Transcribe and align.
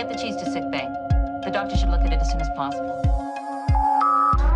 Get 0.00 0.08
the 0.08 0.14
cheese 0.14 0.36
to 0.36 0.50
sick 0.50 0.64
bay. 0.70 0.88
The 1.44 1.50
doctor 1.52 1.76
should 1.76 1.90
look 1.90 2.00
at 2.00 2.10
it 2.10 2.20
as 2.22 2.32
soon 2.32 2.40
as 2.40 2.48
possible. 2.56 2.98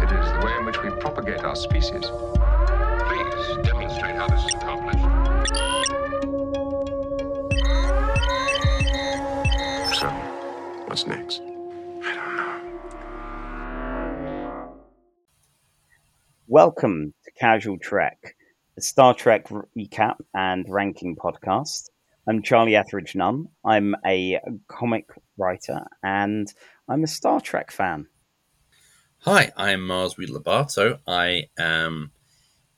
It 0.00 0.10
is 0.10 0.32
the 0.32 0.40
way 0.42 0.56
in 0.58 0.64
which 0.64 0.82
we 0.82 0.88
propagate 0.88 1.44
our 1.44 1.54
species. 1.54 2.00
Please 2.00 3.58
demonstrate 3.62 4.16
how 4.16 4.26
this 4.26 4.42
is 4.42 4.54
accomplished. 4.54 5.04
So, 10.00 10.08
what's 10.86 11.06
next? 11.06 11.42
I 11.42 12.14
don't 12.14 12.36
know. 12.38 12.60
Welcome 16.46 17.12
to 17.22 17.30
Casual 17.32 17.76
Trek, 17.78 18.34
a 18.78 18.80
Star 18.80 19.12
Trek 19.12 19.48
recap 19.76 20.16
and 20.32 20.64
ranking 20.66 21.16
podcast. 21.16 21.90
I'm 22.26 22.40
Charlie 22.40 22.76
Etheridge 22.76 23.14
Nunn. 23.14 23.48
I'm 23.62 23.94
a 24.06 24.40
comic 24.68 25.10
writer 25.36 25.86
and 26.02 26.52
I'm 26.88 27.04
a 27.04 27.08
Star 27.08 27.40
Trek 27.40 27.70
fan. 27.70 28.06
Hi, 29.20 29.52
I'm 29.56 29.86
Mars 29.86 30.18
Reid 30.18 30.28
Lobatto. 30.28 30.98
I 31.06 31.44
am 31.58 32.12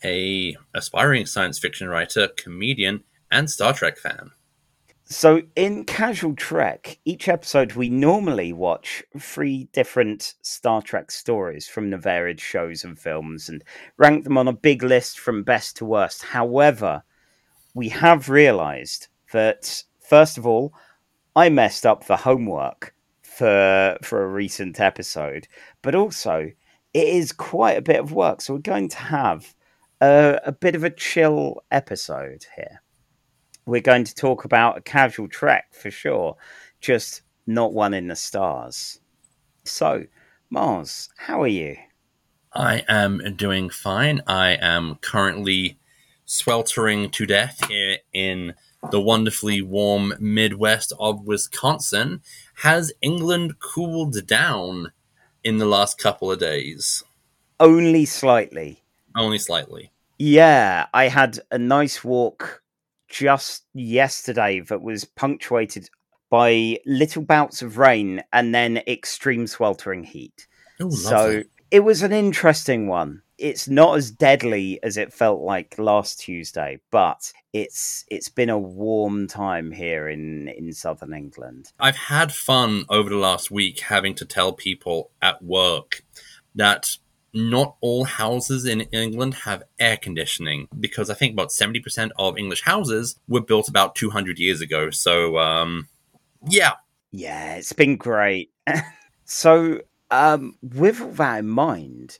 a 0.04 0.56
aspiring 0.74 1.26
science 1.26 1.58
fiction 1.58 1.88
writer, 1.88 2.28
comedian, 2.36 3.02
and 3.30 3.50
Star 3.50 3.72
Trek 3.72 3.98
fan. 3.98 4.30
So, 5.08 5.42
in 5.54 5.84
Casual 5.84 6.34
Trek, 6.34 6.98
each 7.04 7.28
episode 7.28 7.74
we 7.74 7.88
normally 7.88 8.52
watch 8.52 9.04
three 9.18 9.68
different 9.72 10.34
Star 10.42 10.82
Trek 10.82 11.12
stories 11.12 11.68
from 11.68 11.90
the 11.90 11.96
varied 11.96 12.40
shows 12.40 12.82
and 12.82 12.98
films 12.98 13.48
and 13.48 13.62
rank 13.98 14.24
them 14.24 14.36
on 14.36 14.48
a 14.48 14.52
big 14.52 14.82
list 14.82 15.20
from 15.20 15.44
best 15.44 15.76
to 15.76 15.84
worst. 15.84 16.24
However, 16.24 17.04
we 17.72 17.88
have 17.90 18.28
realized 18.28 19.06
that, 19.32 19.84
first 20.00 20.38
of 20.38 20.46
all, 20.46 20.74
I 21.36 21.50
messed 21.50 21.84
up 21.84 22.06
the 22.06 22.16
homework 22.16 22.94
for 23.22 23.98
for 24.02 24.24
a 24.24 24.28
recent 24.28 24.80
episode, 24.80 25.46
but 25.82 25.94
also 25.94 26.50
it 26.94 27.08
is 27.08 27.30
quite 27.30 27.76
a 27.76 27.82
bit 27.82 28.00
of 28.00 28.12
work. 28.12 28.40
So 28.40 28.54
we're 28.54 28.60
going 28.60 28.88
to 28.88 28.96
have 28.96 29.54
a, 30.00 30.40
a 30.46 30.52
bit 30.52 30.74
of 30.74 30.82
a 30.82 30.90
chill 30.90 31.62
episode 31.70 32.46
here. 32.56 32.82
We're 33.66 33.82
going 33.82 34.04
to 34.04 34.14
talk 34.14 34.46
about 34.46 34.78
a 34.78 34.80
casual 34.80 35.28
trek 35.28 35.74
for 35.74 35.90
sure, 35.90 36.36
just 36.80 37.20
not 37.46 37.74
one 37.74 37.92
in 37.92 38.08
the 38.08 38.16
stars. 38.16 39.00
So, 39.64 40.04
Mars, 40.48 41.10
how 41.18 41.42
are 41.42 41.48
you? 41.48 41.76
I 42.54 42.84
am 42.88 43.34
doing 43.36 43.68
fine. 43.68 44.22
I 44.26 44.56
am 44.60 44.96
currently 45.02 45.78
sweltering 46.24 47.10
to 47.10 47.26
death 47.26 47.68
here 47.68 47.98
in 48.14 48.54
the 48.90 49.00
wonderfully 49.00 49.62
warm 49.62 50.14
Midwest 50.18 50.92
of 50.98 51.26
Wisconsin. 51.26 52.22
Has 52.62 52.92
England 53.00 53.58
cooled 53.58 54.26
down 54.26 54.92
in 55.42 55.58
the 55.58 55.66
last 55.66 55.98
couple 55.98 56.30
of 56.30 56.38
days? 56.38 57.04
Only 57.58 58.04
slightly. 58.04 58.82
Only 59.16 59.38
slightly. 59.38 59.92
Yeah, 60.18 60.86
I 60.94 61.08
had 61.08 61.38
a 61.50 61.58
nice 61.58 62.02
walk 62.02 62.62
just 63.08 63.64
yesterday 63.74 64.60
that 64.60 64.82
was 64.82 65.04
punctuated 65.04 65.88
by 66.30 66.78
little 66.86 67.22
bouts 67.22 67.62
of 67.62 67.78
rain 67.78 68.22
and 68.32 68.54
then 68.54 68.78
extreme 68.88 69.46
sweltering 69.46 70.04
heat. 70.04 70.46
Ooh, 70.82 70.90
so 70.90 71.42
it 71.70 71.80
was 71.80 72.02
an 72.02 72.12
interesting 72.12 72.88
one. 72.88 73.22
It's 73.38 73.68
not 73.68 73.96
as 73.96 74.10
deadly 74.10 74.80
as 74.82 74.96
it 74.96 75.12
felt 75.12 75.42
like 75.42 75.78
last 75.78 76.20
Tuesday, 76.20 76.80
but 76.90 77.32
it's 77.52 78.04
it's 78.10 78.28
been 78.28 78.50
a 78.50 78.58
warm 78.58 79.26
time 79.26 79.72
here 79.72 80.08
in 80.08 80.48
in 80.48 80.72
southern 80.72 81.12
England. 81.12 81.72
I've 81.78 81.96
had 81.96 82.32
fun 82.32 82.84
over 82.88 83.10
the 83.10 83.16
last 83.16 83.50
week 83.50 83.80
having 83.80 84.14
to 84.16 84.24
tell 84.24 84.52
people 84.52 85.10
at 85.20 85.42
work 85.42 86.02
that 86.54 86.96
not 87.36 87.76
all 87.82 88.04
houses 88.04 88.64
in 88.64 88.80
England 88.92 89.34
have 89.34 89.62
air 89.78 89.96
conditioning 89.96 90.68
because 90.80 91.10
I 91.10 91.14
think 91.14 91.34
about 91.34 91.50
70% 91.50 92.10
of 92.18 92.38
English 92.38 92.62
houses 92.62 93.16
were 93.28 93.42
built 93.42 93.68
about 93.68 93.94
200 93.94 94.38
years 94.38 94.62
ago. 94.62 94.90
So, 94.90 95.38
um, 95.38 95.88
yeah. 96.48 96.72
Yeah, 97.12 97.56
it's 97.56 97.74
been 97.74 97.96
great. 97.96 98.52
so, 99.26 99.82
um, 100.10 100.56
with 100.62 101.00
all 101.00 101.12
that 101.12 101.40
in 101.40 101.48
mind, 101.48 102.18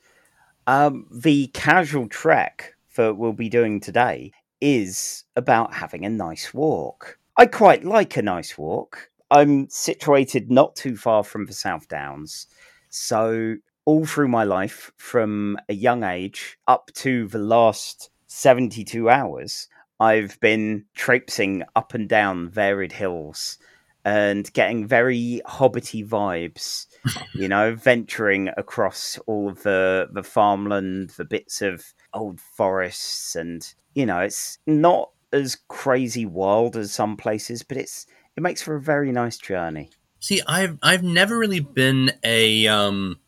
um, 0.67 1.07
the 1.11 1.49
casual 1.49 2.09
trek 2.09 2.75
that 2.97 3.17
we'll 3.17 3.33
be 3.33 3.49
doing 3.49 3.81
today 3.81 4.33
is 4.61 5.25
about 5.37 5.75
having 5.75 6.05
a 6.05 6.11
nice 6.11 6.53
walk. 6.53 7.19
I 7.37 7.47
quite 7.47 7.85
like 7.85 8.17
a 8.17 8.23
nice 8.23 8.57
walk. 8.57 9.11
I'm 9.31 9.69
situated 9.69 10.51
not 10.51 10.77
too 10.77 10.97
far 10.97 11.25
from 11.25 11.47
the 11.47 11.53
South 11.53 11.89
Downs. 11.89 12.47
So, 12.89 13.57
all 13.85 14.07
through 14.07 14.29
my 14.29 14.45
life, 14.45 14.91
from 14.97 15.59
a 15.69 15.75
young 15.75 16.03
age 16.03 16.59
up 16.67 16.91
to 16.95 17.29
the 17.29 17.39
last 17.39 18.11
72 18.27 19.09
hours, 19.09 19.69
I've 20.01 20.39
been 20.41 20.85
traipsing 20.95 21.63
up 21.75 21.95
and 21.95 22.09
down 22.09 22.49
varied 22.49 22.93
hills 22.93 23.59
and 24.05 24.53
getting 24.53 24.87
very 24.87 25.41
hobbity 25.47 26.07
vibes, 26.07 26.87
you 27.35 27.49
know, 27.49 27.75
venturing 27.75 28.51
across 28.57 29.19
all 29.27 29.49
of 29.49 29.63
the, 29.63 30.09
the 30.13 30.23
farmland, 30.23 31.11
the 31.11 31.25
bits 31.25 31.63
of 31.63 31.95
old 32.13 32.41
forests, 32.41 33.37
and, 33.37 33.75
you 33.95 34.07
know, 34.07 34.21
it's 34.21 34.59
not 34.67 35.11
as 35.33 35.57
crazy 35.69 36.27
wild 36.27 36.77
as 36.77 36.93
some 36.93 37.17
places, 37.17 37.63
but 37.63 37.77
it's 37.77 38.07
it 38.37 38.43
makes 38.43 38.63
for 38.63 38.77
a 38.77 38.81
very 38.81 39.13
nice 39.13 39.39
journey. 39.39 39.91
See, 40.21 40.43
I've 40.47 40.79
I've 40.83 41.03
never 41.03 41.39
really 41.39 41.61
been 41.61 42.13
a 42.23 42.67
um, 42.67 43.19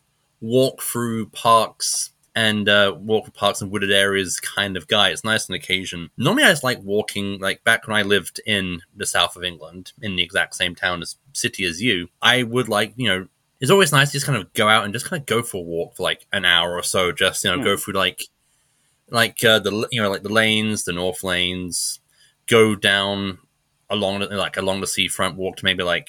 walk 0.41 0.83
through 0.83 1.29
parks 1.31 2.11
and 2.35 2.69
uh, 2.69 2.95
walk 2.99 3.25
through 3.25 3.33
parks 3.33 3.61
and 3.61 3.71
wooded 3.71 3.91
areas 3.91 4.39
kind 4.41 4.77
of 4.77 4.87
guy. 4.87 5.11
It's 5.11 5.25
nice 5.25 5.49
on 5.49 5.57
occasion. 5.57 6.11
Normally, 6.17 6.45
I 6.45 6.51
just 6.51 6.65
like 6.65 6.83
walking. 6.83 7.39
Like 7.39 7.65
back 7.65 7.87
when 7.87 7.97
I 7.97 8.03
lived 8.03 8.41
in 8.47 8.83
the 8.97 9.07
south 9.07 9.37
of 9.37 9.45
England, 9.45 9.93
in 10.01 10.17
the 10.17 10.23
exact 10.23 10.55
same 10.55 10.75
town 10.75 11.03
as 11.03 11.17
city 11.33 11.65
as 11.65 11.83
you, 11.83 12.09
I 12.23 12.43
would 12.43 12.69
like 12.69 12.95
you 12.97 13.09
know. 13.09 13.29
It's 13.61 13.71
always 13.71 13.93
nice 13.93 14.11
to 14.11 14.13
just 14.13 14.27
kind 14.27 14.39
of 14.39 14.53
go 14.53 14.69
out 14.69 14.85
and 14.85 14.93
just 14.93 15.07
kind 15.07 15.21
of 15.21 15.27
go 15.27 15.43
for 15.43 15.59
a 15.59 15.61
walk 15.61 15.97
for 15.97 16.05
like 16.05 16.27
an 16.33 16.45
hour 16.45 16.75
or 16.75 16.83
so. 16.83 17.11
Just 17.11 17.45
you 17.45 17.51
know, 17.51 17.63
go 17.63 17.77
through 17.77 17.95
like 17.95 18.23
like 19.11 19.43
uh, 19.45 19.59
the 19.59 19.89
you 19.91 20.01
know 20.01 20.11
like 20.11 20.23
the 20.23 20.33
lanes, 20.33 20.85
the 20.85 20.93
north 20.93 21.25
lanes, 21.25 22.01
go 22.47 22.75
down 22.75 23.39
along 23.91 24.21
the, 24.21 24.27
like 24.29 24.57
along 24.57 24.81
the 24.81 24.87
seafront, 24.87 25.37
walk 25.37 25.57
to 25.57 25.65
maybe 25.65 25.83
like 25.83 26.09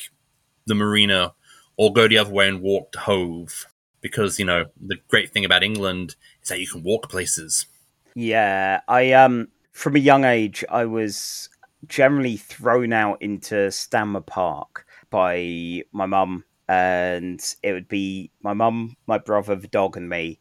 the 0.66 0.76
marina, 0.76 1.34
or 1.78 1.92
go 1.92 2.08
the 2.08 2.18
other 2.18 2.32
way 2.32 2.48
and 2.48 2.62
walk 2.62 2.92
to 2.92 3.00
Hove. 3.00 3.66
Because 4.02 4.40
you 4.40 4.46
know 4.46 4.66
the 4.80 4.98
great 5.08 5.32
thing 5.32 5.44
about 5.44 5.64
England 5.64 6.16
is 6.42 6.50
that 6.50 6.60
you 6.60 6.68
can 6.68 6.84
walk 6.84 7.10
places. 7.10 7.66
Yeah, 8.14 8.82
I 8.88 9.14
um 9.14 9.50
from 9.72 9.96
a 9.96 10.00
young 10.00 10.24
age 10.24 10.64
I 10.70 10.86
was 10.86 11.50
generally 11.88 12.38
thrown 12.38 12.94
out 12.94 13.22
into 13.22 13.72
Stanmer 13.72 14.26
Park 14.26 14.86
by 15.10 15.84
my 15.92 16.06
mum 16.06 16.44
and 16.70 17.44
it 17.62 17.74
would 17.74 17.90
be 17.90 18.32
my 18.42 18.54
mum, 18.54 18.96
my 19.08 19.18
brother, 19.18 19.56
the 19.56 19.68
dog 19.68 19.98
and 19.98 20.08
me 20.08 20.40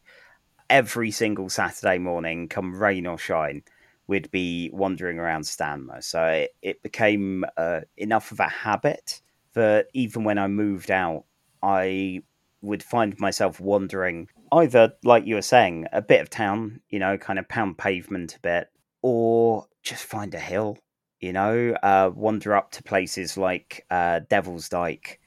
every 0.69 1.11
single 1.11 1.49
Saturday 1.49 1.97
morning 1.97 2.47
come 2.47 2.73
rain 2.73 3.05
or 3.07 3.17
shine 3.17 3.63
we'd 4.09 4.31
be 4.31 4.71
wandering 4.73 5.19
around 5.19 5.43
Stanmer. 5.43 6.03
So 6.03 6.25
it, 6.25 6.55
it 6.63 6.81
became 6.81 7.45
uh, 7.55 7.81
enough 7.95 8.31
of 8.31 8.39
a 8.39 8.49
habit 8.49 9.21
that 9.53 9.85
even 9.93 10.23
when 10.23 10.39
I 10.39 10.47
moved 10.47 10.89
out 10.89 11.25
I 11.61 12.23
would 12.61 12.83
find 12.83 13.17
myself 13.19 13.59
wandering 13.59 14.27
either 14.51 14.93
like 15.03 15.25
you 15.25 15.35
were 15.35 15.41
saying 15.41 15.85
a 15.93 16.01
bit 16.01 16.21
of 16.21 16.29
town 16.29 16.81
you 16.89 16.99
know 16.99 17.17
kind 17.17 17.39
of 17.39 17.47
pound 17.47 17.77
pavement 17.77 18.35
a 18.35 18.39
bit 18.39 18.69
or 19.01 19.65
just 19.81 20.03
find 20.03 20.33
a 20.33 20.39
hill 20.39 20.77
you 21.21 21.31
know 21.31 21.73
uh, 21.83 22.09
wander 22.13 22.55
up 22.55 22.71
to 22.71 22.83
places 22.83 23.37
like 23.37 23.85
uh, 23.89 24.19
devil's 24.29 24.67
dyke 24.67 25.18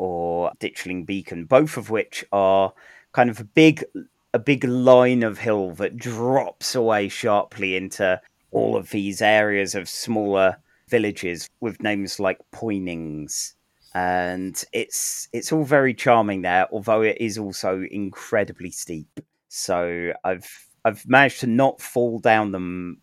or 0.00 0.50
ditchling 0.60 1.04
beacon 1.04 1.44
both 1.44 1.76
of 1.76 1.90
which 1.90 2.24
are 2.32 2.72
kind 3.12 3.28
of 3.28 3.38
a 3.38 3.44
big 3.44 3.84
a 4.32 4.38
big 4.38 4.64
line 4.64 5.22
of 5.22 5.38
hill 5.38 5.72
that 5.72 5.96
drops 5.98 6.74
away 6.74 7.06
sharply 7.06 7.76
into 7.76 8.18
all 8.50 8.76
of 8.76 8.88
these 8.90 9.20
areas 9.20 9.74
of 9.74 9.88
smaller 9.88 10.56
villages 10.88 11.50
with 11.60 11.82
names 11.82 12.18
like 12.18 12.38
Poynings 12.50 13.54
and 13.92 14.64
it's 14.72 15.28
it's 15.34 15.52
all 15.52 15.64
very 15.64 15.92
charming 15.92 16.40
there 16.42 16.66
although 16.72 17.02
it 17.02 17.18
is 17.20 17.36
also 17.36 17.82
incredibly 17.90 18.70
steep. 18.70 19.20
So 19.48 20.12
i've 20.24 20.66
i've 20.86 21.06
managed 21.06 21.40
to 21.40 21.46
not 21.46 21.82
fall 21.82 22.20
down 22.20 22.52
them 22.52 23.02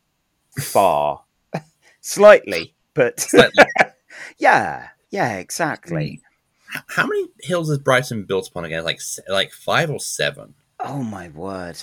far. 0.59 1.23
Slightly 2.01 2.73
but 2.95 3.27
yeah 4.39 4.87
yeah 5.11 5.37
exactly. 5.37 6.05
H- 6.13 6.21
How 6.87 7.05
many 7.07 7.27
hills 7.41 7.69
is 7.69 7.77
Brighton 7.79 8.23
built 8.25 8.47
upon 8.49 8.65
again? 8.65 8.83
Like 8.83 8.99
like 9.27 9.51
five 9.51 9.89
or 9.89 9.99
seven? 9.99 10.53
oh 10.79 11.01
my 11.01 11.27
word 11.29 11.75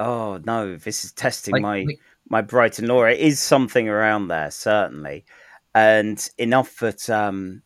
oh 0.00 0.40
no 0.44 0.74
this 0.74 1.04
is 1.04 1.12
testing 1.12 1.52
Like- 1.52 1.62
my 1.62 1.82
like- 1.84 2.00
my 2.28 2.40
brighton 2.40 2.88
law 2.88 3.04
it 3.04 3.18
is 3.20 3.38
something 3.38 3.88
around 3.88 4.26
there 4.26 4.50
certainly 4.50 5.24
and 5.72 6.28
enough 6.36 6.78
that 6.80 7.08
um 7.08 7.62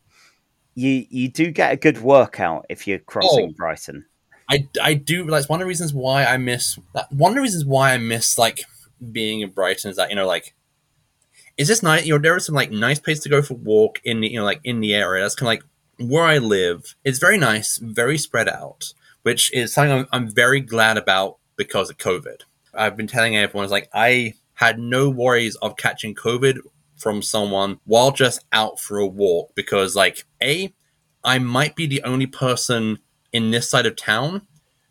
you 0.75 1.05
you 1.09 1.27
do 1.27 1.49
get 1.49 1.73
a 1.73 1.75
good 1.75 2.01
workout 2.01 2.67
if 2.69 2.85
you're 2.87 2.99
crossing 2.99 3.49
Oh. 3.49 3.53
Brighton. 3.57 4.05
I, 4.47 4.67
I 4.79 4.93
do 4.93 5.33
it's 5.33 5.49
one 5.49 5.59
of 5.59 5.65
the 5.65 5.67
reasons 5.67 5.91
why 5.91 6.23
I 6.25 6.37
miss 6.37 6.77
that 6.93 7.11
one 7.11 7.31
of 7.31 7.35
the 7.35 7.41
reasons 7.41 7.65
why 7.65 7.93
I 7.93 7.97
miss 7.97 8.37
like 8.37 8.61
being 9.11 9.41
in 9.41 9.49
Brighton 9.49 9.89
is 9.89 9.97
that 9.97 10.11
you 10.11 10.15
know 10.15 10.27
like 10.27 10.53
is 11.57 11.67
this 11.67 11.81
nice 11.81 12.05
you 12.05 12.13
know 12.13 12.19
there 12.19 12.35
are 12.35 12.39
some 12.39 12.53
like 12.53 12.69
nice 12.69 12.99
place 12.99 13.21
to 13.21 13.29
go 13.29 13.41
for 13.41 13.55
walk 13.55 13.99
in 14.03 14.21
the 14.21 14.27
you 14.31 14.37
know 14.37 14.45
like 14.45 14.61
in 14.63 14.81
the 14.81 14.93
area 14.93 15.23
that's 15.23 15.33
kind 15.35 15.47
of 15.47 15.51
like 15.53 15.63
where 15.99 16.23
I 16.23 16.37
live 16.37 16.95
it's 17.03 17.19
very 17.19 17.37
nice 17.37 17.77
very 17.77 18.17
spread 18.17 18.49
out 18.49 18.93
which 19.23 19.51
is 19.53 19.73
something 19.73 19.99
I'm, 19.99 20.07
I'm 20.11 20.29
very 20.29 20.61
glad 20.61 20.97
about 20.97 21.37
because 21.55 21.89
of 21.89 21.97
COVID 21.97 22.41
I've 22.73 22.97
been 22.97 23.07
telling 23.07 23.35
everyone 23.37 23.65
it's 23.65 23.71
like 23.71 23.89
I 23.93 24.33
had 24.55 24.79
no 24.79 25.09
worries 25.09 25.55
of 25.57 25.77
catching 25.77 26.15
COVID 26.15 26.59
from 26.97 27.21
someone 27.21 27.79
while 27.85 28.11
just 28.11 28.43
out 28.51 28.79
for 28.79 28.97
a 28.97 29.07
walk 29.07 29.53
because 29.55 29.95
like 29.95 30.25
a 30.41 30.73
I 31.23 31.39
might 31.39 31.75
be 31.75 31.87
the 31.87 32.03
only 32.03 32.27
person 32.27 32.99
in 33.33 33.51
this 33.51 33.69
side 33.69 33.85
of 33.85 33.95
town 33.95 34.47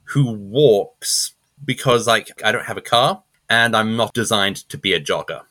who 0.09 0.33
walks 0.33 1.35
because 1.65 2.07
like 2.07 2.43
I 2.45 2.53
don't 2.53 2.67
have 2.67 2.77
a 2.77 2.83
car 2.83 3.23
and 3.49 3.77
I'm 3.77 3.97
not 3.97 4.13
designed 4.13 4.69
to 4.69 4.79
be 4.79 4.93
a 4.93 5.01
jogger. 5.01 5.43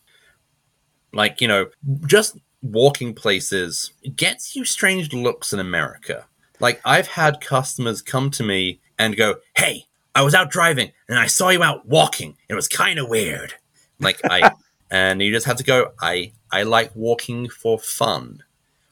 Like, 1.11 1.41
you 1.41 1.47
know, 1.47 1.67
just 2.05 2.37
walking 2.63 3.13
places 3.13 3.91
gets 4.15 4.55
you 4.55 4.65
strange 4.65 5.13
looks 5.13 5.53
in 5.53 5.59
America. 5.59 6.25
Like 6.59 6.81
I've 6.85 7.07
had 7.07 7.41
customers 7.41 8.01
come 8.01 8.31
to 8.31 8.43
me 8.43 8.79
and 8.97 9.17
go, 9.17 9.35
"Hey, 9.55 9.85
I 10.15 10.23
was 10.23 10.33
out 10.33 10.49
driving 10.49 10.91
and 11.07 11.19
I 11.19 11.27
saw 11.27 11.49
you 11.49 11.61
out 11.61 11.85
walking. 11.85 12.37
It 12.49 12.55
was 12.55 12.67
kind 12.67 12.97
of 12.97 13.09
weird." 13.09 13.55
Like 13.99 14.19
I 14.29 14.51
and 14.91 15.21
you 15.21 15.31
just 15.31 15.45
have 15.45 15.57
to 15.57 15.63
go, 15.63 15.91
"I 16.01 16.31
I 16.51 16.63
like 16.63 16.95
walking 16.95 17.49
for 17.49 17.77
fun." 17.77 18.43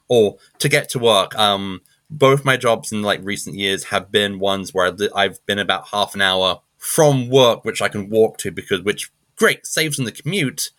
Or 0.08 0.36
to 0.58 0.68
get 0.68 0.90
to 0.90 0.98
work, 0.98 1.34
um 1.36 1.80
both 2.10 2.44
my 2.44 2.58
jobs 2.58 2.92
in 2.92 3.02
like 3.02 3.20
recent 3.22 3.56
years 3.56 3.84
have 3.84 4.12
been 4.12 4.38
ones 4.38 4.74
where 4.74 4.94
I've 5.16 5.44
been 5.46 5.58
about 5.58 5.88
half 5.88 6.14
an 6.14 6.20
hour 6.20 6.60
from 6.76 7.30
work, 7.30 7.64
which 7.64 7.80
I 7.80 7.88
can 7.88 8.10
walk 8.10 8.36
to 8.38 8.50
because 8.50 8.82
which 8.82 9.10
great 9.36 9.66
saves 9.66 9.98
in 9.98 10.04
the 10.04 10.12
commute, 10.12 10.70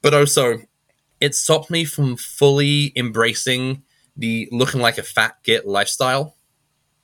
but 0.00 0.14
also 0.14 0.60
it 1.20 1.34
stopped 1.34 1.70
me 1.70 1.84
from 1.84 2.16
fully 2.16 2.92
embracing 2.96 3.82
the 4.16 4.48
looking 4.52 4.80
like 4.80 4.98
a 4.98 5.02
fat 5.02 5.36
git 5.44 5.66
lifestyle. 5.66 6.36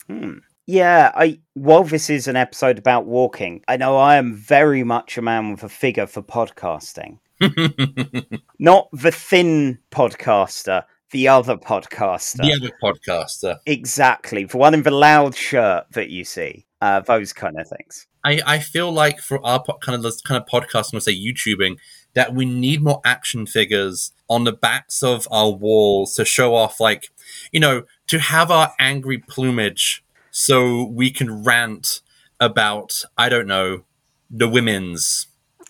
Hmm. 0.07 0.39
Yeah, 0.67 1.11
I 1.15 1.41
while 1.55 1.85
this 1.85 2.09
is 2.09 2.29
an 2.29 2.37
episode 2.37 2.79
about 2.79 3.05
walking, 3.07 3.63
I 3.67 3.77
know 3.77 3.97
I 3.97 4.17
am 4.17 4.35
very 4.35 4.85
much 4.85 5.19
a 5.19 5.23
man 5.23 5.51
with 5.51 5.65
a 5.65 5.69
figure 5.69 6.07
for 6.07 6.23
podcasting. 6.23 7.19
Not 8.59 8.89
the 8.93 9.11
thin 9.11 9.79
podcaster, 9.91 10.85
the 11.11 11.29
other 11.29 11.57
podcaster. 11.57 12.43
the 12.43 12.53
other 12.53 12.71
podcaster. 12.83 13.59
Exactly. 13.67 14.45
The 14.45 14.57
one 14.57 14.75
in 14.75 14.83
the 14.83 14.93
loud 14.93 15.35
shirt 15.35 15.87
that 15.93 16.11
you 16.11 16.25
see. 16.25 16.67
Uh, 16.81 16.99
those 17.01 17.33
kind 17.33 17.57
of 17.61 17.69
things. 17.69 18.09
I, 18.25 18.41
I 18.45 18.59
feel 18.59 18.91
like 18.91 19.21
for 19.21 19.45
our 19.47 19.63
po- 19.63 19.79
kind 19.79 19.95
of 19.95 20.03
this 20.03 20.21
kind 20.21 20.43
of 20.43 20.49
podcast, 20.49 20.87
I'm 20.87 20.99
gonna 20.99 21.01
say 21.03 21.15
YouTubing, 21.15 21.77
that 22.15 22.35
we 22.35 22.45
need 22.45 22.83
more 22.83 23.01
action 23.05 23.47
figures 23.47 24.13
on 24.29 24.45
the 24.45 24.53
backs 24.53 25.03
of 25.03 25.27
our 25.31 25.51
walls 25.51 26.15
to 26.15 26.25
show 26.25 26.55
off, 26.55 26.81
like, 26.81 27.11
you 27.53 27.61
know, 27.61 27.85
to 28.07 28.19
have 28.19 28.51
our 28.51 28.73
angry 28.79 29.19
plumage, 29.19 30.05
so 30.31 30.85
we 30.85 31.11
can 31.11 31.45
rant 31.45 32.01
about, 32.41 33.05
I 33.17 33.29
don't 33.29 33.47
know, 33.47 33.85
the 34.31 34.49
women's, 34.49 35.27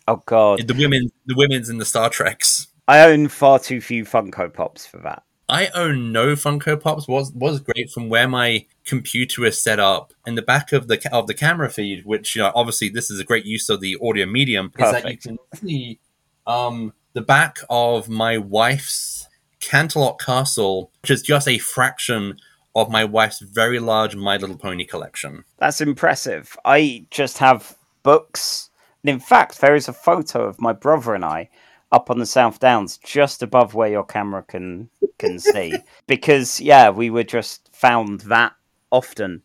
Oh 0.09 0.23
god. 0.27 0.67
the 0.67 0.75
women, 0.75 1.11
the 1.27 1.35
women's 1.37 1.69
in 1.69 1.79
the 1.79 1.85
Star 1.85 2.11
Treks. 2.11 2.69
I 2.89 3.01
own 3.11 3.29
far 3.29 3.59
too 3.59 3.81
few 3.81 4.05
Funko 4.05 4.53
Pops 4.53 4.87
for 4.87 4.99
that. 4.99 5.23
I 5.49 5.69
own 5.75 6.13
no 6.13 6.35
Funko 6.35 6.81
Pops. 6.81 7.07
was 7.07 7.31
was 7.33 7.61
great 7.61 7.91
from 7.91 8.09
where 8.09 8.27
my 8.27 8.67
computer 8.85 9.45
is 9.45 9.63
set 9.63 9.79
up 9.79 10.13
in 10.27 10.35
the 10.35 10.43
back 10.43 10.73
of 10.73 10.89
the 10.89 11.01
of 11.13 11.27
the 11.27 11.35
camera 11.35 11.69
feed, 11.71 12.05
which 12.05 12.35
you 12.35 12.43
know 12.43 12.51
obviously 12.55 12.89
this 12.89 13.11
is 13.11 13.21
a 13.21 13.25
great 13.25 13.45
use 13.45 13.69
of 13.69 13.81
the 13.81 13.97
audio 14.03 14.27
medium. 14.27 14.67
Is 14.67 14.91
that 14.91 15.05
you 15.05 15.17
Perfect. 15.19 15.23
can 15.25 15.39
see 15.55 15.99
um, 16.47 16.93
the 17.13 17.21
back 17.21 17.59
of 17.71 18.09
my 18.09 18.39
wife's 18.39 19.29
Canterlot 19.61 20.19
Castle, 20.21 20.91
which 21.03 21.11
is 21.11 21.23
just 21.23 21.49
a 21.49 21.59
fraction 21.59 22.39
of 22.75 22.91
my 22.91 23.05
wife's 23.05 23.41
very 23.41 23.79
large 23.79 24.17
My 24.17 24.37
Little 24.37 24.57
Pony 24.57 24.85
collection. 24.85 25.45
That's 25.59 25.81
impressive. 25.81 26.57
I 26.65 27.07
just 27.11 27.39
have 27.39 27.77
books. 28.03 28.71
And 29.03 29.11
in 29.11 29.21
fact, 29.21 29.61
there 29.61 29.75
is 29.75 29.89
a 29.89 29.93
photo 29.93 30.45
of 30.45 30.61
my 30.61 30.73
brother 30.73 31.15
and 31.15 31.25
I 31.25 31.51
up 31.91 32.11
on 32.11 32.19
the 32.19 32.27
South 32.27 32.59
Downs, 32.59 32.99
just 33.05 33.43
above 33.43 33.75
where 33.75 33.91
your 33.91 34.05
camera 34.05 34.43
can 34.43 34.89
can 35.19 35.39
see. 35.39 35.75
Because 36.07 36.61
yeah, 36.61 36.91
we 36.91 37.11
were 37.11 37.23
just 37.23 37.69
found 37.75 38.21
that 38.23 38.55
often 38.91 39.43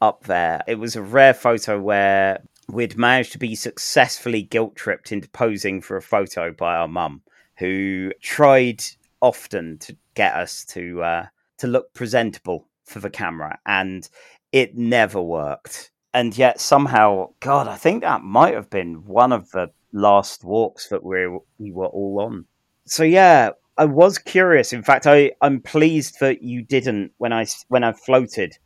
up 0.00 0.24
there. 0.24 0.62
It 0.66 0.76
was 0.76 0.96
a 0.96 1.02
rare 1.02 1.34
photo 1.34 1.80
where 1.80 2.42
we'd 2.68 2.96
managed 2.96 3.32
to 3.32 3.38
be 3.38 3.54
successfully 3.54 4.42
guilt 4.42 4.76
tripped 4.76 5.12
into 5.12 5.28
posing 5.28 5.80
for 5.80 5.96
a 5.96 6.02
photo 6.02 6.52
by 6.52 6.74
our 6.74 6.88
mum, 6.88 7.22
who 7.58 8.12
tried 8.20 8.82
often 9.20 9.78
to 9.78 9.96
get 10.14 10.34
us 10.34 10.64
to 10.66 11.02
uh, 11.02 11.26
to 11.58 11.66
look 11.66 11.92
presentable 11.94 12.68
for 12.84 13.00
the 13.00 13.10
camera, 13.10 13.58
and 13.66 14.08
it 14.52 14.76
never 14.76 15.20
worked. 15.20 15.90
And 16.12 16.36
yet 16.36 16.60
somehow, 16.60 17.30
God, 17.40 17.66
I 17.66 17.76
think 17.76 18.02
that 18.02 18.22
might 18.22 18.54
have 18.54 18.70
been 18.70 19.04
one 19.04 19.32
of 19.32 19.50
the 19.50 19.70
last 19.92 20.44
walks 20.44 20.88
that 20.88 21.02
we 21.02 21.26
we 21.58 21.72
were 21.72 21.86
all 21.86 22.20
on. 22.20 22.46
So 22.86 23.02
yeah, 23.02 23.50
I 23.76 23.86
was 23.86 24.18
curious. 24.18 24.72
In 24.72 24.82
fact, 24.82 25.06
I 25.06 25.32
I'm 25.40 25.60
pleased 25.60 26.20
that 26.20 26.42
you 26.42 26.62
didn't 26.62 27.12
when 27.18 27.32
I 27.32 27.46
when 27.68 27.84
I 27.84 27.92
floated 27.92 28.56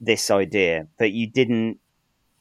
this 0.00 0.30
idea 0.30 0.88
that 0.98 1.12
you 1.12 1.30
didn't 1.30 1.78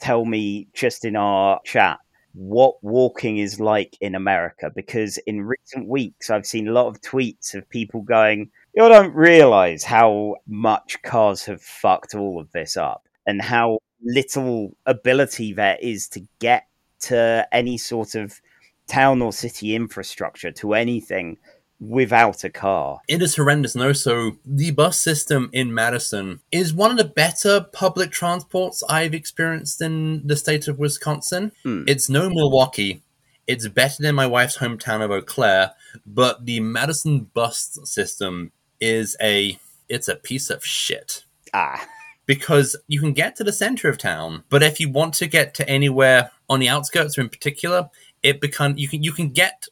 tell 0.02 0.26
me 0.26 0.68
just 0.74 1.06
in 1.06 1.16
our 1.16 1.62
chat 1.64 2.00
what 2.34 2.82
walking 2.82 3.38
is 3.38 3.60
like 3.60 3.98
in 4.02 4.16
America 4.16 4.72
because 4.74 5.18
in 5.20 5.42
recent 5.42 5.88
weeks 5.88 6.30
I've 6.30 6.46
seen 6.46 6.68
a 6.68 6.72
lot 6.72 6.88
of 6.88 7.02
tweets 7.02 7.54
of 7.54 7.70
people 7.70 8.02
going, 8.02 8.50
You 8.74 8.88
don't 8.88 9.14
realize 9.14 9.84
how 9.84 10.38
much 10.48 11.02
cars 11.04 11.46
have 11.46 11.62
fucked 11.62 12.16
all 12.16 12.40
of 12.40 12.52
this 12.52 12.78
up 12.78 13.08
and 13.28 13.42
how 13.42 13.80
little 14.04 14.76
ability 14.86 15.54
there 15.54 15.78
is 15.82 16.08
to 16.10 16.26
get 16.40 16.68
to 17.02 17.48
any 17.52 17.78
sort 17.78 18.16
of 18.16 18.40
town 18.88 19.22
or 19.22 19.32
city 19.32 19.76
infrastructure 19.76 20.52
to 20.52 20.74
anything 20.74 21.38
without 21.82 22.44
a 22.44 22.50
car. 22.50 23.02
It 23.08 23.22
is 23.22 23.36
horrendous. 23.36 23.76
No, 23.76 23.92
so 23.92 24.38
the 24.46 24.72
bus 24.72 25.02
system 25.02 25.50
in 25.52 25.74
Madison 25.74 26.40
is 26.52 26.74
one 26.74 26.92
of 26.92 26.98
the 26.98 27.04
better 27.04 27.66
public 27.74 28.12
transports 28.12 28.84
I've 28.88 29.16
experienced 29.16 29.82
in 29.82 30.26
the 30.26 30.38
state 30.38 30.68
of 30.68 30.78
Wisconsin. 30.78 31.52
Hmm. 31.64 31.84
It's 31.88 32.08
no 32.08 32.30
Milwaukee. 32.30 33.02
It's 33.48 33.68
better 33.68 34.04
than 34.04 34.16
my 34.16 34.28
wife's 34.28 34.60
hometown 34.60 35.02
of 35.02 35.12
Eau 35.12 35.22
Claire, 35.22 35.72
but 36.06 36.46
the 36.46 36.60
Madison 36.60 37.22
bus 37.34 37.80
system 37.84 38.52
is 38.80 39.18
a 39.22 39.58
it's 39.90 40.08
a 40.08 40.16
piece 40.16 40.50
of 40.50 40.64
shit 40.64 41.26
Ah, 41.54 41.86
because 42.26 42.78
you 42.88 43.00
can 43.00 43.12
get 43.12 43.36
to 43.36 43.44
the 43.44 43.52
center 43.52 43.90
of 43.90 43.98
town, 43.98 44.44
but 44.50 44.64
if 44.64 44.80
you 44.80 44.90
want 44.90 45.14
to 45.16 45.28
get 45.28 45.54
to 45.56 45.68
anywhere 45.68 46.32
on 46.50 46.60
the 46.60 46.70
outskirts 46.70 47.18
or 47.18 47.22
in 47.22 47.30
particular, 47.30 47.90
it 48.24 48.40
become 48.40 48.78
you 48.78 48.88
can 48.88 49.04
you 49.04 49.12
can 49.12 49.30
get 49.30 49.66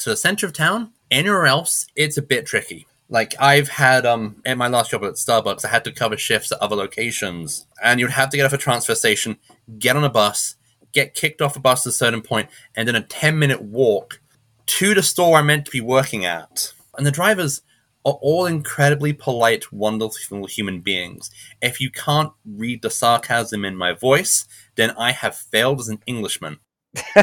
to 0.00 0.10
the 0.10 0.16
center 0.16 0.46
of 0.46 0.52
town. 0.52 0.92
Anywhere 1.10 1.46
else, 1.46 1.86
it's 1.96 2.16
a 2.16 2.22
bit 2.22 2.46
tricky. 2.46 2.86
Like 3.08 3.34
I've 3.40 3.68
had 3.68 4.06
um 4.06 4.36
at 4.44 4.56
my 4.56 4.68
last 4.68 4.92
job 4.92 5.04
at 5.04 5.14
Starbucks, 5.14 5.64
I 5.64 5.68
had 5.68 5.84
to 5.84 5.92
cover 5.92 6.16
shifts 6.16 6.52
at 6.52 6.58
other 6.58 6.76
locations, 6.76 7.66
and 7.82 7.98
you'd 7.98 8.10
have 8.10 8.30
to 8.30 8.36
get 8.36 8.46
off 8.46 8.52
a 8.52 8.58
transfer 8.58 8.94
station, 8.94 9.38
get 9.78 9.96
on 9.96 10.04
a 10.04 10.08
bus, 10.10 10.54
get 10.92 11.14
kicked 11.14 11.42
off 11.42 11.56
a 11.56 11.60
bus 11.60 11.86
at 11.86 11.90
a 11.90 11.92
certain 11.94 12.22
point, 12.22 12.48
and 12.76 12.86
then 12.86 12.94
a 12.94 13.02
ten 13.02 13.38
minute 13.38 13.62
walk 13.62 14.20
to 14.66 14.94
the 14.94 15.02
store 15.02 15.38
I'm 15.38 15.46
meant 15.46 15.64
to 15.64 15.72
be 15.72 15.80
working 15.80 16.24
at. 16.24 16.72
And 16.96 17.04
the 17.04 17.10
drivers 17.10 17.62
are 18.04 18.18
all 18.22 18.46
incredibly 18.46 19.12
polite, 19.12 19.72
wonderful 19.72 20.46
human 20.46 20.80
beings. 20.80 21.30
If 21.60 21.80
you 21.80 21.90
can't 21.90 22.32
read 22.44 22.82
the 22.82 22.90
sarcasm 22.90 23.64
in 23.64 23.76
my 23.76 23.92
voice, 23.92 24.46
then 24.76 24.92
I 24.92 25.12
have 25.12 25.36
failed 25.36 25.80
as 25.80 25.88
an 25.88 25.98
Englishman. 26.06 26.58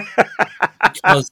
because 0.93 1.31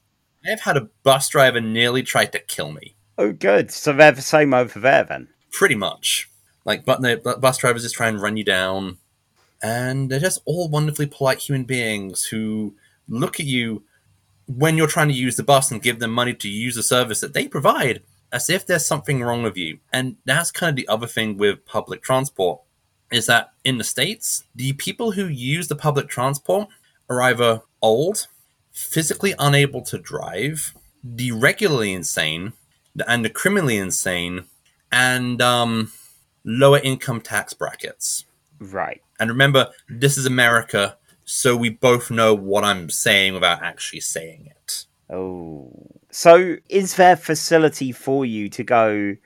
I've 0.50 0.60
had 0.60 0.76
a 0.76 0.88
bus 1.02 1.28
driver 1.28 1.60
nearly 1.60 2.02
try 2.02 2.26
to 2.26 2.38
kill 2.38 2.72
me. 2.72 2.94
oh, 3.18 3.32
good. 3.32 3.70
So 3.70 3.92
they're 3.92 4.12
the 4.12 4.22
same 4.22 4.52
over 4.54 4.78
there 4.78 5.04
then. 5.04 5.28
Pretty 5.50 5.74
much. 5.74 6.28
Like, 6.64 6.84
but 6.84 7.00
the 7.00 7.38
bus 7.40 7.58
drivers 7.58 7.82
just 7.82 7.94
try 7.94 8.08
and 8.08 8.20
run 8.20 8.36
you 8.36 8.44
down. 8.44 8.98
And 9.62 10.10
they're 10.10 10.20
just 10.20 10.42
all 10.44 10.68
wonderfully 10.68 11.06
polite 11.06 11.38
human 11.38 11.64
beings 11.64 12.24
who 12.24 12.74
look 13.08 13.40
at 13.40 13.46
you 13.46 13.84
when 14.46 14.76
you're 14.76 14.86
trying 14.86 15.08
to 15.08 15.14
use 15.14 15.36
the 15.36 15.42
bus 15.42 15.70
and 15.70 15.82
give 15.82 15.98
them 15.98 16.12
money 16.12 16.34
to 16.34 16.48
use 16.48 16.74
the 16.74 16.82
service 16.82 17.20
that 17.20 17.32
they 17.34 17.48
provide 17.48 18.02
as 18.32 18.50
if 18.50 18.66
there's 18.66 18.86
something 18.86 19.22
wrong 19.22 19.42
with 19.42 19.56
you. 19.56 19.78
And 19.92 20.16
that's 20.24 20.50
kind 20.50 20.70
of 20.70 20.76
the 20.76 20.88
other 20.88 21.06
thing 21.06 21.36
with 21.36 21.64
public 21.64 22.02
transport 22.02 22.60
is 23.10 23.26
that 23.26 23.52
in 23.64 23.78
the 23.78 23.84
States, 23.84 24.44
the 24.54 24.72
people 24.74 25.12
who 25.12 25.26
use 25.26 25.68
the 25.68 25.76
public 25.76 26.08
transport 26.08 26.68
are 27.08 27.22
either 27.22 27.62
old, 27.80 28.26
physically 28.76 29.34
unable 29.38 29.80
to 29.80 29.98
drive, 29.98 30.74
the 31.02 31.32
regularly 31.32 31.92
insane, 31.92 32.52
and 33.08 33.24
the 33.24 33.30
criminally 33.30 33.78
insane, 33.78 34.44
and 34.92 35.40
um, 35.40 35.90
lower 36.44 36.78
income 36.78 37.20
tax 37.20 37.54
brackets. 37.54 38.26
Right. 38.60 39.00
And 39.18 39.30
remember, 39.30 39.70
this 39.88 40.18
is 40.18 40.26
America, 40.26 40.96
so 41.24 41.56
we 41.56 41.70
both 41.70 42.10
know 42.10 42.34
what 42.34 42.64
I'm 42.64 42.90
saying 42.90 43.34
without 43.34 43.62
actually 43.62 44.00
saying 44.00 44.50
it. 44.50 44.86
Oh. 45.10 45.72
So 46.10 46.56
is 46.68 46.96
there 46.96 47.16
facility 47.16 47.92
for 47.92 48.24
you 48.24 48.48
to 48.50 48.64
go 48.64 49.16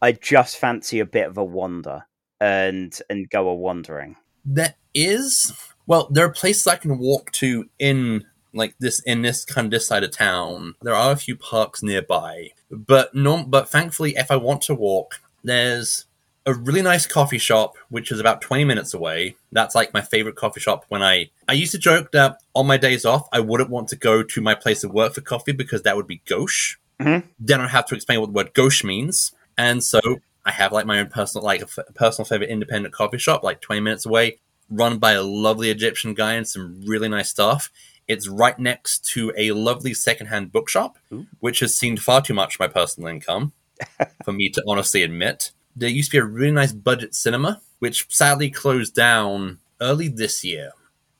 I 0.00 0.12
just 0.12 0.58
fancy 0.58 1.00
a 1.00 1.06
bit 1.06 1.26
of 1.26 1.38
a 1.38 1.44
wander 1.44 2.06
and 2.40 2.96
and 3.10 3.28
go 3.30 3.48
a 3.48 3.54
wandering? 3.54 4.16
There 4.44 4.74
is 4.94 5.52
well, 5.86 6.08
there 6.10 6.26
are 6.26 6.32
places 6.32 6.66
I 6.66 6.76
can 6.76 6.98
walk 6.98 7.32
to 7.32 7.68
in 7.78 8.24
like 8.54 8.74
this 8.78 9.00
in 9.00 9.22
this 9.22 9.44
kind 9.44 9.66
of 9.66 9.70
this 9.70 9.86
side 9.86 10.04
of 10.04 10.10
town. 10.10 10.74
There 10.82 10.94
are 10.94 11.12
a 11.12 11.16
few 11.16 11.36
parks 11.36 11.82
nearby, 11.82 12.50
but 12.70 13.14
no, 13.14 13.44
but 13.44 13.68
thankfully, 13.68 14.14
if 14.16 14.30
I 14.30 14.36
want 14.36 14.62
to 14.62 14.74
walk, 14.74 15.20
there's 15.44 16.04
a 16.46 16.54
really 16.54 16.80
nice 16.80 17.06
coffee 17.06 17.36
shop 17.38 17.74
which 17.90 18.10
is 18.10 18.20
about 18.20 18.40
20 18.40 18.64
minutes 18.64 18.94
away. 18.94 19.36
That's 19.52 19.74
like 19.74 19.92
my 19.92 20.00
favorite 20.00 20.36
coffee 20.36 20.60
shop 20.60 20.86
when 20.88 21.02
I 21.02 21.28
I 21.46 21.52
used 21.52 21.72
to 21.72 21.78
joke 21.78 22.12
that 22.12 22.40
on 22.54 22.66
my 22.66 22.78
days 22.78 23.04
off 23.04 23.28
I 23.32 23.40
wouldn't 23.40 23.68
want 23.70 23.88
to 23.88 23.96
go 23.96 24.22
to 24.22 24.40
my 24.40 24.54
place 24.54 24.82
of 24.82 24.92
work 24.92 25.14
for 25.14 25.20
coffee 25.20 25.52
because 25.52 25.82
that 25.82 25.96
would 25.96 26.06
be 26.06 26.22
gauche. 26.26 26.76
Mhm. 27.00 27.24
Then 27.38 27.60
I'd 27.60 27.68
have 27.70 27.86
to 27.86 27.94
explain 27.94 28.20
what 28.20 28.26
the 28.28 28.32
word 28.32 28.54
gauche 28.54 28.82
means. 28.82 29.32
And 29.58 29.84
so 29.84 30.00
I 30.46 30.52
have 30.52 30.72
like 30.72 30.86
my 30.86 31.00
own 31.00 31.08
personal 31.08 31.44
like 31.44 31.60
a 31.60 31.64
f- 31.64 31.94
personal 31.94 32.24
favorite 32.24 32.48
independent 32.48 32.94
coffee 32.94 33.18
shop 33.18 33.42
like 33.42 33.60
20 33.60 33.80
minutes 33.82 34.06
away 34.06 34.38
run 34.70 34.98
by 34.98 35.12
a 35.12 35.22
lovely 35.22 35.70
Egyptian 35.70 36.14
guy 36.14 36.34
and 36.34 36.46
some 36.48 36.80
really 36.86 37.08
nice 37.08 37.28
stuff. 37.28 37.70
It's 38.08 38.26
right 38.26 38.58
next 38.58 39.04
to 39.12 39.32
a 39.36 39.52
lovely 39.52 39.94
secondhand 39.94 40.50
bookshop, 40.50 40.98
Ooh. 41.12 41.26
which 41.40 41.60
has 41.60 41.76
seen 41.76 41.96
far 41.96 42.22
too 42.22 42.34
much 42.34 42.54
of 42.54 42.60
my 42.60 42.68
personal 42.68 43.08
income 43.08 43.52
for 44.24 44.32
me 44.32 44.48
to 44.50 44.62
honestly 44.66 45.02
admit. 45.02 45.52
There 45.76 45.88
used 45.88 46.10
to 46.10 46.16
be 46.16 46.22
a 46.22 46.24
really 46.24 46.52
nice 46.52 46.72
budget 46.72 47.14
cinema, 47.14 47.60
which 47.78 48.06
sadly 48.08 48.50
closed 48.50 48.94
down 48.94 49.58
early 49.80 50.08
this 50.08 50.42
year. 50.42 50.72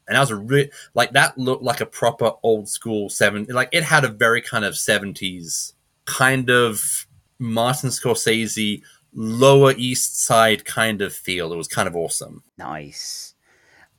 And 0.09 0.17
that 0.17 0.21
was 0.21 0.31
a 0.31 0.37
re- 0.37 0.71
like 0.95 1.13
that 1.13 1.37
looked 1.37 1.63
like 1.63 1.83
a 1.83 1.87
proper 1.87 2.33
old 2.43 2.69
school 2.69 3.11
seven 3.11 3.47
like 3.51 3.69
it 3.73 3.83
had 3.83 4.05
a 4.05 4.09
very 4.09 4.41
kind 4.41 4.65
of 4.65 4.75
seventies 4.75 5.75
kind 6.07 6.49
of 6.49 7.07
Martin 7.39 7.91
Scorsese 7.91 8.83
lower 9.13 9.75
east 9.77 10.21
side 10.23 10.65
kind 10.65 11.03
of 11.03 11.13
feel. 11.13 11.53
It 11.53 11.57
was 11.57 11.69
kind 11.69 11.87
of 11.87 11.95
awesome. 11.95 12.43
Nice. 12.57 13.35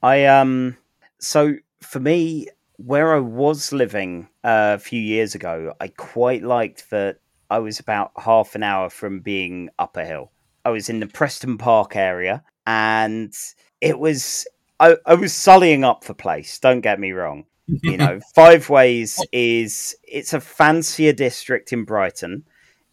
I 0.01 0.25
um 0.25 0.77
so 1.19 1.55
for 1.81 1.99
me 1.99 2.47
where 2.85 3.13
I 3.13 3.19
was 3.19 3.73
living 3.73 4.29
uh, 4.43 4.75
a 4.75 4.79
few 4.79 5.01
years 5.01 5.35
ago, 5.35 5.73
I 5.81 5.89
quite 5.89 6.43
liked 6.43 6.89
that 6.91 7.17
I 7.49 7.59
was 7.59 7.79
about 7.79 8.11
half 8.17 8.55
an 8.55 8.63
hour 8.63 8.89
from 8.89 9.19
being 9.19 9.69
up 9.77 9.97
a 9.97 10.05
hill. 10.05 10.31
I 10.63 10.69
was 10.69 10.89
in 10.89 10.99
the 10.99 11.07
Preston 11.07 11.57
Park 11.57 11.95
area 11.95 12.43
and 12.65 13.33
it 13.81 13.99
was 13.99 14.47
I, 14.79 14.95
I 15.05 15.15
was 15.15 15.33
sullying 15.33 15.83
up 15.83 16.05
the 16.05 16.13
place, 16.13 16.57
don't 16.59 16.81
get 16.81 16.99
me 16.99 17.11
wrong. 17.11 17.45
You 17.67 17.97
know, 17.97 18.19
Five 18.33 18.69
Ways 18.69 19.23
is 19.31 19.95
it's 20.03 20.33
a 20.33 20.39
fancier 20.39 21.11
district 21.11 21.73
in 21.73 21.83
Brighton. 21.83 22.45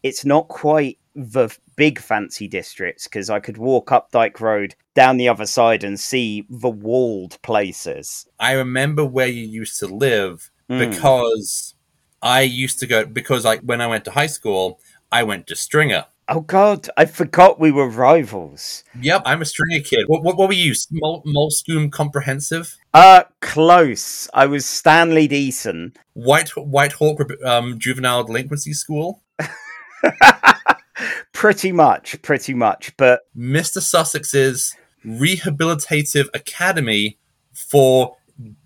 It's 0.03 0.25
not 0.25 0.49
quite 0.49 0.99
the 1.15 1.55
big 1.77 1.99
fancy 1.99 2.47
districts 2.47 3.05
because 3.05 3.29
I 3.29 3.39
could 3.39 3.57
walk 3.57 3.91
up 3.91 4.11
Dyke 4.11 4.41
Road 4.41 4.75
down 4.97 5.17
the 5.17 5.29
other 5.29 5.45
side 5.45 5.83
and 5.83 5.99
see 5.99 6.45
the 6.49 6.69
walled 6.69 7.39
places. 7.43 8.25
I 8.39 8.53
remember 8.53 9.05
where 9.05 9.27
you 9.27 9.43
used 9.61 9.79
to 9.79 9.87
live 9.87 10.49
Mm. 10.69 10.79
because 10.89 11.75
I 12.21 12.41
used 12.41 12.79
to 12.79 12.87
go 12.87 13.05
because 13.05 13.45
like 13.45 13.61
when 13.61 13.79
I 13.79 13.87
went 13.87 14.03
to 14.05 14.11
high 14.11 14.27
school, 14.27 14.79
I 15.11 15.23
went 15.23 15.47
to 15.47 15.55
Stringer. 15.55 16.05
Oh 16.27 16.41
God, 16.41 16.89
I 16.97 17.05
forgot 17.05 17.57
we 17.57 17.71
were 17.71 17.87
rivals. 17.87 18.83
Yep, 18.99 19.21
I'm 19.25 19.41
a 19.41 19.45
Stringer 19.45 19.81
kid. 19.81 20.03
What, 20.07 20.23
what, 20.23 20.35
what 20.37 20.49
were 20.49 20.53
you? 20.53 20.73
Moulsecoomb 20.73 21.89
Comprehensive? 21.91 22.75
Uh, 22.93 23.23
close. 23.39 24.27
I 24.33 24.45
was 24.47 24.65
Stanley 24.65 25.29
Deason. 25.29 25.95
White 26.13 26.49
White 26.57 26.93
Hawk 26.93 27.21
um, 27.45 27.79
Juvenile 27.79 28.25
Delinquency 28.25 28.73
School? 28.73 29.21
pretty 31.33 31.71
much, 31.71 32.21
pretty 32.21 32.53
much. 32.53 32.95
But 32.97 33.21
Mr. 33.37 33.79
Sussex's 33.79 34.75
Rehabilitative 35.07 36.27
Academy 36.33 37.17
for 37.53 38.17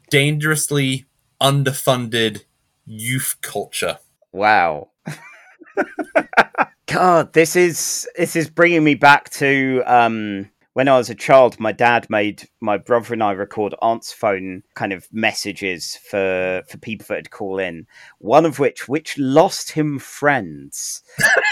dangerously 0.09 1.05
underfunded 1.39 2.45
youth 2.85 3.37
culture. 3.41 3.99
wow. 4.31 4.89
God, 6.87 7.31
this 7.33 7.55
is 7.55 8.07
this 8.17 8.35
is 8.35 8.49
bringing 8.49 8.83
me 8.83 8.95
back 8.95 9.29
to 9.31 9.81
um, 9.85 10.49
when 10.73 10.89
I 10.89 10.97
was 10.97 11.09
a 11.09 11.15
child. 11.15 11.59
My 11.59 11.71
dad 11.71 12.09
made 12.09 12.49
my 12.59 12.77
brother 12.77 13.13
and 13.13 13.23
I 13.23 13.31
record 13.31 13.73
answerphone 13.81 14.63
kind 14.75 14.91
of 14.91 15.07
messages 15.11 15.97
for 16.09 16.63
for 16.67 16.77
people 16.77 17.05
that'd 17.07 17.31
call 17.31 17.59
in. 17.59 17.87
One 18.17 18.45
of 18.45 18.59
which, 18.59 18.89
which 18.89 19.17
lost 19.17 19.71
him 19.71 19.99
friends, 19.99 21.01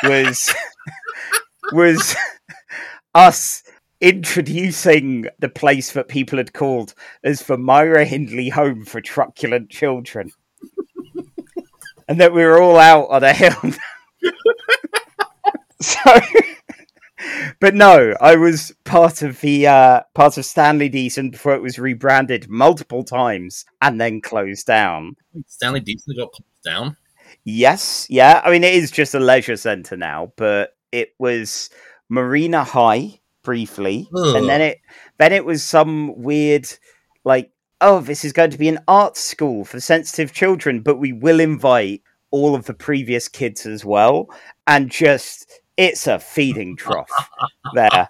was 0.03 0.53
was 1.71 2.17
us 3.15 3.63
introducing 4.01 5.27
the 5.39 5.49
place 5.49 5.91
that 5.93 6.07
people 6.07 6.37
had 6.37 6.53
called 6.53 6.93
as 7.23 7.43
the 7.43 7.57
Myra 7.57 8.05
Hindley 8.05 8.49
Home 8.49 8.85
for 8.85 9.01
Truculent 9.01 9.69
Children. 9.69 10.31
and 12.07 12.19
that 12.19 12.33
we 12.33 12.43
were 12.43 12.61
all 12.61 12.77
out 12.77 13.09
on 13.09 13.23
a 13.23 13.33
hill. 13.33 13.73
so 15.81 16.19
but 17.59 17.75
no, 17.75 18.13
I 18.21 18.35
was 18.35 18.73
part 18.85 19.21
of 19.21 19.41
the 19.41 19.67
uh, 19.67 20.01
part 20.13 20.37
of 20.37 20.45
Stanley 20.45 20.89
Deason 20.89 21.31
before 21.31 21.53
it 21.53 21.61
was 21.61 21.77
rebranded 21.77 22.49
multiple 22.49 23.03
times 23.03 23.65
and 23.81 23.99
then 23.99 24.21
closed 24.21 24.65
down. 24.65 25.15
Stanley 25.47 25.81
Deason 25.81 26.17
got 26.17 26.31
closed 26.31 26.63
down. 26.63 26.97
Yes, 27.43 28.07
yeah. 28.09 28.41
I 28.43 28.51
mean, 28.51 28.63
it 28.63 28.73
is 28.73 28.91
just 28.91 29.15
a 29.15 29.19
leisure 29.19 29.57
centre 29.57 29.97
now, 29.97 30.31
but 30.35 30.75
it 30.91 31.13
was 31.19 31.69
Marina 32.09 32.63
High 32.63 33.19
briefly, 33.49 34.07
Ugh. 34.15 34.35
and 34.35 34.47
then 34.47 34.61
it 34.61 34.77
then 35.17 35.33
it 35.33 35.43
was 35.43 35.63
some 35.63 36.13
weird 36.21 36.67
like, 37.23 37.51
oh, 37.81 37.99
this 37.99 38.23
is 38.23 38.31
going 38.33 38.51
to 38.51 38.57
be 38.59 38.69
an 38.69 38.79
art 38.87 39.17
school 39.17 39.65
for 39.65 39.79
sensitive 39.79 40.31
children, 40.33 40.81
but 40.81 40.97
we 40.99 41.11
will 41.13 41.39
invite 41.39 42.03
all 42.31 42.53
of 42.53 42.65
the 42.65 42.73
previous 42.75 43.27
kids 43.27 43.65
as 43.65 43.83
well, 43.83 44.27
and 44.67 44.91
just 44.91 45.61
it's 45.77 46.05
a 46.07 46.19
feeding 46.19 46.75
trough 46.77 47.09
there. 47.73 48.09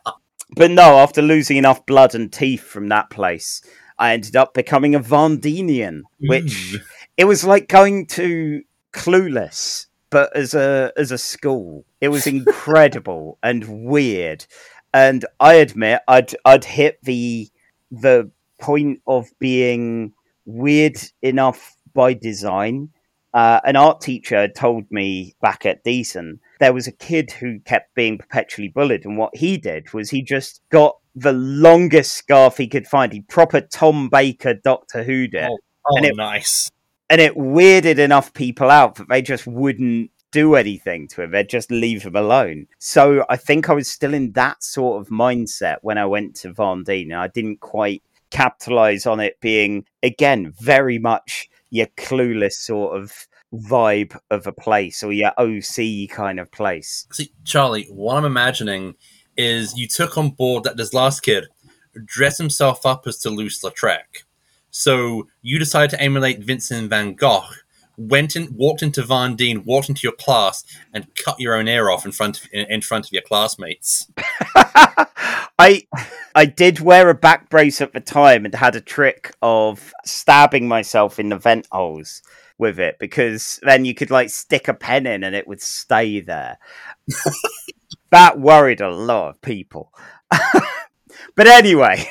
But 0.55 0.72
no, 0.72 0.98
after 0.98 1.22
losing 1.22 1.58
enough 1.58 1.86
blood 1.86 2.15
and 2.15 2.34
teeth 2.34 2.63
from 2.63 2.89
that 2.89 3.10
place, 3.10 3.62
I 3.98 4.12
ended 4.13 4.36
up 4.36 4.53
becoming 4.53 4.93
a 4.96 5.00
Varndeanian, 5.00 6.01
which 6.19 6.53
Mm. 6.74 6.81
it 7.17 7.25
was 7.25 7.43
like 7.46 7.67
going 7.69 8.08
to 8.17 8.63
Clueless, 8.91 9.86
but 10.10 10.36
as 10.36 10.53
a 10.55 10.91
as 10.98 11.12
a 11.12 11.17
school. 11.17 11.86
It 12.01 12.10
was 12.10 12.25
incredible 12.38 13.38
and 13.43 13.86
weird. 13.86 14.46
And 14.93 15.25
I 15.39 15.55
admit, 15.55 16.01
I'd 16.08 16.36
I'd 16.46 16.65
hit 16.65 17.00
the 17.03 17.50
the 17.91 18.31
point 18.60 19.01
of 19.08 19.27
being 19.39 20.13
weird 20.46 20.98
enough 21.22 21.75
by 21.93 22.13
design. 22.13 22.89
Uh, 23.31 23.60
an 23.63 23.75
art 23.75 24.01
teacher 24.01 24.48
told 24.48 24.86
me 24.89 25.36
back 25.39 25.63
at 25.63 25.86
Deason 25.86 26.39
there 26.60 26.74
was 26.74 26.88
a 26.88 26.91
kid 26.91 27.31
who 27.31 27.60
kept 27.60 27.93
being 27.93 28.17
perpetually 28.17 28.67
bullied, 28.69 29.05
and 29.05 29.17
what 29.17 29.36
he 29.36 29.58
did 29.58 29.93
was 29.93 30.10
he 30.10 30.24
just 30.24 30.62
got 30.72 30.98
the 31.15 31.34
longest 31.34 32.13
scarf 32.15 32.58
he 32.58 32.67
could 32.67 32.88
find. 32.88 33.13
He 33.13 33.22
proper 33.22 33.62
Tom 33.62 34.10
Baker 34.10 34.55
Doctor 34.55 35.03
Who 35.03 35.27
did 35.27 35.43
Oh, 35.43 35.58
oh 35.88 35.98
And 35.98 36.05
it- 36.08 36.15
nice. 36.15 36.72
and 37.10 37.22
it 37.22 37.36
weirded 37.36 38.00
enough 38.00 38.34
people 38.34 38.69
out 38.72 38.96
that 38.96 39.10
they 39.10 39.22
just 39.22 39.46
wouldn't 39.46 40.10
do 40.31 40.55
anything 40.55 41.07
to 41.09 41.24
him. 41.24 41.31
They'd 41.31 41.50
just 41.50 41.71
leave 41.71 42.03
him 42.03 42.15
alone. 42.15 42.67
So 42.77 43.25
I 43.29 43.38
think 43.38 43.69
I 43.69 43.74
was 43.74 43.89
still 43.89 44.13
in 44.13 44.31
that 44.33 44.63
sort 44.63 45.01
of 45.01 45.09
mindset 45.09 45.77
when 45.81 45.98
I 45.98 46.05
went 46.05 46.36
to 46.38 46.53
Varndean, 46.53 47.13
I 47.13 47.27
didn't 47.27 47.59
quite 47.59 48.03
capitalize 48.29 49.05
on 49.05 49.19
it 49.19 49.39
being 49.41 49.86
again 50.03 50.53
very 50.59 51.00
much 51.00 51.50
your 51.71 51.88
clueless 51.98 52.53
sort 52.53 53.00
of 53.00 53.27
vibe 53.53 54.15
of 54.29 54.45
a 54.45 54.51
place 54.51 55.01
or 55.01 55.12
your 55.12 55.31
OC 55.38 56.09
kind 56.09 56.39
of 56.39 56.51
place. 56.51 57.07
See, 57.12 57.31
Charlie, 57.43 57.88
what 57.89 58.17
I'm 58.17 58.25
imagining 58.25 58.95
is 59.38 59.77
you 59.77 59.88
took 59.88 60.17
on 60.17 60.29
board 60.31 60.63
that 60.63 60.77
this 60.77 60.93
last 60.93 61.21
kid 61.21 61.48
dressed 62.05 62.38
himself 62.38 62.86
up 62.86 63.07
as 63.07 63.17
Toulouse-Lautrec. 63.19 64.25
So 64.69 65.27
you 65.41 65.57
decided 65.57 65.91
to 65.91 66.01
emulate 66.01 66.39
Vincent 66.39 66.89
van 66.89 67.15
Gogh, 67.15 67.50
went 68.00 68.36
in, 68.36 68.56
walked 68.56 68.82
into 68.82 69.03
Varndean, 69.03 69.65
walked 69.65 69.89
into 69.89 70.01
your 70.03 70.13
class, 70.13 70.63
and 70.94 71.13
cut 71.15 71.39
your 71.39 71.56
own 71.56 71.68
ear 71.68 71.89
off 71.89 72.06
in 72.06 72.12
front 72.12 72.39
of 72.39 72.48
in 72.51 72.82
front 72.82 73.06
of 73.06 73.12
your 73.12 73.22
classmates. 73.22 74.10
I 75.60 75.86
I 76.34 76.46
did 76.46 76.79
wear 76.79 77.10
a 77.10 77.13
back 77.13 77.50
brace 77.50 77.82
at 77.82 77.94
the 77.94 78.00
time 78.00 78.46
and 78.46 78.56
had 78.56 78.75
a 78.75 78.82
trick 78.82 79.36
of 79.41 79.94
stabbing 80.06 80.68
myself 80.68 81.20
in 81.20 81.29
the 81.29 81.38
vent 81.38 81.68
holes 81.72 82.22
with 82.58 82.79
it 82.79 82.98
because 83.00 83.60
then 83.63 83.86
you 83.86 83.94
could 83.94 84.12
like 84.12 84.29
stick 84.29 84.68
a 84.68 84.74
pen 84.74 85.06
in 85.06 85.24
and 85.24 85.36
it 85.36 85.48
would 85.48 85.62
stay 85.62 86.22
there. 86.22 86.58
that 88.12 88.39
worried 88.39 88.82
a 88.82 88.89
lot 88.89 89.29
of 89.29 89.41
people. 89.41 89.91
but 91.36 91.48
anyway, 91.48 92.06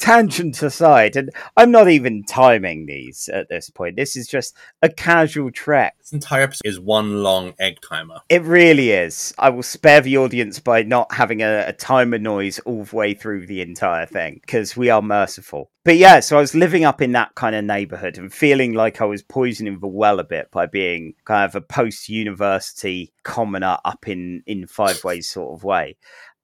tangent 0.00 0.60
aside, 0.62 1.14
and 1.14 1.30
I'm 1.56 1.70
not 1.70 1.88
even 1.88 2.24
timing 2.24 2.86
these 2.86 3.28
at 3.32 3.48
this 3.48 3.70
point. 3.70 3.96
This 3.96 4.16
is 4.16 4.26
just 4.26 4.56
a 4.82 4.88
casual 4.88 5.52
trek. 5.52 5.96
This 5.98 6.12
entire 6.12 6.42
episode 6.42 6.62
is 6.64 6.80
one 6.80 7.22
long 7.22 7.54
egg 7.60 7.78
timer. 7.88 8.20
It 8.28 8.42
really 8.42 8.90
is. 8.90 9.32
I 9.38 9.50
will 9.50 9.62
spare 9.62 10.00
the 10.00 10.16
audience 10.16 10.58
by 10.58 10.82
not 10.82 11.12
having 11.14 11.42
a, 11.42 11.66
a 11.68 11.72
timer 11.72 12.18
noise 12.18 12.58
all 12.60 12.84
the 12.84 12.96
way 12.96 13.14
through 13.14 13.46
the 13.46 13.60
entire 13.60 14.06
thing 14.06 14.40
because 14.40 14.76
we 14.76 14.90
are 14.90 15.02
merciful. 15.02 15.70
But 15.84 15.96
yeah, 15.96 16.20
so 16.20 16.36
I 16.36 16.40
was 16.40 16.54
living 16.54 16.84
up 16.84 17.00
in 17.00 17.12
that 17.12 17.34
kind 17.34 17.54
of 17.54 17.64
neighborhood 17.64 18.18
and 18.18 18.32
feeling 18.32 18.72
like 18.74 19.00
I 19.00 19.06
was 19.06 19.22
poisoning 19.22 19.78
the 19.78 19.86
well 19.86 20.18
a 20.18 20.24
bit 20.24 20.50
by 20.50 20.66
being 20.66 21.14
kind 21.24 21.44
of 21.44 21.54
a 21.54 21.60
post 21.60 22.08
university 22.08 23.12
commoner 23.22 23.78
up 23.84 24.08
in, 24.08 24.42
in 24.46 24.66
five 24.66 25.04
ways 25.04 25.28
sort 25.28 25.56
of 25.56 25.64
way. 25.64 25.96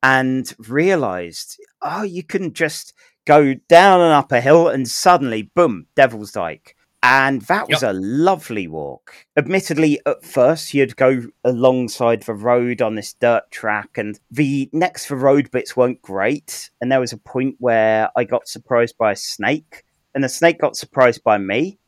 And 0.03 0.55
realized, 0.69 1.59
oh, 1.83 2.03
you 2.03 2.23
couldn't 2.23 2.55
just 2.55 2.95
go 3.27 3.55
down 3.69 4.01
and 4.01 4.13
up 4.13 4.33
a 4.33 4.41
hill 4.41 4.69
and 4.69 4.89
suddenly, 4.89 5.43
boom, 5.43 5.87
Devil's 5.95 6.33
Dyke. 6.33 6.75
And 7.03 7.43
that 7.43 7.69
was 7.69 7.83
Yep. 7.83 7.91
a 7.91 7.95
lovely 7.95 8.67
walk. 8.67 9.13
Admittedly, 9.37 10.01
at 10.07 10.25
first, 10.25 10.75
you'd 10.75 10.97
go 10.97 11.23
alongside 11.45 12.23
the 12.23 12.35
road 12.35 12.83
on 12.83 12.97
this 12.97 13.13
dirt 13.13 13.49
track, 13.51 13.91
and 13.97 14.19
the 14.31 14.69
next 14.73 15.09
the 15.09 15.15
road 15.17 15.51
bits 15.53 15.77
weren't 15.77 16.03
great. 16.03 16.71
And 16.81 16.91
there 16.91 16.99
was 16.99 17.13
a 17.13 17.19
point 17.19 17.57
where 17.59 18.11
I 18.17 18.25
got 18.25 18.49
surprised 18.49 18.97
by 18.99 19.13
a 19.13 19.17
snake, 19.17 19.85
and 20.15 20.25
the 20.25 20.29
snake 20.29 20.59
got 20.59 20.77
surprised 20.77 21.23
by 21.23 21.39
me. 21.39 21.79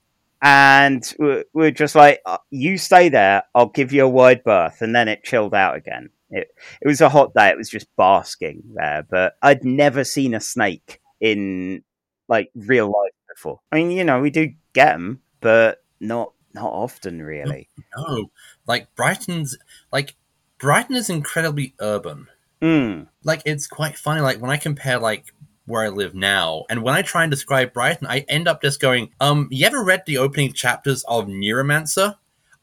And 0.40 1.02
we- 1.18 1.44
we're 1.52 1.72
just 1.72 1.96
like, 1.96 2.20
"Uh, 2.24 2.38
you 2.50 2.78
stay 2.78 3.08
there, 3.08 3.42
I'll 3.56 3.70
give 3.70 3.92
you 3.92 4.04
a 4.04 4.08
wide 4.08 4.44
berth. 4.44 4.82
And 4.82 4.94
then 4.94 5.08
it 5.08 5.24
chilled 5.24 5.54
out 5.54 5.74
again. 5.74 6.10
It, 6.30 6.48
it 6.80 6.86
was 6.86 7.00
a 7.00 7.08
hot 7.08 7.34
day, 7.34 7.48
it 7.48 7.56
was 7.56 7.70
just 7.70 7.88
basking 7.96 8.62
there, 8.74 9.04
but 9.10 9.34
I'd 9.42 9.64
never 9.64 10.04
seen 10.04 10.34
a 10.34 10.40
snake 10.40 11.00
in 11.20 11.82
like 12.28 12.50
real 12.54 12.86
life 12.86 13.12
before. 13.28 13.60
I 13.72 13.76
mean, 13.76 13.90
you 13.90 14.04
know, 14.04 14.20
we 14.20 14.30
do 14.30 14.52
get 14.72 14.92
them, 14.92 15.20
but 15.40 15.82
not 16.00 16.32
not 16.54 16.72
often, 16.72 17.22
really. 17.22 17.68
No, 17.96 18.30
like 18.66 18.94
Brighton's 18.94 19.56
like 19.92 20.14
Brighton 20.58 20.96
is 20.96 21.10
incredibly 21.10 21.74
urban. 21.80 22.28
Mm. 22.60 23.08
Like 23.24 23.42
it's 23.44 23.66
quite 23.66 23.96
funny. 23.96 24.20
Like 24.20 24.40
when 24.40 24.50
I 24.50 24.56
compare 24.56 24.98
like 24.98 25.32
where 25.66 25.84
I 25.84 25.88
live 25.88 26.14
now, 26.14 26.64
and 26.70 26.82
when 26.82 26.94
I 26.94 27.02
try 27.02 27.22
and 27.24 27.30
describe 27.30 27.72
Brighton, 27.72 28.06
I 28.06 28.24
end 28.28 28.48
up 28.48 28.62
just 28.62 28.80
going, 28.80 29.10
um, 29.20 29.48
you 29.50 29.66
ever 29.66 29.84
read 29.84 30.02
the 30.06 30.18
opening 30.18 30.52
chapters 30.52 31.04
of 31.04 31.26
Neuromancer? 31.26 32.16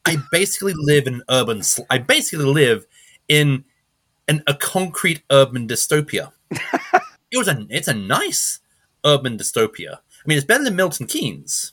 I 0.04 0.18
basically 0.32 0.74
live 0.76 1.06
in 1.06 1.14
an 1.14 1.22
urban. 1.28 1.62
Sl- 1.62 1.82
I 1.90 1.98
basically 1.98 2.46
live 2.46 2.86
in 3.28 3.64
an 4.28 4.42
a 4.46 4.54
concrete 4.54 5.22
urban 5.30 5.68
dystopia. 5.68 6.32
it 7.30 7.38
was 7.38 7.48
a. 7.48 7.66
It's 7.70 7.88
a 7.88 7.94
nice 7.94 8.60
urban 9.04 9.36
dystopia. 9.38 9.96
I 9.96 10.26
mean, 10.26 10.38
it's 10.38 10.46
better 10.46 10.64
than 10.64 10.76
Milton 10.76 11.06
Keynes. 11.06 11.72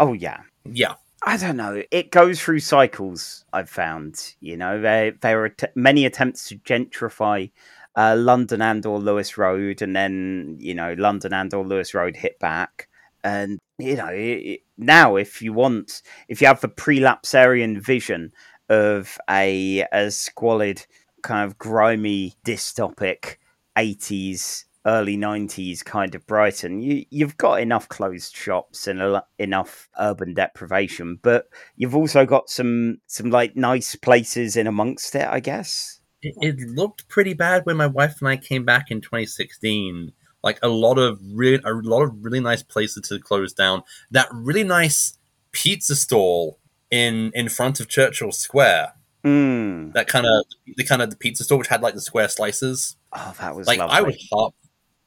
Oh 0.00 0.12
yeah. 0.12 0.40
Yeah. 0.64 0.94
I 1.26 1.36
don't 1.38 1.56
know. 1.56 1.82
It 1.90 2.10
goes 2.10 2.40
through 2.40 2.60
cycles. 2.60 3.44
I've 3.52 3.70
found. 3.70 4.34
You 4.40 4.56
know, 4.56 4.80
there 4.80 5.12
there 5.12 5.40
are 5.42 5.46
att- 5.46 5.74
many 5.76 6.04
attempts 6.04 6.48
to 6.48 6.56
gentrify 6.58 7.50
uh, 7.96 8.14
London 8.18 8.60
and 8.60 8.84
or 8.86 8.98
Lewes 8.98 9.38
Road, 9.38 9.80
and 9.82 9.96
then 9.96 10.56
you 10.60 10.74
know 10.74 10.94
London 10.98 11.32
and 11.32 11.52
or 11.54 11.64
Lewes 11.66 11.94
Road 11.94 12.16
hit 12.16 12.38
back. 12.38 12.88
And 13.22 13.58
you 13.78 13.96
know, 13.96 14.08
it- 14.10 14.60
now 14.76 15.16
if 15.16 15.40
you 15.40 15.52
want, 15.52 16.02
if 16.28 16.40
you 16.40 16.46
have 16.46 16.60
the 16.60 16.68
prelapsarian 16.68 17.80
vision 17.80 18.32
of 18.68 19.18
a 19.28 19.86
a 19.92 20.10
squalid, 20.10 20.84
kind 21.22 21.46
of 21.46 21.58
grimy, 21.58 22.34
dystopic 22.44 23.36
eighties. 23.78 24.66
Early 24.86 25.16
'90s 25.16 25.84
kind 25.84 26.14
of 26.14 26.26
Brighton. 26.26 26.80
You 26.80 27.04
you've 27.10 27.36
got 27.36 27.60
enough 27.60 27.88
closed 27.88 28.36
shops 28.36 28.86
and 28.86 29.00
a, 29.00 29.24
enough 29.38 29.88
urban 29.98 30.34
deprivation, 30.34 31.18
but 31.22 31.48
you've 31.76 31.96
also 31.96 32.26
got 32.26 32.50
some 32.50 32.98
some 33.06 33.30
like 33.30 33.56
nice 33.56 33.96
places 33.96 34.56
in 34.56 34.66
amongst 34.66 35.14
it. 35.14 35.26
I 35.26 35.40
guess. 35.40 36.00
It, 36.22 36.34
it 36.40 36.68
looked 36.70 37.08
pretty 37.08 37.34
bad 37.34 37.66
when 37.66 37.76
my 37.76 37.86
wife 37.86 38.16
and 38.20 38.28
I 38.28 38.36
came 38.36 38.64
back 38.64 38.90
in 38.90 39.00
2016. 39.00 40.12
Like 40.42 40.58
a 40.62 40.68
lot 40.68 40.98
of 40.98 41.18
really, 41.32 41.62
a 41.64 41.72
lot 41.72 42.02
of 42.02 42.12
really 42.22 42.40
nice 42.40 42.62
places 42.62 43.08
to 43.08 43.18
close 43.18 43.52
down. 43.54 43.82
That 44.10 44.28
really 44.32 44.64
nice 44.64 45.18
pizza 45.52 45.96
stall 45.96 46.58
in 46.90 47.30
in 47.34 47.48
front 47.48 47.80
of 47.80 47.88
Churchill 47.88 48.32
Square. 48.32 48.92
Mm. 49.24 49.94
That 49.94 50.06
kind 50.06 50.26
of 50.26 50.44
the 50.76 50.84
kind 50.84 51.00
of 51.00 51.08
the 51.10 51.16
pizza 51.16 51.44
store 51.44 51.58
which 51.58 51.68
had 51.68 51.80
like 51.80 51.94
the 51.94 52.00
square 52.00 52.28
slices. 52.28 52.96
Oh, 53.12 53.34
that 53.40 53.56
was 53.56 53.66
Like 53.66 53.78
lovely. 53.78 53.96
I 53.96 54.02
was 54.02 54.28
heart, 54.30 54.54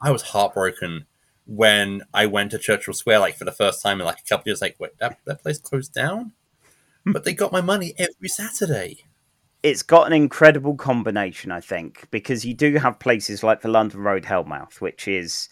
I 0.02 0.12
was 0.12 0.22
heartbroken 0.22 1.06
when 1.46 2.04
I 2.14 2.26
went 2.26 2.52
to 2.52 2.58
Churchill 2.60 2.94
Square 2.94 3.20
like 3.20 3.36
for 3.38 3.46
the 3.46 3.52
first 3.52 3.82
time 3.82 4.00
in 4.00 4.06
like 4.06 4.20
a 4.20 4.24
couple 4.28 4.42
of 4.44 4.48
years. 4.48 4.62
Like, 4.62 4.76
wait, 4.80 4.98
that 5.00 5.20
that 5.26 5.42
place 5.42 5.58
closed 5.60 5.94
down, 5.94 6.34
but 7.06 7.24
they 7.24 7.34
got 7.34 7.52
my 7.52 7.62
money 7.62 7.94
every 7.98 8.30
Saturday. 8.30 9.06
it's 9.64 9.84
got 9.84 10.08
an 10.08 10.14
incredible 10.14 10.76
combination, 10.76 11.52
I 11.52 11.60
think, 11.62 12.08
because 12.12 12.46
you 12.46 12.54
do 12.54 12.76
have 12.76 13.00
places 13.00 13.44
like 13.44 13.62
the 13.62 13.68
London 13.68 14.02
Road 14.02 14.24
Hellmouth, 14.24 14.80
which 14.82 15.08
is 15.08 15.50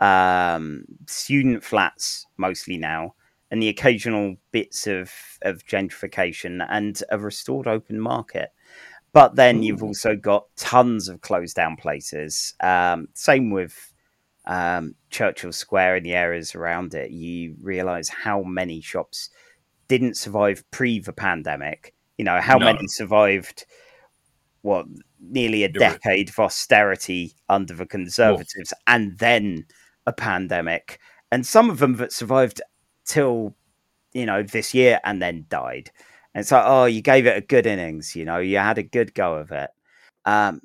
um, 0.00 0.84
student 1.06 1.64
flats 1.64 2.26
mostly 2.36 2.76
now, 2.76 3.14
and 3.50 3.62
the 3.62 3.68
occasional 3.68 4.36
bits 4.52 4.86
of, 4.86 5.10
of 5.42 5.64
gentrification 5.66 6.64
and 6.68 7.02
a 7.10 7.18
restored 7.18 7.66
open 7.66 7.98
market. 8.00 8.50
But 9.16 9.34
then 9.34 9.62
you've 9.62 9.82
also 9.82 10.14
got 10.14 10.44
tons 10.56 11.08
of 11.08 11.22
closed 11.22 11.56
down 11.56 11.76
places. 11.76 12.52
Um, 12.60 13.08
same 13.14 13.50
with 13.50 13.94
um, 14.44 14.94
Churchill 15.08 15.52
Square 15.52 15.96
and 15.96 16.04
the 16.04 16.12
areas 16.12 16.54
around 16.54 16.92
it. 16.92 17.12
You 17.12 17.56
realize 17.62 18.10
how 18.10 18.42
many 18.42 18.82
shops 18.82 19.30
didn't 19.88 20.18
survive 20.18 20.70
pre 20.70 21.00
the 21.00 21.14
pandemic. 21.14 21.94
You 22.18 22.26
know, 22.26 22.42
how 22.42 22.58
No. 22.58 22.66
many 22.66 22.86
survived 22.88 23.64
what 24.60 24.84
nearly 25.18 25.64
a 25.64 25.70
decade 25.70 26.28
of 26.28 26.38
austerity 26.38 27.32
under 27.48 27.72
the 27.72 27.86
conservatives 27.86 28.74
and 28.86 29.16
then 29.18 29.64
a 30.04 30.12
pandemic. 30.12 31.00
And 31.32 31.46
some 31.46 31.70
of 31.70 31.78
them 31.78 31.96
that 31.96 32.12
survived 32.12 32.60
till, 33.06 33.56
you 34.12 34.26
know, 34.26 34.42
this 34.42 34.74
year 34.74 35.00
and 35.04 35.22
then 35.22 35.46
died. 35.48 35.90
And 36.36 36.42
it's 36.42 36.52
like, 36.52 36.64
oh, 36.66 36.84
you 36.84 37.00
gave 37.00 37.26
it 37.26 37.38
a 37.38 37.40
good 37.40 37.64
innings, 37.64 38.14
you 38.14 38.26
know, 38.26 38.36
you 38.36 38.58
had 38.58 38.76
a 38.76 38.82
good 38.82 39.14
go 39.14 39.36
of 39.36 39.52
it. 39.52 39.70
Um, 40.26 40.60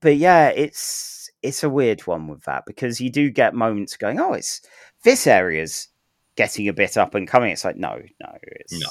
but 0.00 0.16
yeah, 0.16 0.50
it's 0.50 1.28
it's 1.42 1.64
a 1.64 1.68
weird 1.68 2.06
one 2.06 2.28
with 2.28 2.44
that 2.44 2.62
because 2.64 3.00
you 3.00 3.10
do 3.10 3.28
get 3.28 3.56
moments 3.56 3.96
going, 3.96 4.20
oh, 4.20 4.34
it's 4.34 4.60
this 5.02 5.26
area's 5.26 5.88
getting 6.36 6.68
a 6.68 6.72
bit 6.72 6.96
up 6.96 7.16
and 7.16 7.26
coming. 7.26 7.50
It's 7.50 7.64
like, 7.64 7.74
no, 7.74 8.00
no, 8.20 8.38
it's 8.44 8.80
No. 8.80 8.88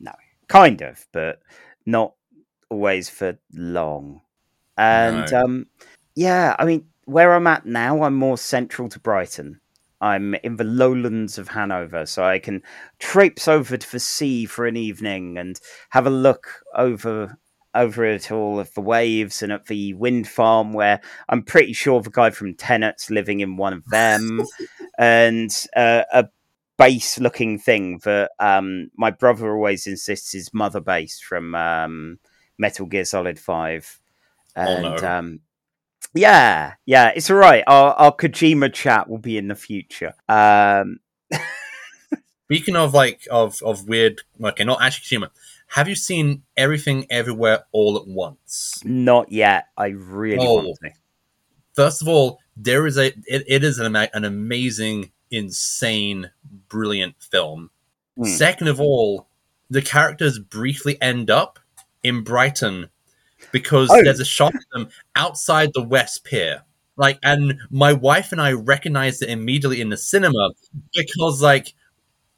no, 0.00 0.12
kind 0.48 0.82
of, 0.82 1.06
but 1.12 1.38
not 1.86 2.14
always 2.68 3.08
for 3.08 3.38
long. 3.52 4.22
And 4.76 5.30
No. 5.30 5.40
um, 5.40 5.66
yeah, 6.16 6.56
I 6.58 6.64
mean, 6.64 6.88
where 7.04 7.32
I'm 7.32 7.46
at 7.46 7.64
now, 7.64 8.02
I'm 8.02 8.16
more 8.16 8.38
central 8.38 8.88
to 8.88 8.98
Brighton. 8.98 9.60
I'm 10.02 10.34
in 10.34 10.56
the 10.56 10.64
lowlands 10.64 11.38
of 11.38 11.48
Hanover, 11.48 12.04
so 12.06 12.24
I 12.24 12.40
can 12.40 12.62
traipse 12.98 13.46
over 13.46 13.76
to 13.76 13.92
the 13.92 14.00
sea 14.00 14.44
for 14.46 14.66
an 14.66 14.76
evening 14.76 15.38
and 15.38 15.58
have 15.90 16.06
a 16.06 16.10
look 16.10 16.62
over 16.74 17.38
over 17.74 18.04
it 18.04 18.30
all 18.30 18.60
of 18.60 18.74
the 18.74 18.82
waves 18.82 19.42
and 19.42 19.50
at 19.50 19.64
the 19.64 19.94
wind 19.94 20.28
farm 20.28 20.74
where 20.74 21.00
I'm 21.30 21.42
pretty 21.42 21.72
sure 21.72 22.02
the 22.02 22.10
guy 22.10 22.28
from 22.28 22.54
Tenet's 22.54 23.08
living 23.10 23.40
in 23.40 23.56
one 23.56 23.72
of 23.72 23.84
them, 23.86 24.42
and 24.98 25.50
uh, 25.76 26.02
a 26.12 26.28
base 26.78 27.20
looking 27.20 27.58
thing 27.58 28.00
that 28.02 28.32
um, 28.40 28.90
my 28.96 29.10
brother 29.12 29.54
always 29.54 29.86
insists 29.86 30.34
is 30.34 30.52
Mother 30.52 30.80
Base 30.80 31.20
from 31.20 31.54
um, 31.54 32.18
Metal 32.58 32.86
Gear 32.86 33.04
Solid 33.04 33.38
Five, 33.38 34.00
and 34.56 34.82
no. 34.82 34.96
um, 34.96 35.40
yeah, 36.14 36.74
yeah, 36.86 37.12
it's 37.14 37.30
all 37.30 37.36
right. 37.36 37.64
Our, 37.66 37.94
our 37.94 38.14
Kojima 38.16 38.72
chat 38.72 39.08
will 39.08 39.18
be 39.18 39.38
in 39.38 39.48
the 39.48 39.54
future. 39.54 40.14
Um, 40.28 40.98
Speaking 42.46 42.76
of 42.76 42.92
like 42.92 43.26
of 43.30 43.62
of 43.62 43.88
weird, 43.88 44.20
okay, 44.42 44.64
not 44.64 44.82
actually 44.82 45.18
Kojima. 45.18 45.30
Have 45.68 45.88
you 45.88 45.94
seen 45.94 46.42
everything 46.56 47.06
everywhere 47.08 47.64
all 47.72 47.96
at 47.96 48.06
once? 48.06 48.80
not 48.84 49.32
yet. 49.32 49.68
I 49.76 49.86
really 49.88 50.46
Oh. 50.46 50.56
want 50.56 50.78
to. 50.82 50.90
First 51.72 52.02
of 52.02 52.08
all, 52.08 52.40
there 52.56 52.86
is 52.86 52.98
a 52.98 53.06
it, 53.26 53.44
it 53.46 53.64
is 53.64 53.78
an, 53.78 53.96
an 53.96 54.24
amazing, 54.24 55.12
insane, 55.30 56.30
brilliant 56.68 57.14
film. 57.18 57.70
Hmm. 58.18 58.24
Second 58.24 58.68
of 58.68 58.80
all, 58.80 59.28
the 59.70 59.80
characters 59.80 60.38
briefly 60.38 61.00
end 61.00 61.30
up 61.30 61.58
in 62.02 62.22
Brighton 62.22 62.90
because 63.50 63.90
Oh. 63.90 64.02
there's 64.02 64.20
a 64.20 64.24
shot 64.24 64.54
of 64.54 64.62
them 64.72 64.88
outside 65.16 65.70
the 65.74 65.82
West 65.82 66.24
Pier. 66.24 66.62
Like, 66.96 67.18
and 67.22 67.58
my 67.70 67.92
wife 67.92 68.32
and 68.32 68.40
I 68.40 68.52
recognized 68.52 69.22
it 69.22 69.30
immediately 69.30 69.80
in 69.80 69.88
the 69.88 69.96
cinema 69.96 70.50
because, 70.94 71.40
like, 71.42 71.74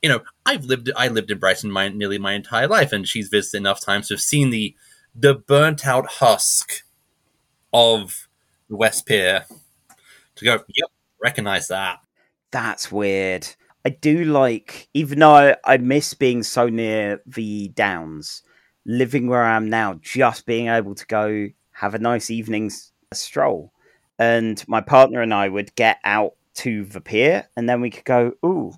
you 0.03 0.09
know, 0.09 0.21
I've 0.47 0.65
lived 0.65 0.91
I 0.97 1.09
lived 1.09 1.31
in 1.31 1.39
Brighton 1.39 1.71
my, 1.71 1.89
nearly 1.89 2.19
my 2.19 2.35
entire 2.35 2.69
life, 2.69 2.93
and 2.93 3.07
she's 3.09 3.29
visited 3.29 3.59
enough 3.59 3.81
times 3.81 4.09
to 4.09 4.15
have 4.15 4.21
seen 4.21 4.51
the 4.51 4.75
the 5.15 5.35
burnt 5.35 5.87
out 5.87 6.07
husk 6.07 6.83
of 7.73 8.29
the 8.69 8.77
West 8.77 9.07
Pier 9.07 9.47
to 10.37 10.45
go. 10.45 10.53
Yep, 10.69 10.91
recognize 11.23 11.69
that. 11.69 12.01
That's 12.51 12.93
weird. 12.93 13.49
I 13.85 13.91
do 13.91 14.25
like, 14.25 14.89
even 14.95 15.19
though 15.19 15.35
I, 15.35 15.57
I 15.65 15.77
miss 15.79 16.15
being 16.15 16.43
so 16.43 16.69
near 16.69 17.21
the 17.27 17.69
Downs, 17.69 18.43
living 18.87 19.29
where 19.29 19.43
I 19.43 19.57
am 19.57 19.69
now, 19.69 19.95
just 20.03 20.47
being 20.47 20.69
able 20.69 20.95
to 20.95 21.07
go 21.07 21.49
have 21.73 21.95
a 21.95 21.99
nice 21.99 22.31
evening's 22.31 22.93
stroll. 23.13 23.73
And 24.19 24.63
my 24.69 24.81
partner 24.81 25.21
and 25.21 25.35
I 25.35 25.49
would 25.49 25.75
get 25.75 25.99
out 26.05 26.35
to 26.55 26.85
the 26.85 27.01
pier, 27.01 27.49
and 27.57 27.69
then 27.69 27.81
we 27.81 27.91
could 27.91 28.05
go, 28.05 28.35
ooh, 28.45 28.75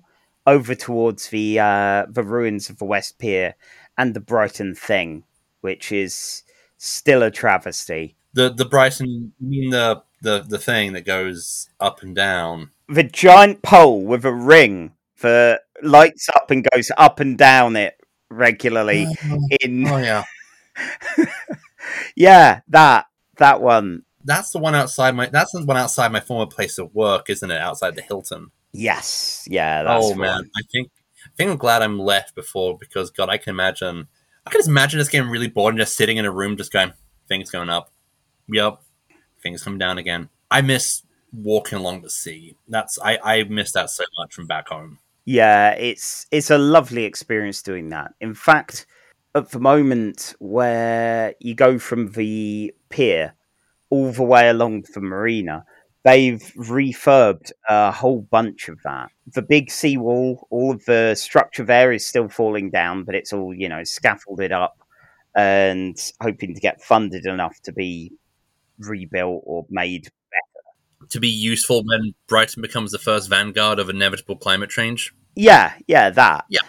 over 0.47 0.73
towards 0.73 1.27
the 1.27 1.59
uh, 1.59 2.05
the 2.09 2.23
ruins 2.23 2.69
of 2.69 2.79
the 2.79 2.85
West 2.85 3.19
Pier 3.19 3.55
and 3.97 4.13
the 4.13 4.19
Brighton 4.19 4.73
Thing, 4.73 5.23
which 5.61 5.91
is 5.91 6.43
still 6.77 7.21
a 7.21 7.29
travesty. 7.29 8.15
The 8.33 8.49
the 8.49 8.65
Brighton, 8.65 9.33
you 9.39 9.47
mean 9.47 9.69
the 9.69 10.01
the 10.21 10.39
the 10.47 10.57
thing 10.57 10.93
that 10.93 11.05
goes 11.05 11.69
up 11.79 12.01
and 12.01 12.15
down. 12.15 12.71
The 12.89 13.03
giant 13.03 13.61
pole 13.61 14.01
with 14.01 14.25
a 14.25 14.33
ring 14.33 14.93
that 15.21 15.61
lights 15.83 16.29
up 16.35 16.49
and 16.49 16.65
goes 16.73 16.91
up 16.97 17.19
and 17.19 17.37
down 17.37 17.75
it 17.75 17.96
regularly 18.29 19.05
uh, 19.05 19.37
in 19.61 19.87
Oh 19.87 19.97
yeah, 19.97 20.23
yeah 22.15 22.61
that 22.67 23.07
that 23.37 23.61
one 23.61 24.03
that's 24.27 24.51
the 24.51 24.59
one 24.59 24.75
outside 24.75 25.15
my. 25.15 25.27
That's 25.27 25.53
the 25.53 25.63
one 25.63 25.77
outside 25.77 26.11
my 26.11 26.19
former 26.19 26.47
place 26.47 26.77
of 26.77 26.93
work, 26.93 27.29
isn't 27.29 27.49
it? 27.49 27.61
Outside 27.61 27.95
the 27.95 28.01
Hilton. 28.01 28.51
yes 28.73 29.47
yeah 29.49 29.83
that's 29.83 30.05
oh 30.05 30.09
one. 30.09 30.19
man, 30.19 30.51
I 30.55 30.61
think 30.71 30.91
I 31.25 31.29
think 31.37 31.49
I'm 31.49 31.57
glad 31.57 31.81
I'm 31.81 31.97
left 31.97 32.35
before 32.35 32.77
because 32.77 33.09
God, 33.09 33.29
I 33.29 33.37
can 33.37 33.51
imagine. 33.51 34.07
I 34.45 34.49
can 34.49 34.59
just 34.59 34.69
imagine 34.69 34.99
this 34.99 35.09
getting 35.09 35.29
really 35.29 35.47
bored 35.47 35.73
and 35.73 35.79
just 35.79 35.95
sitting 35.95 36.17
in 36.17 36.25
a 36.25 36.31
room, 36.31 36.57
just 36.57 36.71
going, 36.71 36.93
things 37.27 37.51
going 37.51 37.69
up. 37.69 37.91
Yep, 38.49 38.81
things 39.41 39.63
coming 39.63 39.79
down 39.79 39.97
again. 39.97 40.29
I 40.51 40.61
miss 40.61 41.03
walking 41.33 41.77
along 41.77 42.01
the 42.01 42.09
sea. 42.09 42.55
That's 42.67 42.99
I 42.99 43.19
I 43.23 43.43
miss 43.43 43.71
that 43.73 43.89
so 43.89 44.03
much 44.19 44.33
from 44.33 44.45
back 44.45 44.67
home. 44.67 44.99
Yeah, 45.27 45.71
it's 45.71 46.25
it's 46.31 46.51
a 46.51 46.57
lovely 46.57 47.03
experience 47.03 47.61
doing 47.61 47.89
that. 47.89 48.13
In 48.21 48.33
fact, 48.33 48.87
at 49.35 49.49
the 49.51 49.59
moment 49.59 50.33
where 50.39 51.35
you 51.41 51.53
go 51.53 51.79
from 51.79 52.13
the 52.13 52.73
pier 52.89 53.35
all 53.89 54.11
the 54.13 54.23
way 54.23 54.47
along 54.47 54.85
the 54.93 55.01
marina, 55.01 55.65
they've 56.05 56.41
refurbed 56.57 57.51
a 57.67 57.91
whole 57.91 58.21
bunch 58.21 58.69
of 58.69 58.79
that. 58.85 59.09
The 59.33 59.41
big 59.41 59.69
seawall, 59.69 60.47
all 60.49 60.71
of 60.75 60.85
the 60.85 61.13
structure 61.15 61.65
there 61.65 61.91
is 61.91 62.05
still 62.05 62.29
falling 62.29 62.69
down, 62.71 63.03
but 63.03 63.13
it's 63.15 63.33
all, 63.33 63.53
you 63.53 63.67
know, 63.67 63.83
scaffolded 63.83 64.53
up 64.53 64.77
and 65.35 65.97
hoping 66.21 66.53
to 66.55 66.61
get 66.61 66.81
funded 66.81 67.25
enough 67.25 67.59
to 67.63 67.73
be 67.73 68.13
rebuilt 68.79 69.43
or 69.45 69.65
made 69.69 70.09
To 71.09 71.19
be 71.19 71.29
useful 71.29 71.83
when 71.85 72.13
Brighton 72.27 72.61
becomes 72.61 72.91
the 72.91 72.99
first 72.99 73.29
vanguard 73.29 73.79
of 73.79 73.89
inevitable 73.89 74.37
climate 74.37 74.69
change. 74.69 75.13
Yeah, 75.35 75.73
yeah, 75.87 76.09
that. 76.09 76.45
Yeah. 76.49 76.61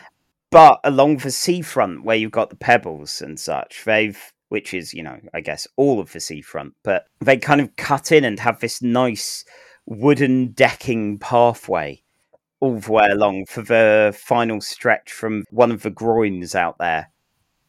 But 0.50 0.80
along 0.84 1.18
the 1.18 1.30
seafront 1.30 2.04
where 2.04 2.16
you've 2.16 2.30
got 2.30 2.50
the 2.50 2.56
pebbles 2.56 3.20
and 3.20 3.38
such, 3.38 3.84
they've 3.84 4.32
which 4.48 4.72
is, 4.72 4.94
you 4.94 5.02
know, 5.02 5.18
I 5.34 5.40
guess 5.40 5.66
all 5.76 6.00
of 6.00 6.12
the 6.12 6.20
seafront, 6.20 6.74
but 6.82 7.06
they 7.20 7.36
kind 7.36 7.60
of 7.60 7.76
cut 7.76 8.12
in 8.12 8.24
and 8.24 8.40
have 8.40 8.60
this 8.60 8.80
nice 8.80 9.44
wooden 9.84 10.52
decking 10.52 11.18
pathway 11.18 12.02
all 12.60 12.78
the 12.78 12.92
way 12.92 13.06
along 13.10 13.46
for 13.46 13.62
the 13.62 14.16
final 14.18 14.60
stretch 14.60 15.12
from 15.12 15.44
one 15.50 15.70
of 15.70 15.82
the 15.82 15.90
groins 15.90 16.54
out 16.54 16.78
there 16.78 17.10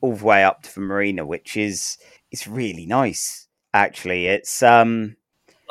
all 0.02 0.16
the 0.16 0.26
way 0.26 0.44
up 0.44 0.64
to 0.64 0.74
the 0.74 0.82
marina, 0.82 1.26
which 1.26 1.58
is 1.58 1.98
it's 2.32 2.48
really 2.48 2.86
nice. 2.86 3.48
Actually, 3.74 4.28
it's 4.28 4.64
um 4.64 5.16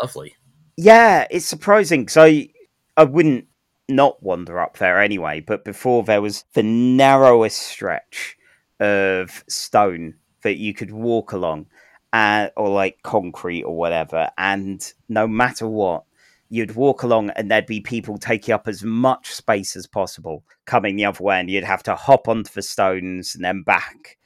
Lovely. 0.00 0.36
Yeah, 0.78 1.26
it's 1.28 1.44
surprising 1.44 2.02
because 2.02 2.16
I 2.16 2.50
I 2.96 3.02
wouldn't 3.02 3.46
not 3.88 4.22
wander 4.22 4.60
up 4.60 4.78
there 4.78 5.02
anyway. 5.02 5.40
But 5.40 5.64
before 5.64 6.04
there 6.04 6.22
was 6.22 6.44
the 6.54 6.62
narrowest 6.62 7.58
stretch 7.58 8.36
of 8.78 9.42
stone 9.48 10.14
that 10.42 10.58
you 10.58 10.72
could 10.74 10.92
walk 10.92 11.32
along, 11.32 11.66
uh, 12.12 12.50
or 12.56 12.68
like 12.68 13.02
concrete 13.02 13.64
or 13.64 13.76
whatever, 13.76 14.30
and 14.38 14.92
no 15.08 15.26
matter 15.26 15.66
what. 15.68 16.04
You'd 16.50 16.76
walk 16.76 17.02
along, 17.02 17.28
and 17.30 17.50
there'd 17.50 17.66
be 17.66 17.82
people 17.82 18.16
taking 18.16 18.54
up 18.54 18.68
as 18.68 18.82
much 18.82 19.34
space 19.34 19.76
as 19.76 19.86
possible, 19.86 20.44
coming 20.64 20.96
the 20.96 21.04
other 21.04 21.22
way, 21.22 21.38
and 21.38 21.50
you'd 21.50 21.62
have 21.62 21.82
to 21.82 21.94
hop 21.94 22.26
onto 22.26 22.50
the 22.54 22.62
stones 22.62 23.34
and 23.34 23.44
then 23.44 23.62
back. 23.64 24.16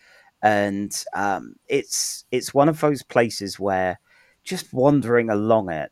And 0.41 0.93
um, 1.15 1.57
it's 1.67 2.25
it's 2.31 2.55
one 2.55 2.69
of 2.69 2.79
those 2.79 3.03
places 3.03 3.59
where 3.59 3.99
just 4.45 4.73
wandering 4.73 5.31
along 5.31 5.71
it 5.71 5.91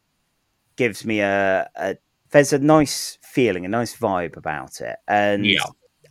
gives 0.76 1.04
me 1.04 1.20
a, 1.20 1.68
a 1.76 1.96
there's 2.30 2.52
a 2.52 2.58
nice 2.58 3.18
feeling, 3.22 3.64
a 3.64 3.68
nice 3.68 3.96
vibe 3.96 4.36
about 4.36 4.80
it. 4.80 4.96
And 5.08 5.44
Yeah. 5.46 5.64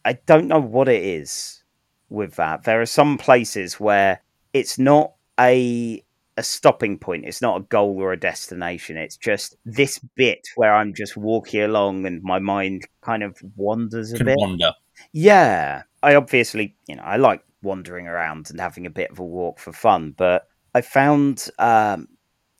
I 0.05 0.13
don't 0.13 0.47
know 0.47 0.59
what 0.59 0.87
it 0.89 1.03
is 1.03 1.63
with 2.09 2.35
that. 2.35 2.63
There 2.63 2.81
are 2.81 2.85
some 2.85 3.17
places 3.17 3.79
where 3.79 4.21
it's 4.53 4.77
not 4.79 5.13
a 5.39 6.03
a 6.37 6.43
stopping 6.43 6.97
point. 6.97 7.25
It's 7.25 7.41
not 7.41 7.57
a 7.59 7.63
goal 7.65 7.97
or 8.01 8.13
a 8.13 8.19
destination. 8.19 8.95
It's 8.95 9.17
just 9.17 9.57
this 9.65 9.99
bit 10.15 10.47
where 10.55 10.73
I'm 10.73 10.93
just 10.93 11.17
walking 11.17 11.61
along 11.61 12.05
and 12.05 12.23
my 12.23 12.39
mind 12.39 12.87
kind 13.01 13.23
of 13.23 13.37
wanders 13.57 14.13
a 14.13 14.17
Can 14.17 14.25
bit. 14.27 14.37
wander. 14.37 14.71
Yeah, 15.11 15.83
I 16.01 16.15
obviously, 16.15 16.75
you 16.87 16.95
know, 16.95 17.03
I 17.03 17.17
like 17.17 17.43
wandering 17.61 18.07
around 18.07 18.49
and 18.49 18.59
having 18.59 18.85
a 18.85 18.89
bit 18.89 19.11
of 19.11 19.19
a 19.19 19.23
walk 19.23 19.59
for 19.59 19.73
fun, 19.73 20.13
but 20.17 20.47
I 20.73 20.79
found 20.81 21.49
um, 21.59 22.07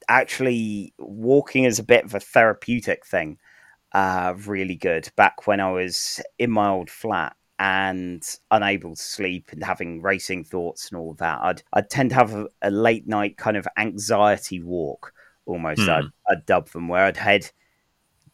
actually 0.10 0.94
walking 0.98 1.64
is 1.64 1.80
a 1.80 1.84
bit 1.84 2.04
of 2.04 2.14
a 2.14 2.20
therapeutic 2.20 3.06
thing 3.06 3.38
uh, 3.94 4.34
really 4.46 4.76
good 4.76 5.10
back 5.16 5.48
when 5.48 5.60
I 5.60 5.72
was 5.72 6.22
in 6.38 6.52
my 6.52 6.68
old 6.70 6.90
flat 6.90 7.36
and 7.58 8.24
unable 8.52 8.96
to 8.96 9.02
sleep 9.02 9.50
and 9.52 9.64
having 9.64 10.02
racing 10.02 10.46
thoughts 10.46 10.90
and 10.90 11.00
all 11.00 11.14
that. 11.16 11.40
I'd, 11.42 11.64
I'd 11.74 11.90
tend 11.90 12.12
to 12.12 12.16
have 12.16 12.34
a, 12.34 12.48
a 12.62 12.72
late 12.72 13.08
night 13.08 13.38
kind 13.38 13.58
of 13.58 13.68
anxiety 13.78 14.62
walk 14.62 15.14
almost, 15.46 15.82
Hmm. 15.82 15.90
I'd, 15.90 16.06
I'd 16.30 16.46
dub 16.46 16.70
them, 16.70 16.88
where 16.88 17.06
I'd 17.06 17.18
head 17.18 17.52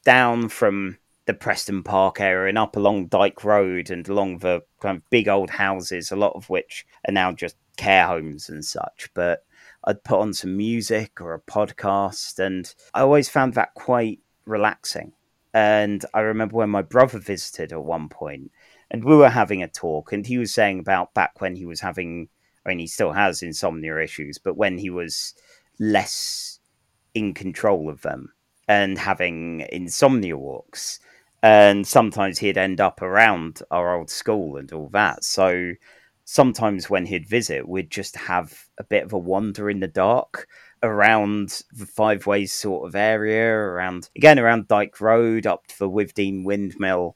down 0.03 0.49
from 0.49 0.97
the 1.25 1.33
Preston 1.33 1.81
Park 1.81 2.21
area 2.21 2.49
and 2.49 2.57
up 2.57 2.75
along 2.75 3.07
Dyke 3.07 3.43
Road 3.43 3.89
and 3.89 4.07
along 4.07 4.39
the 4.39 4.61
kind 4.79 4.97
of 4.97 5.09
big 5.09 5.27
old 5.27 5.49
houses, 5.49 6.11
a 6.11 6.15
lot 6.15 6.33
of 6.35 6.49
which 6.49 6.85
are 7.07 7.11
now 7.11 7.31
just 7.31 7.55
care 7.77 8.05
homes 8.05 8.49
and 8.49 8.63
such. 8.63 9.09
But 9.15 9.43
I'd 9.85 10.03
put 10.03 10.19
on 10.19 10.33
some 10.33 10.57
music 10.57 11.21
or 11.21 11.33
a 11.33 11.39
podcast, 11.39 12.39
and 12.39 12.73
I 12.93 13.01
always 13.01 13.29
found 13.29 13.53
that 13.53 13.73
quite 13.75 14.19
relaxing. 14.45 15.13
And 15.53 16.03
I 16.13 16.21
remember 16.21 16.57
when 16.57 16.69
my 16.69 16.81
brother 16.81 17.19
visited 17.19 17.71
at 17.71 17.83
one 17.83 18.09
point, 18.09 18.51
and 18.91 19.03
we 19.03 19.15
were 19.15 19.29
having 19.29 19.63
a 19.63 19.67
talk, 19.67 20.11
and 20.11 20.25
he 20.25 20.37
was 20.37 20.53
saying 20.53 20.79
about 20.79 21.13
back 21.13 21.39
when 21.39 21.55
he 21.55 21.65
was 21.65 21.81
having, 21.81 22.29
I 22.65 22.69
mean, 22.69 22.79
he 22.79 22.87
still 22.87 23.13
has 23.13 23.41
insomnia 23.41 23.97
issues, 23.99 24.37
but 24.37 24.57
when 24.57 24.77
he 24.77 24.89
was 24.89 25.33
less 25.79 26.59
in 27.13 27.33
control 27.33 27.89
of 27.89 28.01
them 28.01 28.33
and 28.67 28.97
having 28.97 29.65
insomnia 29.71 30.37
walks. 30.37 30.99
And 31.41 31.87
sometimes 31.87 32.39
he'd 32.39 32.57
end 32.57 32.81
up 32.81 33.01
around 33.01 33.61
our 33.69 33.95
old 33.95 34.09
school 34.09 34.57
and 34.57 34.71
all 34.73 34.89
that. 34.89 35.23
So 35.23 35.73
sometimes 36.25 36.89
when 36.89 37.05
he'd 37.05 37.29
visit, 37.29 37.67
we'd 37.67 37.91
just 37.91 38.15
have 38.15 38.65
a 38.77 38.83
bit 38.83 39.03
of 39.03 39.13
a 39.13 39.17
wander 39.17 39.69
in 39.69 39.79
the 39.79 39.87
dark 39.87 40.47
around 40.83 41.61
the 41.71 41.85
Five 41.85 42.27
Ways 42.27 42.51
sort 42.51 42.87
of 42.87 42.95
area, 42.95 43.53
around 43.53 44.09
again 44.15 44.39
around 44.39 44.67
Dyke 44.67 44.99
Road 44.99 45.47
up 45.47 45.67
to 45.67 45.79
the 45.79 45.89
Withdean 45.89 46.43
Windmill, 46.43 47.15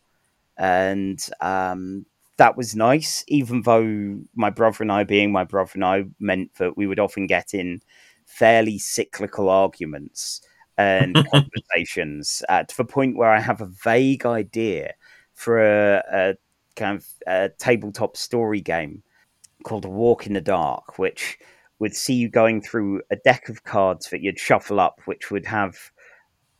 and 0.57 1.19
um, 1.41 2.05
that 2.37 2.55
was 2.55 2.75
nice. 2.75 3.25
Even 3.27 3.63
though 3.63 4.21
my 4.35 4.49
brother 4.51 4.83
and 4.83 4.91
I, 4.91 5.03
being 5.03 5.31
my 5.31 5.43
brother 5.43 5.71
and 5.73 5.85
I, 5.85 6.05
meant 6.19 6.53
that 6.55 6.77
we 6.77 6.87
would 6.87 6.99
often 6.99 7.27
get 7.27 7.53
in 7.53 7.81
fairly 8.25 8.77
cyclical 8.77 9.49
arguments 9.49 10.41
and 10.77 11.15
conversations 11.31 12.43
uh, 12.47 12.63
to 12.63 12.77
the 12.77 12.85
point 12.85 13.17
where 13.17 13.31
I 13.31 13.39
have 13.39 13.59
a 13.59 13.71
vague 13.83 14.25
idea 14.25 14.93
for 15.33 15.59
a, 15.59 16.03
a 16.11 16.35
kind 16.79 16.97
of 16.97 17.05
a 17.27 17.49
tabletop 17.57 18.17
story 18.17 18.61
game 18.61 19.03
called 19.63 19.85
Walk 19.85 20.25
in 20.25 20.33
the 20.33 20.41
Dark, 20.41 20.97
which 20.97 21.37
would 21.79 21.95
see 21.95 22.13
you 22.13 22.29
going 22.29 22.61
through 22.61 23.01
a 23.11 23.15
deck 23.17 23.49
of 23.49 23.63
cards 23.63 24.09
that 24.09 24.21
you'd 24.21 24.39
shuffle 24.39 24.79
up, 24.79 25.01
which 25.05 25.31
would 25.31 25.45
have 25.45 25.91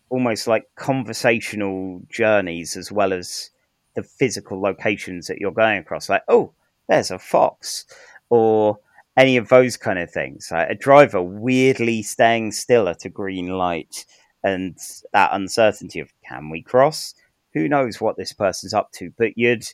almost 0.09 0.47
like 0.47 0.69
conversational 0.75 2.01
journeys 2.09 2.75
as 2.75 2.91
well 2.91 3.13
as 3.13 3.51
the 3.95 4.03
physical 4.03 4.61
locations 4.61 5.27
that 5.27 5.39
you're 5.39 5.51
going 5.51 5.77
across. 5.77 6.09
Like, 6.09 6.23
oh, 6.27 6.53
there's 6.87 7.11
a 7.11 7.19
fox, 7.19 7.85
or 8.29 8.79
any 9.17 9.37
of 9.37 9.49
those 9.49 9.77
kind 9.77 9.99
of 9.99 10.09
things. 10.09 10.49
Like 10.51 10.69
a 10.69 10.75
driver 10.75 11.21
weirdly 11.21 12.01
staying 12.01 12.53
still 12.53 12.87
at 12.87 13.05
a 13.05 13.09
green 13.09 13.49
light, 13.49 14.05
and 14.43 14.77
that 15.13 15.31
uncertainty 15.33 15.99
of 15.99 16.11
can 16.27 16.49
we 16.49 16.61
cross? 16.61 17.13
Who 17.53 17.67
knows 17.67 17.99
what 17.99 18.15
this 18.15 18.31
person's 18.31 18.73
up 18.73 18.91
to? 18.93 19.11
But 19.17 19.37
you'd 19.37 19.65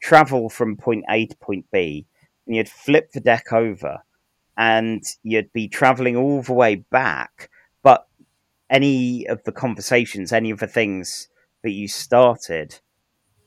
travel 0.00 0.48
from 0.48 0.76
point 0.76 1.04
A 1.10 1.26
to 1.26 1.36
point 1.36 1.66
B, 1.72 2.06
and 2.46 2.56
you'd 2.56 2.68
flip 2.68 3.12
the 3.12 3.20
deck 3.20 3.52
over, 3.52 3.98
and 4.56 5.02
you'd 5.22 5.52
be 5.52 5.68
traveling 5.68 6.16
all 6.16 6.42
the 6.42 6.52
way 6.52 6.76
back, 6.76 7.50
but 7.82 8.06
any 8.70 9.26
of 9.26 9.42
the 9.44 9.52
conversations, 9.52 10.32
any 10.32 10.50
of 10.50 10.58
the 10.58 10.66
things 10.66 11.28
that 11.62 11.70
you 11.70 11.88
started 11.88 12.80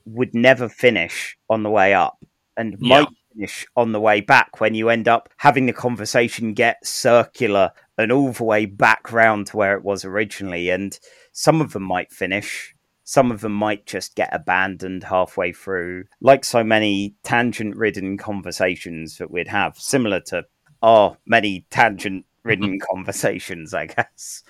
would 0.06 0.34
never 0.34 0.68
finish 0.68 1.38
on 1.50 1.64
the 1.64 1.70
way 1.70 1.94
up 1.94 2.26
and 2.58 2.76
Yeah. 2.80 3.02
might 3.02 3.08
finish 3.34 3.66
on 3.76 3.92
the 3.92 4.00
way 4.02 4.20
back 4.20 4.60
when 4.60 4.74
you 4.74 4.90
end 4.90 5.08
up 5.08 5.30
having 5.38 5.66
the 5.66 5.74
conversation 5.74 6.54
get 6.54 6.86
circular 6.86 7.72
and 7.98 8.12
all 8.12 8.32
the 8.32 8.44
way 8.44 8.66
back 8.66 9.12
round 9.12 9.48
to 9.48 9.58
where 9.58 9.76
it 9.78 9.84
was 9.84 10.04
originally. 10.04 10.70
And 10.70 10.98
some 11.32 11.62
of 11.62 11.74
them 11.74 11.84
might 11.84 12.12
finish, 12.12 12.74
some 13.12 13.30
of 13.30 13.42
them 13.42 13.52
might 13.52 13.86
just 13.86 14.16
get 14.16 14.30
abandoned 14.34 15.04
halfway 15.04 15.52
through, 15.52 16.06
like 16.22 16.46
so 16.46 16.64
many 16.64 17.14
tangent 17.24 17.76
ridden 17.76 18.18
conversations 18.18 19.18
that 19.18 19.30
we'd 19.30 19.50
have, 19.50 19.78
similar 19.78 20.22
to 20.22 20.46
our 20.82 21.18
many 21.26 21.66
tangent 21.70 22.26
ridden 22.44 22.80
conversations, 22.80 23.74
I 23.74 23.88
guess. 23.88 24.44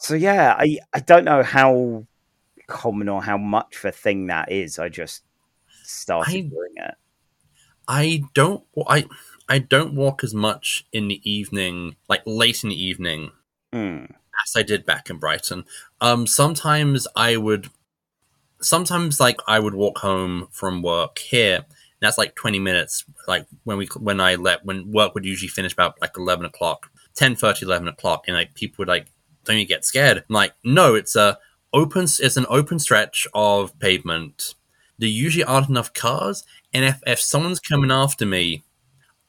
So 0.00 0.14
yeah, 0.14 0.54
I, 0.58 0.76
I 0.92 1.00
don't 1.00 1.24
know 1.24 1.42
how 1.42 2.04
common 2.66 3.08
or 3.08 3.22
how 3.22 3.38
much 3.38 3.76
of 3.78 3.86
a 3.86 3.92
thing 3.92 4.26
that 4.26 4.52
is. 4.52 4.78
I 4.78 4.90
just 4.90 5.22
started 5.82 6.30
I- 6.30 6.40
doing 6.42 6.74
it. 6.76 6.94
I 7.88 8.22
don't. 8.34 8.64
I 8.86 9.06
I 9.48 9.58
don't 9.60 9.94
walk 9.94 10.22
as 10.22 10.34
much 10.34 10.84
in 10.92 11.08
the 11.08 11.22
evening, 11.24 11.96
like 12.06 12.20
late 12.26 12.62
in 12.62 12.68
the 12.68 12.82
evening, 12.90 13.30
Mm. 13.72 14.10
as 14.44 14.52
I 14.54 14.62
did 14.62 14.84
back 14.84 15.08
in 15.08 15.16
Brighton. 15.16 15.64
Um, 16.02 16.26
sometimes 16.26 17.06
I 17.16 17.38
would, 17.38 17.70
sometimes 18.60 19.20
like 19.20 19.40
I 19.46 19.58
would 19.58 19.74
walk 19.74 19.98
home 19.98 20.48
from 20.50 20.82
work 20.82 21.18
here. 21.18 21.64
That's 22.00 22.18
like 22.18 22.34
twenty 22.34 22.58
minutes. 22.58 23.04
Like 23.26 23.46
when 23.64 23.76
we 23.78 23.86
when 23.98 24.20
I 24.20 24.36
let 24.36 24.64
when 24.64 24.90
work 24.92 25.14
would 25.14 25.24
usually 25.24 25.48
finish 25.48 25.72
about 25.72 26.00
like 26.00 26.16
eleven 26.16 26.44
o'clock, 26.46 26.90
10, 27.14 27.34
30, 27.36 27.66
11 27.66 27.88
o'clock, 27.88 28.24
and 28.28 28.36
like 28.36 28.54
people 28.54 28.76
would 28.78 28.88
like, 28.88 29.08
don't 29.44 29.58
you 29.58 29.66
get 29.66 29.84
scared? 29.84 30.18
I'm 30.18 30.24
like, 30.34 30.52
no, 30.62 30.94
it's 30.94 31.16
a 31.16 31.38
open. 31.72 32.04
It's 32.04 32.36
an 32.36 32.46
open 32.48 32.78
stretch 32.78 33.26
of 33.34 33.76
pavement. 33.80 34.54
There 34.98 35.08
usually 35.08 35.44
aren't 35.44 35.68
enough 35.68 35.92
cars, 35.92 36.44
and 36.72 36.84
if 36.84 37.00
if 37.06 37.20
someone's 37.20 37.60
coming 37.60 37.90
after 37.90 38.24
me, 38.26 38.62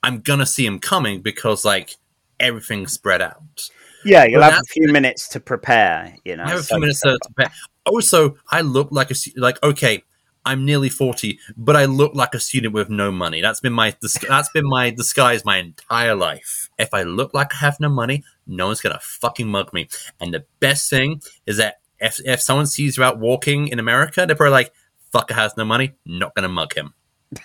I'm 0.04 0.20
gonna 0.22 0.46
see 0.46 0.66
him 0.66 0.80
coming 0.80 1.22
because 1.22 1.66
like 1.66 1.96
everything's 2.40 2.94
spread 2.94 3.22
out. 3.22 3.70
Yeah, 4.06 4.24
you'll 4.26 4.40
Well, 4.40 4.52
have 4.52 4.62
a 4.62 4.72
few 4.72 4.88
minutes 4.94 5.28
to 5.30 5.40
prepare. 5.40 6.16
You 6.24 6.38
know, 6.38 6.44
I 6.44 6.50
have 6.50 6.60
a 6.60 6.64
so- 6.64 6.76
few 6.76 6.80
minutes 6.82 7.02
to, 7.02 7.18
to 7.22 7.30
prepare. 7.36 7.54
Also, 7.90 8.38
I 8.52 8.62
look 8.62 8.90
like 8.92 9.12
a 9.12 9.16
like 9.36 9.62
okay. 9.64 10.04
I'm 10.46 10.66
nearly 10.66 10.90
forty, 10.90 11.38
but 11.58 11.76
I 11.76 11.84
look 11.86 12.16
like 12.16 12.34
a 12.34 12.40
student 12.40 12.74
with 12.74 12.90
no 12.90 13.12
money. 13.12 13.42
That's 13.42 13.60
been 13.60 13.74
my 13.74 13.94
dis- 14.02 14.18
that's 14.28 14.50
been 14.50 14.68
my 14.68 14.90
disguise 14.90 15.44
my 15.44 15.58
entire 15.58 16.16
life. 16.16 16.70
If 16.80 16.94
I 16.94 17.04
look 17.04 17.34
like 17.34 17.54
I 17.54 17.58
have 17.58 17.80
no 17.80 17.90
money, 17.90 18.24
no 18.48 18.68
one's 18.68 18.80
gonna 18.80 19.00
fucking 19.02 19.48
mug 19.48 19.74
me. 19.74 19.90
And 20.22 20.34
the 20.34 20.46
best 20.62 20.90
thing 20.90 21.22
is 21.46 21.58
that 21.58 21.82
if 22.00 22.20
if 22.26 22.42
someone 22.42 22.68
sees 22.68 22.96
you 22.98 23.04
out 23.04 23.20
walking 23.20 23.68
in 23.68 23.80
America, 23.80 24.26
they're 24.26 24.36
probably 24.36 24.52
like, 24.54 24.74
"Fucker 25.14 25.36
has 25.36 25.58
no 25.58 25.66
money, 25.66 25.94
not 26.06 26.34
gonna 26.36 26.48
mug 26.50 26.74
him." 26.74 26.94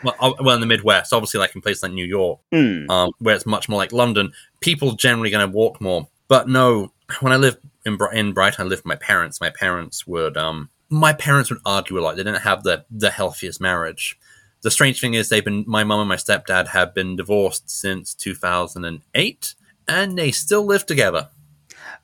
well, 0.03 0.35
well, 0.39 0.55
in 0.55 0.61
the 0.61 0.67
Midwest, 0.67 1.13
obviously, 1.13 1.39
like 1.39 1.55
in 1.55 1.61
places 1.61 1.83
like 1.83 1.91
New 1.93 2.05
York, 2.05 2.39
Mm. 2.51 2.89
um, 2.89 3.11
where 3.19 3.35
it's 3.35 3.45
much 3.45 3.69
more 3.69 3.77
like 3.77 3.91
London, 3.91 4.31
people 4.59 4.93
generally 4.93 5.29
going 5.29 5.47
to 5.47 5.55
walk 5.55 5.79
more. 5.79 6.07
But 6.27 6.49
no, 6.49 6.91
when 7.19 7.31
I 7.33 7.35
lived 7.37 7.59
in 7.85 7.97
in 8.13 8.33
Brighton, 8.33 8.65
I 8.65 8.69
lived 8.69 8.81
with 8.81 8.85
my 8.85 8.95
parents. 8.95 9.41
My 9.41 9.49
parents 9.49 10.05
would 10.07 10.37
um, 10.37 10.69
my 10.89 11.13
parents 11.13 11.49
would 11.49 11.61
argue 11.65 11.97
a 11.97 12.01
lot. 12.01 12.15
They 12.15 12.23
didn't 12.23 12.41
have 12.41 12.63
the 12.63 12.85
the 12.89 13.09
healthiest 13.09 13.61
marriage. 13.61 14.19
The 14.61 14.71
strange 14.71 15.01
thing 15.01 15.15
is, 15.15 15.29
they've 15.29 15.43
been 15.43 15.63
my 15.67 15.83
mum 15.83 16.01
and 16.01 16.09
my 16.09 16.17
stepdad 16.17 16.67
have 16.67 16.93
been 16.93 17.15
divorced 17.15 17.69
since 17.69 18.13
two 18.13 18.35
thousand 18.35 18.85
and 18.85 19.01
eight, 19.15 19.55
and 19.87 20.17
they 20.17 20.31
still 20.31 20.65
live 20.65 20.85
together. 20.85 21.29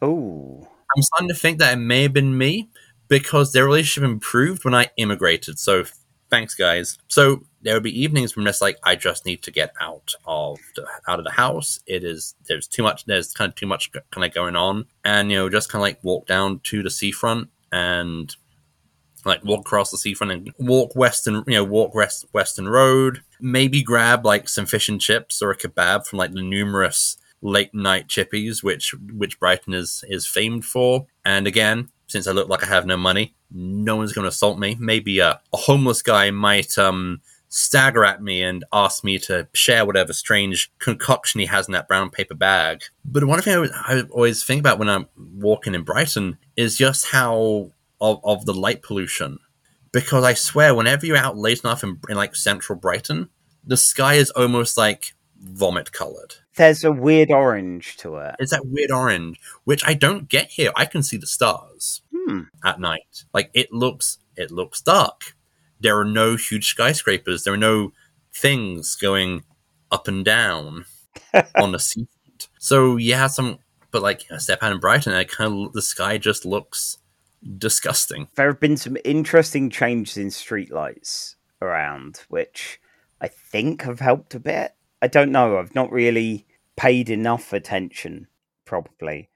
Oh, 0.02 0.68
I'm 0.96 1.04
starting 1.04 1.30
to 1.30 1.36
think 1.36 1.60
that 1.60 1.74
it 1.74 1.82
may 1.82 2.04
have 2.04 2.14
been 2.14 2.38
me 2.38 2.70
because 3.08 3.52
their 3.52 3.66
relationship 3.66 4.10
improved 4.10 4.66
when 4.66 4.74
I 4.74 4.90
immigrated. 4.98 5.60
So 5.60 5.86
thanks, 6.30 6.56
guys. 6.56 6.98
So 7.08 7.44
there 7.68 7.76
would 7.76 7.84
be 7.84 8.02
evenings 8.02 8.34
when 8.34 8.48
it's 8.48 8.62
like 8.62 8.78
I 8.86 8.96
just 8.96 9.26
need 9.26 9.44
to 9.44 9.52
get 9.52 9.74
out 9.82 10.14
of 10.26 10.58
the, 10.78 10.88
out 11.06 11.20
of 11.20 11.26
the 11.26 11.32
house. 11.32 11.82
It 11.86 12.02
is 12.06 12.34
there's 12.48 12.66
too 12.66 12.82
much. 12.82 13.04
There's 13.04 13.34
kind 13.34 13.50
of 13.50 13.56
too 13.56 13.66
much 13.66 13.92
kind 13.92 14.24
of 14.24 14.34
going 14.34 14.56
on, 14.56 14.86
and 15.04 15.30
you 15.30 15.38
know 15.38 15.50
just 15.50 15.68
kind 15.68 15.82
of 15.82 15.84
like 15.84 16.02
walk 16.02 16.28
down 16.28 16.62
to 16.64 16.82
the 16.82 16.90
seafront 16.90 17.50
and 17.74 18.34
like 19.26 19.44
walk 19.44 19.60
across 19.60 19.92
the 19.92 19.98
seafront 19.98 20.32
and 20.32 20.54
walk 20.60 20.96
western 20.96 21.44
you 21.46 21.56
know 21.56 21.64
walk 21.66 21.94
west 21.94 22.26
western 22.32 22.70
road 22.70 23.22
maybe 23.42 23.84
grab 23.84 24.26
like 24.26 24.48
some 24.48 24.66
fish 24.66 24.88
and 24.88 25.02
chips 25.02 25.42
or 25.42 25.52
a 25.52 25.58
kebab 25.58 26.08
from 26.08 26.20
like 26.20 26.32
the 26.32 26.42
numerous 26.42 27.18
late 27.42 27.74
night 27.74 28.08
chippies 28.08 28.64
which 28.64 28.96
which 29.12 29.38
brighton 29.42 29.74
is 29.74 30.06
is 30.08 30.26
famed 30.26 30.64
for 30.64 31.08
and 31.26 31.46
again 31.46 31.90
since 32.06 32.28
i 32.28 32.32
look 32.32 32.48
like 32.48 32.64
i 32.64 32.68
have 32.68 32.86
no 32.86 32.96
money 32.96 33.36
no 33.52 33.98
one's 33.98 34.14
going 34.14 34.24
to 34.24 34.30
assault 34.30 34.58
me 34.58 34.78
maybe 34.80 35.20
a, 35.20 35.42
a 35.52 35.58
homeless 35.58 36.02
guy 36.02 36.32
might 36.32 36.78
um 36.78 37.20
stagger 37.50 38.04
at 38.04 38.22
me 38.22 38.42
and 38.44 38.64
ask 38.74 39.04
me 39.04 39.18
to 39.18 39.48
share 39.54 39.86
whatever 39.86 40.14
strange 40.14 40.72
concoction 40.80 41.40
he 41.40 41.46
has 41.46 41.68
in 41.68 41.72
that 41.72 41.88
brown 41.88 42.10
paper 42.10 42.36
bag 42.36 42.82
but 43.06 43.24
one 43.24 43.42
thing 43.42 43.70
I, 43.88 43.96
I 43.98 44.02
always 44.12 44.44
think 44.44 44.60
about 44.60 44.80
when 44.80 44.90
i'm 44.90 45.08
walking 45.18 45.74
in 45.74 45.84
brighton 45.84 46.38
is 46.56 46.78
just 46.78 47.08
how 47.08 47.72
of, 48.02 48.20
of 48.24 48.46
the 48.46 48.54
light 48.54 48.82
pollution 48.84 49.40
because 49.94 50.24
I 50.24 50.34
swear 50.34 50.76
whenever 50.76 51.06
you're 51.06 51.18
out 51.18 51.38
late 51.38 51.64
enough 51.64 51.84
in, 51.84 52.00
in 52.10 52.18
like 52.18 52.36
central 52.36 52.78
Brighton, 52.78 53.30
the 53.66 53.78
sky 53.78 54.16
is 54.16 54.30
almost 54.32 54.78
like 54.78 55.14
vomit 55.40 55.92
colored. 55.92 56.36
there's 56.58 56.84
a 56.84 56.92
weird 56.92 57.32
orange 57.32 57.98
to 57.98 58.18
it. 58.18 58.36
It's 58.38 58.52
that 58.52 58.66
weird 58.68 58.92
orange, 58.92 59.40
which 59.64 59.84
I 59.88 59.94
don't 59.94 60.28
get 60.28 60.50
here. 60.50 60.72
I 60.76 60.86
can 60.86 61.02
see 61.02 61.18
the 61.18 61.26
stars 61.26 62.02
Hmm. 62.14 62.42
at 62.64 62.80
night. 62.80 63.24
Like 63.34 63.50
it 63.54 63.72
looks, 63.72 64.18
it 64.36 64.52
looks 64.52 64.82
dark. 64.82 65.36
There 65.80 66.00
are 66.00 66.06
no 66.06 66.36
huge 66.36 66.70
skyscrapers. 66.70 67.44
There 67.44 67.54
are 67.54 67.58
no 67.58 67.94
things 68.34 68.96
going 68.96 69.44
up 69.92 70.08
and 70.08 70.24
down 70.24 70.86
on 71.56 71.72
the 71.72 71.80
seafront. 71.80 72.48
So 72.60 72.98
yeah, 72.98 73.28
some, 73.28 73.60
but 73.92 74.02
like 74.02 74.26
I 74.32 74.38
step 74.38 74.64
out 74.64 74.72
in 74.72 74.80
Brighton, 74.80 75.14
and 75.14 75.20
I 75.20 75.24
kind 75.24 75.68
of 75.68 75.74
the 75.74 75.82
sky 75.82 76.18
just 76.18 76.46
looks 76.46 76.98
disgusting. 77.58 78.28
There 78.36 78.48
have 78.48 78.60
been 78.60 78.78
some 78.78 78.98
interesting 79.06 79.70
changes 79.70 80.18
in 80.18 80.28
streetlights 80.28 81.36
around, 81.62 82.22
which 82.30 82.80
I 83.22 83.28
think 83.28 83.84
have 83.84 84.00
helped 84.00 84.36
a 84.36 84.40
bit. 84.40 84.74
I 85.02 85.08
don't 85.08 85.32
know. 85.32 85.58
I've 85.58 85.76
not 85.76 85.92
really 85.92 86.48
paid 86.76 87.10
enough 87.10 87.54
attention, 87.54 88.28
probably, 88.66 89.30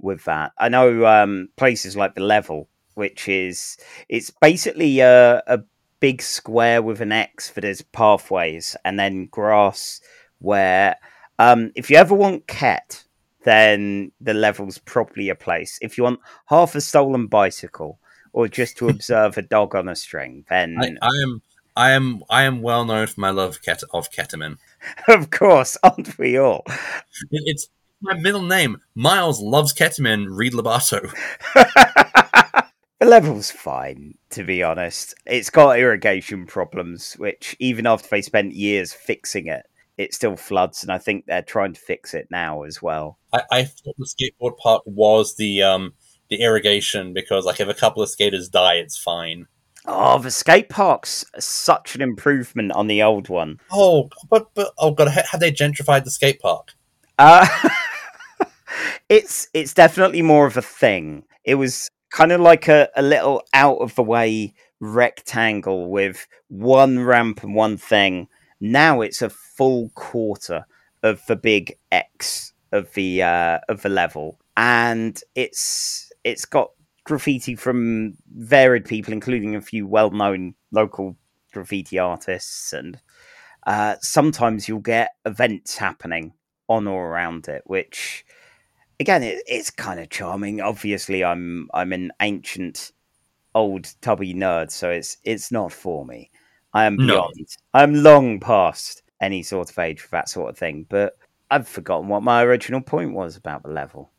with 0.00 0.24
that. 0.24 0.52
I 0.58 0.68
know 0.68 1.06
um, 1.06 1.48
places 1.56 1.96
like 1.96 2.14
the 2.14 2.22
Level, 2.22 2.68
which 2.94 3.28
is 3.28 3.76
it's 4.08 4.30
basically 4.30 5.00
a, 5.00 5.42
a 5.46 5.60
big 6.00 6.22
square 6.22 6.82
with 6.82 7.00
an 7.00 7.12
X 7.12 7.48
for 7.48 7.60
there's 7.60 7.82
pathways 7.82 8.76
and 8.84 8.98
then 8.98 9.26
grass. 9.26 10.00
Where 10.40 10.96
um, 11.38 11.72
if 11.74 11.90
you 11.90 11.96
ever 11.96 12.14
want 12.14 12.46
ket, 12.46 13.04
then 13.44 14.12
the 14.20 14.34
level's 14.34 14.78
probably 14.78 15.28
a 15.28 15.34
place. 15.34 15.78
If 15.80 15.96
you 15.96 16.04
want 16.04 16.20
half 16.46 16.74
a 16.74 16.80
stolen 16.80 17.26
bicycle 17.26 17.98
or 18.32 18.48
just 18.48 18.76
to 18.78 18.88
observe 18.90 19.36
a 19.38 19.42
dog 19.42 19.74
on 19.74 19.88
a 19.88 19.96
string, 19.96 20.44
then 20.48 20.76
I, 20.80 20.96
I 21.02 21.10
am 21.22 21.42
I 21.76 21.90
am 21.92 22.22
I 22.28 22.42
am 22.42 22.60
well 22.60 22.84
known 22.84 23.06
for 23.06 23.20
my 23.20 23.30
love 23.30 23.50
of, 23.50 23.62
ket- 23.62 23.82
of 23.92 24.10
ketamine. 24.10 24.58
of 25.08 25.30
course, 25.30 25.76
aren't 25.82 26.18
we 26.18 26.36
all? 26.36 26.64
It's 27.30 27.68
my 28.00 28.14
middle 28.14 28.42
name. 28.42 28.78
Miles 28.94 29.40
loves 29.40 29.72
ketamine. 29.74 30.26
Reid 30.28 30.52
Lobatto. 30.52 31.12
the 32.98 33.06
level's 33.06 33.50
fine, 33.50 34.14
to 34.30 34.44
be 34.44 34.62
honest. 34.62 35.14
It's 35.26 35.50
got 35.50 35.78
irrigation 35.78 36.46
problems, 36.46 37.14
which 37.14 37.56
even 37.58 37.86
after 37.86 38.08
they 38.08 38.22
spent 38.22 38.54
years 38.54 38.92
fixing 38.92 39.46
it, 39.46 39.66
it 39.96 40.14
still 40.14 40.36
floods, 40.36 40.82
and 40.82 40.92
I 40.92 40.98
think 40.98 41.26
they're 41.26 41.42
trying 41.42 41.74
to 41.74 41.80
fix 41.80 42.14
it 42.14 42.28
now 42.30 42.62
as 42.62 42.80
well. 42.80 43.18
I, 43.32 43.42
I 43.50 43.64
thought 43.64 43.96
the 43.98 44.06
skateboard 44.06 44.56
park 44.58 44.82
was 44.86 45.36
the 45.36 45.62
um 45.62 45.94
the 46.30 46.40
irrigation 46.40 47.12
because 47.12 47.44
like 47.44 47.60
if 47.60 47.68
a 47.68 47.74
couple 47.74 48.02
of 48.02 48.08
skaters 48.08 48.48
die, 48.48 48.74
it's 48.74 48.96
fine. 48.96 49.46
Oh, 49.86 50.18
the 50.18 50.30
skate 50.30 50.68
park's 50.68 51.24
such 51.38 51.94
an 51.94 52.02
improvement 52.02 52.72
on 52.72 52.86
the 52.86 53.02
old 53.02 53.28
one. 53.28 53.58
Oh, 53.72 54.08
but 54.30 54.48
but 54.54 54.72
oh 54.78 54.92
god, 54.92 55.08
have 55.08 55.40
they 55.40 55.52
gentrified 55.52 56.04
the 56.04 56.10
skate 56.10 56.40
park? 56.40 56.74
Uh, 57.18 57.46
it's 59.08 59.48
it's 59.54 59.74
definitely 59.74 60.22
more 60.22 60.46
of 60.46 60.56
a 60.56 60.62
thing. 60.62 61.24
It 61.44 61.56
was 61.56 61.88
kind 62.10 62.32
of 62.32 62.40
like 62.40 62.68
a, 62.68 62.88
a 62.96 63.02
little 63.02 63.42
out 63.52 63.78
of 63.78 63.94
the 63.94 64.02
way 64.02 64.54
rectangle 64.80 65.90
with 65.90 66.26
one 66.48 67.00
ramp 67.00 67.42
and 67.42 67.54
one 67.54 67.76
thing. 67.76 68.28
Now 68.60 69.00
it's 69.00 69.22
a 69.22 69.30
full 69.30 69.90
quarter 69.90 70.66
of 71.02 71.24
the 71.26 71.36
big 71.36 71.76
X 71.92 72.52
of 72.72 72.92
the 72.94 73.22
uh, 73.22 73.58
of 73.68 73.82
the 73.82 73.88
level, 73.88 74.38
and 74.56 75.20
it's 75.34 76.10
it's 76.24 76.44
got 76.44 76.70
graffiti 77.04 77.54
from 77.54 78.14
varied 78.34 78.84
people, 78.84 79.12
including 79.12 79.54
a 79.54 79.60
few 79.60 79.86
well 79.86 80.10
known 80.10 80.54
local 80.72 81.16
graffiti 81.52 81.98
artists, 81.98 82.72
and 82.72 83.00
uh, 83.66 83.96
sometimes 84.00 84.68
you'll 84.68 84.80
get 84.80 85.12
events 85.24 85.76
happening 85.76 86.32
on 86.68 86.86
or 86.86 87.08
around 87.08 87.48
it, 87.48 87.62
which 87.64 88.24
again, 89.00 89.22
it, 89.22 89.42
it's 89.46 89.70
kind 89.70 90.00
of 90.00 90.10
charming. 90.10 90.60
Obviously, 90.60 91.24
I'm 91.24 91.68
I'm 91.74 91.92
an 91.92 92.12
ancient, 92.20 92.92
old 93.54 93.92
tubby 94.00 94.34
nerd, 94.34 94.70
so 94.70 94.90
it's 94.90 95.18
it's 95.24 95.50
not 95.52 95.72
for 95.72 96.04
me. 96.04 96.30
I 96.74 96.84
am 96.84 96.96
No. 96.96 97.30
I'm 97.74 97.94
long 98.02 98.40
past 98.40 99.02
any 99.20 99.42
sort 99.42 99.70
of 99.70 99.78
age 99.78 100.00
for 100.00 100.10
that 100.10 100.28
sort 100.28 100.50
of 100.50 100.58
thing. 100.58 100.86
But 100.88 101.16
I've 101.50 101.66
forgotten 101.66 102.08
what 102.08 102.22
my 102.22 102.42
original 102.42 102.80
point 102.80 103.14
was 103.14 103.36
about 103.36 103.62
the 103.62 103.70
level. 103.70 104.10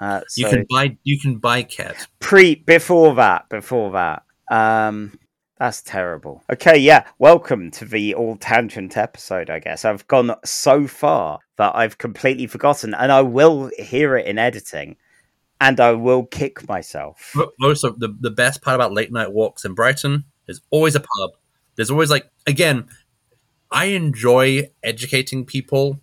Uh, 0.00 0.20
You 0.36 0.48
can 0.48 0.66
buy 0.70 0.96
you 1.04 1.18
can 1.18 1.36
buy 1.38 1.62
Ket. 1.62 2.06
pre 2.20 2.56
before 2.56 3.14
that, 3.14 3.48
before 3.48 3.92
that. 3.92 4.22
Um, 4.50 5.18
that's 5.58 5.82
terrible. 5.82 6.42
Okay, 6.52 6.78
yeah. 6.78 7.06
Welcome 7.18 7.70
to 7.72 7.84
the 7.84 8.14
all 8.14 8.36
tangent 8.36 8.96
episode. 8.96 9.50
I 9.50 9.60
guess 9.60 9.84
I've 9.84 10.06
gone 10.08 10.34
so 10.44 10.86
far 10.86 11.38
that 11.56 11.76
I've 11.76 11.98
completely 11.98 12.46
forgotten, 12.46 12.92
and 12.94 13.12
I 13.12 13.22
will 13.22 13.70
hear 13.78 14.16
it 14.16 14.26
in 14.26 14.38
editing, 14.38 14.96
and 15.60 15.78
I 15.78 15.92
will 15.92 16.24
kick 16.24 16.68
myself. 16.68 17.34
Also, 17.62 17.92
the, 17.92 18.16
the 18.18 18.30
best 18.30 18.62
part 18.62 18.74
about 18.74 18.92
late 18.92 19.12
night 19.12 19.32
walks 19.32 19.64
in 19.64 19.74
Brighton 19.74 20.24
is 20.48 20.60
always 20.70 20.96
a 20.96 21.00
pub. 21.00 21.30
There's 21.76 21.90
always 21.90 22.10
like 22.10 22.28
again, 22.46 22.88
I 23.70 23.86
enjoy 23.86 24.70
educating 24.82 25.44
people 25.44 26.00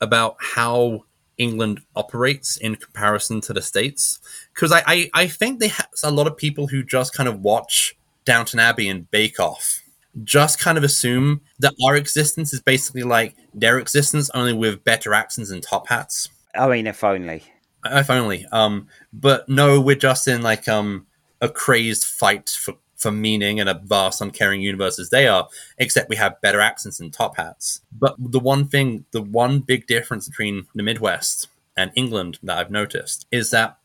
about 0.00 0.36
how 0.38 1.04
England 1.36 1.80
operates 1.96 2.56
in 2.56 2.76
comparison 2.76 3.40
to 3.40 3.52
the 3.52 3.62
states 3.62 4.20
because 4.54 4.70
I, 4.70 4.82
I 4.86 5.10
I 5.14 5.26
think 5.26 5.58
they 5.58 5.68
have 5.68 5.88
a 6.04 6.12
lot 6.12 6.28
of 6.28 6.36
people 6.36 6.68
who 6.68 6.84
just 6.84 7.12
kind 7.12 7.28
of 7.28 7.40
watch 7.40 7.96
Downton 8.24 8.60
Abbey 8.60 8.88
and 8.88 9.10
Bake 9.10 9.38
Off 9.38 9.82
just 10.22 10.58
kind 10.58 10.78
of 10.78 10.84
assume 10.84 11.40
that 11.58 11.74
our 11.86 11.96
existence 11.96 12.52
is 12.52 12.60
basically 12.60 13.02
like 13.02 13.34
their 13.52 13.78
existence 13.78 14.30
only 14.30 14.52
with 14.52 14.84
better 14.84 15.12
accents 15.12 15.50
and 15.50 15.62
top 15.62 15.88
hats. 15.88 16.28
I 16.54 16.68
mean, 16.68 16.86
if 16.86 17.02
only. 17.02 17.42
If 17.84 18.10
only. 18.10 18.46
Um, 18.52 18.88
but 19.12 19.48
no, 19.48 19.80
we're 19.80 19.96
just 19.96 20.28
in 20.28 20.42
like 20.42 20.68
um 20.68 21.06
a 21.40 21.48
crazed 21.48 22.04
fight 22.04 22.50
for 22.50 22.74
for 22.96 23.10
meaning 23.10 23.60
and 23.60 23.68
a 23.68 23.74
vast, 23.84 24.20
uncaring 24.20 24.62
universe 24.62 24.98
as 24.98 25.10
they 25.10 25.26
are. 25.26 25.48
Except 25.78 26.08
we 26.08 26.16
have 26.16 26.40
better 26.40 26.60
accents 26.60 27.00
and 27.00 27.12
top 27.12 27.36
hats. 27.36 27.80
But 27.92 28.14
the 28.18 28.40
one 28.40 28.68
thing, 28.68 29.04
the 29.10 29.22
one 29.22 29.58
big 29.60 29.86
difference 29.86 30.28
between 30.28 30.66
the 30.74 30.82
Midwest 30.82 31.48
and 31.76 31.90
England 31.96 32.38
that 32.44 32.56
I've 32.56 32.70
noticed 32.70 33.26
is 33.32 33.50
that 33.50 33.78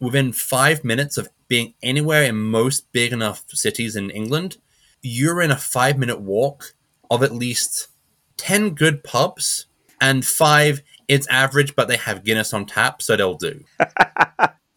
within 0.00 0.32
five 0.32 0.84
minutes 0.84 1.18
of 1.18 1.28
being 1.48 1.74
anywhere 1.82 2.22
in 2.22 2.36
most 2.36 2.90
big 2.92 3.12
enough 3.12 3.44
cities 3.48 3.96
in 3.96 4.10
England, 4.10 4.58
you're 5.02 5.40
in 5.40 5.50
a 5.50 5.56
five 5.56 5.98
minute 5.98 6.20
walk 6.20 6.74
of 7.10 7.22
at 7.22 7.34
least 7.34 7.88
10 8.36 8.70
good 8.74 9.02
pubs 9.02 9.66
and 10.00 10.24
five 10.24 10.82
it's 11.08 11.26
average 11.28 11.74
but 11.74 11.88
they 11.88 11.96
have 11.96 12.24
guinness 12.24 12.52
on 12.52 12.66
tap 12.66 13.02
so 13.02 13.16
they'll 13.16 13.34
do. 13.34 13.64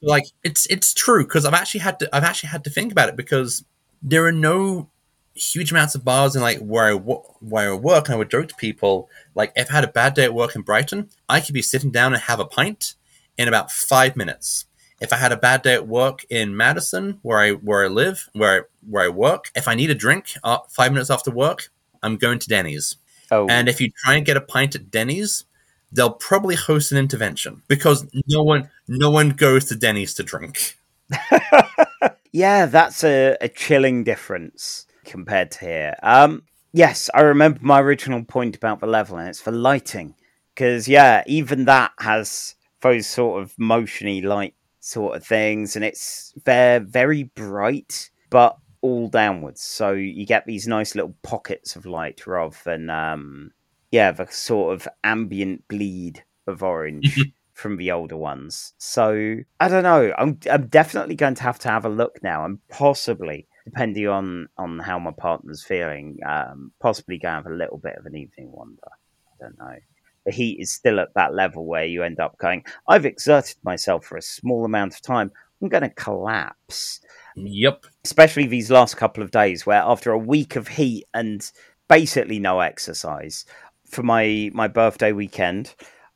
Like 0.02 0.26
it's 0.44 0.66
it's 0.66 0.94
true 0.94 1.24
because 1.24 1.46
i've 1.46 1.54
actually 1.54 1.82
had 1.82 2.00
to 2.00 2.10
i've 2.16 2.24
actually 2.24 2.50
had 2.50 2.64
to 2.64 2.72
think 2.72 2.92
about 2.92 3.10
it 3.10 3.16
because 3.16 3.64
there 4.02 4.26
are 4.26 4.32
no 4.32 4.90
huge 5.36 5.72
amounts 5.72 5.94
of 5.94 6.04
bars 6.04 6.36
in 6.36 6.42
like 6.42 6.58
where 6.60 6.86
i 6.86 6.94
where 6.94 7.72
i 7.72 7.76
work 7.76 8.08
and 8.08 8.16
i 8.16 8.18
would 8.18 8.32
joke 8.32 8.48
to 8.48 8.56
people 8.56 9.10
like 9.36 9.52
if 9.56 9.70
i 9.70 9.76
had 9.76 9.84
a 9.84 9.88
bad 9.88 10.16
day 10.16 10.24
at 10.24 10.34
work 10.34 10.56
in 10.56 10.64
brighton 10.64 11.08
i 11.30 11.40
could 11.40 11.54
be 11.54 11.62
sitting 11.62 11.92
down 11.92 12.14
and 12.14 12.24
have 12.24 12.40
a 12.40 12.46
pint 12.46 12.96
in 13.38 13.48
about 13.48 13.72
five 13.72 14.16
minutes 14.16 14.66
if 15.02 15.12
I 15.12 15.18
had 15.18 15.32
a 15.32 15.38
bad 15.38 15.64
day 15.64 15.74
at 15.74 15.88
work 15.88 16.24
in 16.30 16.56
Madison, 16.56 17.20
where 17.24 17.40
I 17.40 17.52
where 17.52 17.84
I 17.84 17.88
live, 17.88 18.30
where 18.34 18.62
I, 18.62 18.66
where 18.88 19.06
I 19.06 19.10
work, 19.10 19.52
if 19.56 19.68
I 19.68 19.76
need 19.76 19.90
a 19.90 19.96
drink 19.96 20.34
uh, 20.44 20.60
five 20.70 20.94
minutes 20.94 21.10
after 21.10 21.32
work, 21.32 21.70
I'm 22.04 22.18
going 22.18 22.40
to 22.40 22.48
Denny's. 22.48 22.96
Oh, 23.32 23.48
And 23.48 23.68
if 23.68 23.82
you 23.82 23.92
try 24.04 24.16
and 24.16 24.26
get 24.26 24.38
a 24.38 24.42
pint 24.42 24.76
at 24.76 24.92
Denny's, 24.92 25.46
they'll 25.92 26.12
probably 26.12 26.56
host 26.56 26.92
an 26.92 26.98
intervention 26.98 27.64
because 27.68 28.06
no 28.28 28.44
one 28.44 28.70
no 28.88 29.10
one 29.10 29.32
goes 29.32 29.66
to 29.66 29.76
Denny's 29.76 30.14
to 30.16 30.24
drink. 30.24 30.78
yeah, 32.32 32.68
that's 32.68 33.04
a, 33.04 33.38
a 33.42 33.50
chilling 33.50 34.04
difference 34.04 34.86
compared 35.04 35.52
to 35.52 35.60
here. 35.66 35.96
Um, 36.04 36.44
yes, 36.74 37.10
I 37.14 37.22
remember 37.22 37.60
my 37.62 37.82
original 37.82 38.24
point 38.24 38.56
about 38.56 38.80
the 38.80 38.88
level, 38.88 39.18
and 39.18 39.28
it's 39.28 39.42
for 39.42 39.52
lighting. 39.52 40.16
Because, 40.54 40.88
yeah, 40.88 41.24
even 41.28 41.66
that 41.66 41.92
has 42.00 42.56
those 42.82 43.08
sort 43.08 43.42
of 43.42 43.56
motiony 43.56 44.24
light 44.24 44.54
sort 44.82 45.16
of 45.16 45.26
things, 45.26 45.78
and 45.78 45.86
it's 45.86 46.34
they're 46.44 46.82
very 46.82 47.24
bright, 47.24 48.10
but 48.30 48.58
all 48.82 49.08
downwards. 49.08 49.62
So 49.62 49.94
you 49.94 50.26
get 50.26 50.46
these 50.46 50.68
nice 50.68 50.96
little 50.96 51.16
pockets 51.22 51.76
of 51.76 51.86
light 51.86 52.26
rather 52.28 52.58
than, 52.66 52.90
um, 52.90 53.52
yeah, 53.92 54.12
the 54.12 54.28
sort 54.28 54.74
of 54.74 54.88
ambient 55.04 55.68
bleed 55.68 56.24
of 56.48 56.64
orange 56.64 57.24
from 57.54 57.78
the 57.78 57.92
older 57.92 58.18
ones. 58.18 58.74
So 58.78 59.38
I 59.60 59.68
don't 59.68 59.84
know. 59.84 60.14
I'm 60.18 60.40
I'm 60.50 60.68
definitely 60.68 61.16
going 61.16 61.36
to 61.36 61.44
have 61.44 61.60
to 61.60 61.70
have 61.70 61.86
a 61.86 61.90
look 61.90 62.22
now, 62.24 62.44
and 62.46 62.60
possibly, 62.70 63.48
depending 63.66 64.08
on 64.08 64.50
on 64.58 64.80
how 64.80 64.98
my 65.00 65.12
partner's 65.12 65.64
feeling, 65.64 66.18
um, 66.26 66.72
possibly 66.80 67.20
going 67.20 67.36
have 67.36 67.46
a 67.46 67.56
little 67.56 67.78
bit 67.78 67.98
of 67.98 68.06
an 68.06 68.16
evening 68.16 68.52
wander. 68.52 68.80
I 68.88 69.44
don't 69.44 69.58
know. 69.60 69.78
The 70.26 70.32
heat 70.32 70.60
is 70.60 70.72
still 70.72 71.00
at 71.00 71.14
that 71.16 71.34
level 71.34 71.66
where 71.66 71.86
you 71.86 72.04
end 72.04 72.20
up 72.20 72.38
going. 72.38 72.64
I've 72.88 73.06
exerted 73.06 73.58
myself 73.64 74.06
for 74.06 74.18
a 74.18 74.22
small 74.22 74.66
amount 74.66 74.94
of 74.96 75.02
time. 75.02 75.32
I'm 75.62 75.70
going 75.70 75.84
to 75.84 75.90
collapse 75.90 77.02
Yep. 77.36 77.86
especially 78.04 78.48
these 78.48 78.70
last 78.72 78.98
couple 78.98 79.24
of 79.24 79.32
days 79.32 79.66
where 79.66 79.82
after 79.82 80.12
a 80.12 80.18
week 80.18 80.56
of 80.56 80.68
heat 80.68 81.06
and 81.14 81.50
basically 81.88 82.40
no 82.40 82.60
exercise 82.60 83.46
for 83.88 84.04
my 84.04 84.50
my 84.54 84.68
birthday 84.68 85.12
weekend 85.12 85.74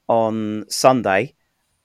on 0.07 0.65
sunday 0.69 1.33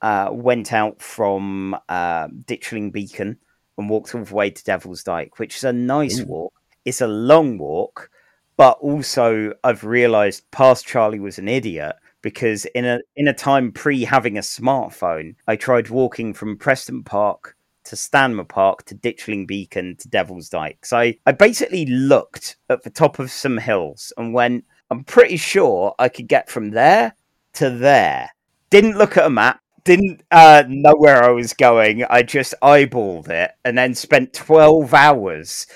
uh, 0.02 0.30
went 0.32 0.72
out 0.72 1.00
from 1.02 1.76
uh, 1.88 2.26
ditchling 2.28 2.90
beacon 2.90 3.36
and 3.76 3.90
walked 3.90 4.14
all 4.14 4.24
the 4.24 4.34
way 4.34 4.50
to 4.50 4.64
devil's 4.64 5.04
dyke 5.04 5.38
which 5.38 5.56
is 5.56 5.64
a 5.64 5.72
nice 5.72 6.20
Ooh. 6.20 6.26
walk 6.26 6.54
it's 6.84 7.00
a 7.00 7.06
long 7.06 7.58
walk 7.58 8.10
but 8.56 8.78
also 8.80 9.52
i've 9.62 9.84
realized 9.84 10.50
past 10.50 10.86
charlie 10.86 11.20
was 11.20 11.38
an 11.38 11.48
idiot 11.48 11.94
because 12.22 12.64
in 12.66 12.84
a 12.84 13.00
in 13.16 13.28
a 13.28 13.34
time 13.34 13.72
pre 13.72 14.04
having 14.04 14.36
a 14.36 14.42
smartphone 14.42 15.34
i 15.46 15.56
tried 15.56 15.88
walking 15.90 16.32
from 16.34 16.56
preston 16.56 17.02
park 17.02 17.56
to 17.84 17.96
Stanmer 17.96 18.44
Park 18.44 18.84
to 18.84 18.94
Ditchling 18.94 19.46
Beacon 19.46 19.96
to 19.96 20.08
Devil's 20.08 20.48
Dyke. 20.48 20.84
So 20.84 20.98
I, 20.98 21.18
I 21.26 21.32
basically 21.32 21.86
looked 21.86 22.56
at 22.68 22.82
the 22.82 22.90
top 22.90 23.18
of 23.18 23.30
some 23.30 23.58
hills 23.58 24.12
and 24.16 24.34
went, 24.34 24.64
I'm 24.90 25.04
pretty 25.04 25.36
sure 25.36 25.94
I 25.98 26.08
could 26.08 26.28
get 26.28 26.48
from 26.48 26.70
there 26.70 27.14
to 27.54 27.70
there. 27.70 28.30
Didn't 28.70 28.98
look 28.98 29.16
at 29.16 29.26
a 29.26 29.30
map, 29.30 29.60
didn't 29.84 30.22
uh, 30.30 30.64
know 30.68 30.94
where 30.94 31.24
I 31.24 31.30
was 31.30 31.52
going. 31.52 32.04
I 32.04 32.22
just 32.22 32.54
eyeballed 32.62 33.28
it 33.28 33.52
and 33.64 33.76
then 33.76 33.94
spent 33.94 34.34
12 34.34 34.92
hours 34.94 35.66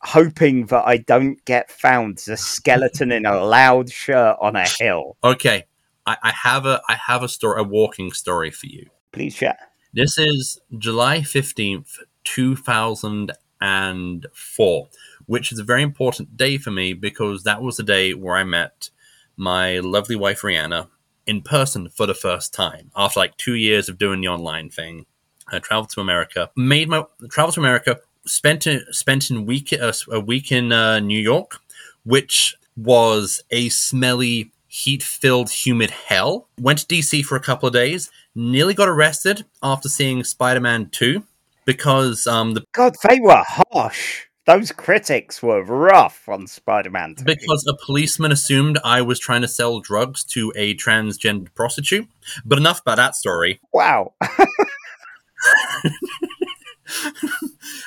hoping 0.00 0.66
that 0.66 0.86
I 0.86 0.98
don't 0.98 1.42
get 1.44 1.70
found 1.70 2.18
as 2.18 2.28
a 2.28 2.36
skeleton 2.36 3.12
in 3.12 3.24
a 3.24 3.42
loud 3.42 3.90
shirt 3.90 4.36
on 4.40 4.56
a 4.56 4.66
hill. 4.68 5.16
Okay. 5.22 5.64
I, 6.06 6.16
I 6.22 6.32
have 6.32 6.66
a 6.66 6.82
I 6.88 6.94
have 6.94 7.22
a 7.22 7.28
story 7.28 7.60
a 7.60 7.64
walking 7.64 8.12
story 8.12 8.50
for 8.50 8.66
you. 8.66 8.88
Please 9.12 9.34
share. 9.34 9.58
This 9.94 10.18
is 10.18 10.58
July 10.78 11.18
15th, 11.18 11.98
2004, 12.24 14.88
which 15.26 15.52
is 15.52 15.58
a 15.58 15.64
very 15.64 15.82
important 15.82 16.34
day 16.36 16.56
for 16.56 16.70
me 16.70 16.94
because 16.94 17.42
that 17.42 17.60
was 17.60 17.76
the 17.76 17.82
day 17.82 18.14
where 18.14 18.36
I 18.36 18.44
met 18.44 18.88
my 19.36 19.80
lovely 19.80 20.16
wife 20.16 20.40
Rihanna 20.40 20.88
in 21.26 21.42
person 21.42 21.88
for 21.88 22.06
the 22.06 22.14
first 22.14 22.54
time 22.54 22.90
after 22.96 23.20
like 23.20 23.36
two 23.36 23.54
years 23.54 23.88
of 23.88 23.98
doing 23.98 24.20
the 24.20 24.28
online 24.28 24.70
thing. 24.70 25.06
I 25.48 25.58
traveled 25.58 25.90
to 25.90 26.00
America, 26.00 26.50
made 26.56 26.88
my 26.88 27.04
travel 27.30 27.52
to 27.52 27.60
America, 27.60 28.00
spent 28.24 28.66
a, 28.66 28.80
spent 28.92 29.30
in 29.30 29.44
week 29.44 29.72
a, 29.72 29.92
a 30.10 30.20
week 30.20 30.52
in 30.52 30.72
uh, 30.72 31.00
New 31.00 31.20
York, 31.20 31.58
which 32.04 32.56
was 32.76 33.42
a 33.50 33.68
smelly, 33.68 34.52
heat 34.72 35.02
filled, 35.02 35.50
humid 35.50 35.90
hell. 35.90 36.48
Went 36.58 36.78
to 36.78 36.86
DC 36.86 37.22
for 37.24 37.36
a 37.36 37.40
couple 37.40 37.66
of 37.66 37.74
days. 37.74 38.10
Nearly 38.34 38.72
got 38.72 38.88
arrested 38.88 39.44
after 39.62 39.88
seeing 39.88 40.24
Spider 40.24 40.60
Man 40.60 40.88
Two 40.90 41.24
because 41.66 42.26
um 42.26 42.54
the 42.54 42.64
God, 42.72 42.94
they 43.08 43.20
were 43.20 43.44
harsh. 43.46 44.24
Those 44.46 44.72
critics 44.72 45.42
were 45.42 45.62
rough 45.62 46.28
on 46.28 46.46
Spider 46.46 46.90
Man. 46.90 47.14
because 47.24 47.64
a 47.68 47.76
policeman 47.84 48.32
assumed 48.32 48.78
I 48.82 49.02
was 49.02 49.20
trying 49.20 49.42
to 49.42 49.48
sell 49.48 49.78
drugs 49.80 50.24
to 50.24 50.52
a 50.56 50.74
transgender 50.74 51.54
prostitute. 51.54 52.08
But 52.44 52.58
enough 52.58 52.80
about 52.80 52.96
that 52.96 53.14
story. 53.14 53.60
Wow. 53.72 54.14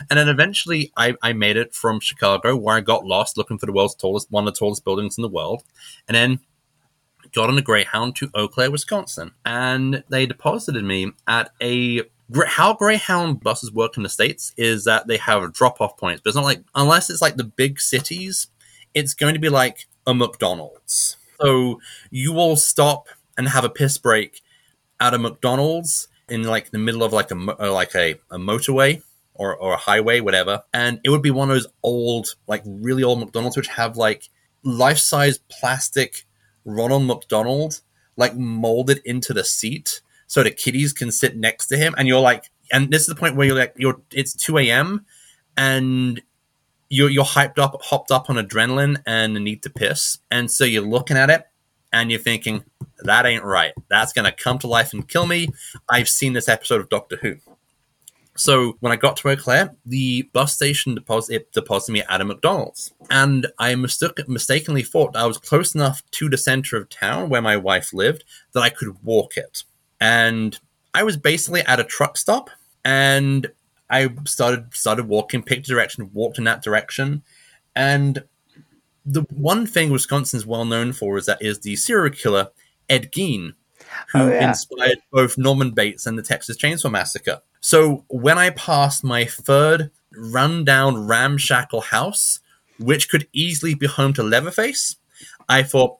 And 0.10 0.20
then 0.20 0.28
eventually 0.28 0.92
I, 0.98 1.16
I 1.22 1.34
made 1.34 1.58
it 1.58 1.74
from 1.74 2.00
Chicago 2.00 2.56
where 2.56 2.76
I 2.76 2.82
got 2.82 3.06
lost 3.06 3.38
looking 3.38 3.58
for 3.58 3.66
the 3.66 3.72
world's 3.72 3.96
tallest 3.96 4.30
one 4.32 4.48
of 4.48 4.54
the 4.54 4.58
tallest 4.58 4.84
buildings 4.84 5.18
in 5.18 5.22
the 5.22 5.30
world. 5.30 5.64
And 6.08 6.16
then 6.16 6.40
got 7.36 7.50
on 7.50 7.58
a 7.58 7.62
Greyhound 7.62 8.16
to 8.16 8.32
Eau 8.34 8.48
Claire, 8.48 8.72
Wisconsin. 8.72 9.32
And 9.46 10.04
they 10.10 10.26
deposited 10.26 10.84
me 10.84 11.12
at 11.28 11.52
a 11.62 12.04
how 12.48 12.74
Greyhound 12.74 13.42
buses 13.42 13.72
work 13.72 13.98
in 13.98 14.04
the 14.04 14.10
States 14.10 14.52
is 14.58 14.86
that 14.86 15.06
they 15.06 15.18
have 15.18 15.54
drop 15.54 15.80
off 15.80 15.98
points, 15.98 16.22
but 16.24 16.30
it's 16.30 16.36
not 16.36 16.46
like 16.46 16.64
unless 16.74 17.10
it's 17.10 17.22
like 17.22 17.36
the 17.36 17.44
big 17.44 17.80
cities, 17.80 18.48
it's 18.96 19.14
going 19.14 19.36
to 19.36 19.40
be 19.40 19.50
like 19.50 19.86
a 20.08 20.14
McDonald's. 20.14 21.18
So 21.40 21.80
you 22.10 22.34
will 22.34 22.56
stop 22.56 23.10
and 23.38 23.50
have 23.50 23.64
a 23.64 23.70
piss 23.70 23.98
break 23.98 24.42
at 25.00 25.14
a 25.14 25.20
McDonald's 25.20 26.08
in 26.30 26.44
like 26.44 26.72
the 26.72 26.80
middle 26.80 27.04
of 27.04 27.14
like 27.14 27.30
a 27.30 27.36
uh, 27.36 27.72
like 27.72 27.94
a, 27.94 28.16
a 28.32 28.38
motorway 28.38 29.04
or, 29.36 29.56
or 29.56 29.74
a 29.74 29.78
highway, 29.78 30.22
whatever, 30.22 30.64
and 30.74 31.00
it 31.04 31.10
would 31.10 31.22
be 31.22 31.32
one 31.32 31.52
of 31.52 31.56
those 31.56 31.68
old, 31.84 32.36
like 32.48 32.64
really 32.66 33.04
old 33.04 33.20
McDonald's, 33.20 33.58
which 33.58 33.68
have 33.68 33.98
like 33.98 34.30
life 34.64 34.98
size 34.98 35.38
plastic 35.38 36.26
Ronald 36.66 37.04
McDonald 37.04 37.82
like 38.18 38.36
molded 38.36 39.02
into 39.06 39.34
the 39.34 39.44
seat 39.44 40.02
so 40.28 40.42
the 40.44 40.52
kiddies 40.52 40.94
can 40.94 41.12
sit 41.12 41.38
next 41.38 41.68
to 41.68 41.78
him, 41.78 41.94
and 41.98 42.08
you're 42.08 42.20
like, 42.20 42.50
and 42.72 42.92
this 42.92 43.02
is 43.02 43.08
the 43.08 43.16
point 43.16 43.36
where 43.36 43.48
you're 43.48 43.58
like, 43.58 43.74
you're 43.78 44.02
it's 44.12 44.34
two 44.34 44.58
a.m. 44.58 45.06
and 45.56 46.22
you're 46.90 47.10
you're 47.10 47.24
hyped 47.26 47.60
up, 47.60 47.80
hopped 47.84 48.12
up 48.12 48.30
on 48.30 48.38
adrenaline 48.38 49.02
and 49.06 49.36
the 49.36 49.40
need 49.40 49.64
to 49.64 49.70
piss, 49.70 50.20
and 50.32 50.50
so 50.50 50.64
you're 50.64 50.82
looking 50.82 51.18
at 51.18 51.30
it 51.30 51.48
and 51.94 52.10
you're 52.12 52.20
thinking 52.20 52.64
that 53.00 53.26
ain't 53.26 53.44
right. 53.44 53.74
That's 53.90 54.14
gonna 54.14 54.32
come 54.32 54.58
to 54.60 54.68
life 54.68 54.94
and 54.94 55.08
kill 55.08 55.28
me. 55.28 55.50
I've 55.88 56.10
seen 56.10 56.34
this 56.34 56.50
episode 56.50 56.82
of 56.82 56.90
Doctor 56.90 57.18
Who. 57.22 57.38
So 58.38 58.76
when 58.82 58.92
I 58.92 58.98
got 58.98 59.16
to 59.18 59.30
Eau 59.30 59.36
Claire, 59.38 59.74
the 59.86 60.24
bus 60.34 60.54
station 60.54 60.94
deposit 60.94 61.52
deposited 61.54 61.94
me 61.94 62.04
at 62.10 62.20
a 62.22 62.26
McDonald's, 62.26 62.94
and 63.10 63.48
I 63.60 63.74
mistook, 63.76 64.20
mistakenly 64.28 64.84
thought 64.84 65.16
I 65.16 65.26
was 65.26 65.38
close 65.38 65.74
enough 65.74 66.04
to 66.12 66.30
the 66.30 66.38
center 66.38 66.76
of 66.78 66.90
town 66.90 67.30
where 67.30 67.42
my 67.42 67.56
wife 67.56 67.94
lived 67.94 68.26
that 68.54 68.62
I 68.62 68.70
could 68.70 69.02
walk 69.04 69.38
it. 69.38 69.64
And 70.02 70.60
I 70.94 71.04
was 71.04 71.16
basically 71.16 71.62
at 71.62 71.80
a 71.80 71.86
truck 71.86 72.18
stop, 72.18 72.50
and 72.84 73.50
I 73.90 74.10
started 74.26 74.74
started 74.74 75.08
walking, 75.08 75.42
picked 75.42 75.68
a 75.68 75.70
direction, 75.70 76.10
walked 76.14 76.38
in 76.38 76.44
that 76.44 76.62
direction, 76.62 77.24
and 77.74 78.22
the 79.06 79.22
one 79.30 79.66
thing 79.66 79.92
Wisconsin's 79.92 80.46
well 80.46 80.66
known 80.66 80.92
for 80.92 81.18
is 81.18 81.26
that 81.28 81.42
is 81.42 81.60
the 81.60 81.76
serial 81.78 82.14
killer 82.14 82.50
Ed 82.90 83.12
Gein, 83.14 83.54
oh, 83.54 83.86
who 84.12 84.20
Oh, 84.20 84.30
yeah. 84.30 84.50
inspired 84.50 84.98
both 85.12 85.38
Norman 85.38 85.72
Bates 85.72 86.06
and 86.06 86.18
the 86.18 86.24
Texas 86.24 86.58
Chainsaw 86.58 86.92
Massacre. 86.92 87.40
So 87.66 88.06
when 88.10 88.38
I 88.38 88.52
passed 88.52 89.04
my 89.04 89.26
third 89.26 89.90
rundown 90.16 91.08
ramshackle 91.08 91.82
house, 91.82 92.40
which 92.78 93.10
could 93.10 93.28
easily 93.34 93.74
be 93.74 93.88
home 93.88 94.14
to 94.14 94.22
Leatherface, 94.22 94.98
I 95.50 95.64
thought, 95.64 95.98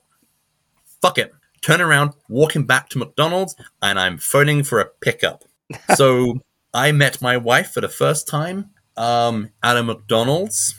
fuck 1.02 1.18
it. 1.18 1.32
Turn 1.62 1.80
around, 1.80 2.12
walking 2.28 2.66
back 2.66 2.88
to 2.90 2.98
McDonald's, 2.98 3.56
and 3.82 3.98
I'm 3.98 4.16
phoning 4.16 4.62
for 4.62 4.78
a 4.78 4.86
pickup. 5.00 5.42
so 5.96 6.38
I 6.72 6.92
met 6.92 7.20
my 7.20 7.36
wife 7.36 7.72
for 7.72 7.80
the 7.80 7.88
first 7.88 8.28
time 8.28 8.70
um, 8.96 9.50
at 9.60 9.76
a 9.76 9.82
McDonald's 9.82 10.72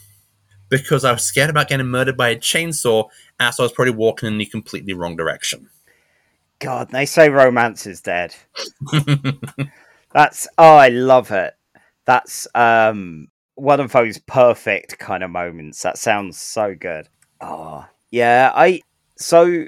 because 0.69 1.03
I 1.03 1.11
was 1.11 1.23
scared 1.23 1.49
about 1.49 1.67
getting 1.67 1.87
murdered 1.87 2.15
by 2.15 2.29
a 2.29 2.37
chainsaw 2.37 3.09
as 3.41 3.59
I 3.59 3.63
was 3.63 3.73
probably 3.73 3.93
walking 3.93 4.27
in 4.27 4.37
the 4.37 4.45
completely 4.45 4.93
wrong 4.93 5.17
direction. 5.17 5.69
God, 6.59 6.91
they 6.91 7.05
say 7.05 7.27
romance 7.27 7.85
is 7.85 7.99
dead. 7.99 8.33
That's 10.17 10.47
oh, 10.57 10.77
I 10.77 10.87
love 10.89 11.29
it. 11.29 11.53
That's 12.07 12.47
um 12.55 13.27
one 13.53 13.79
of 13.79 13.91
those 13.91 14.17
perfect 14.17 14.97
kind 14.97 15.21
of 15.21 15.29
moments. 15.29 15.83
That 15.83 15.99
sounds 15.99 16.39
so 16.39 16.73
good. 16.73 17.07
Oh, 17.39 17.85
yeah. 18.09 18.51
I 18.55 18.81
so 19.15 19.65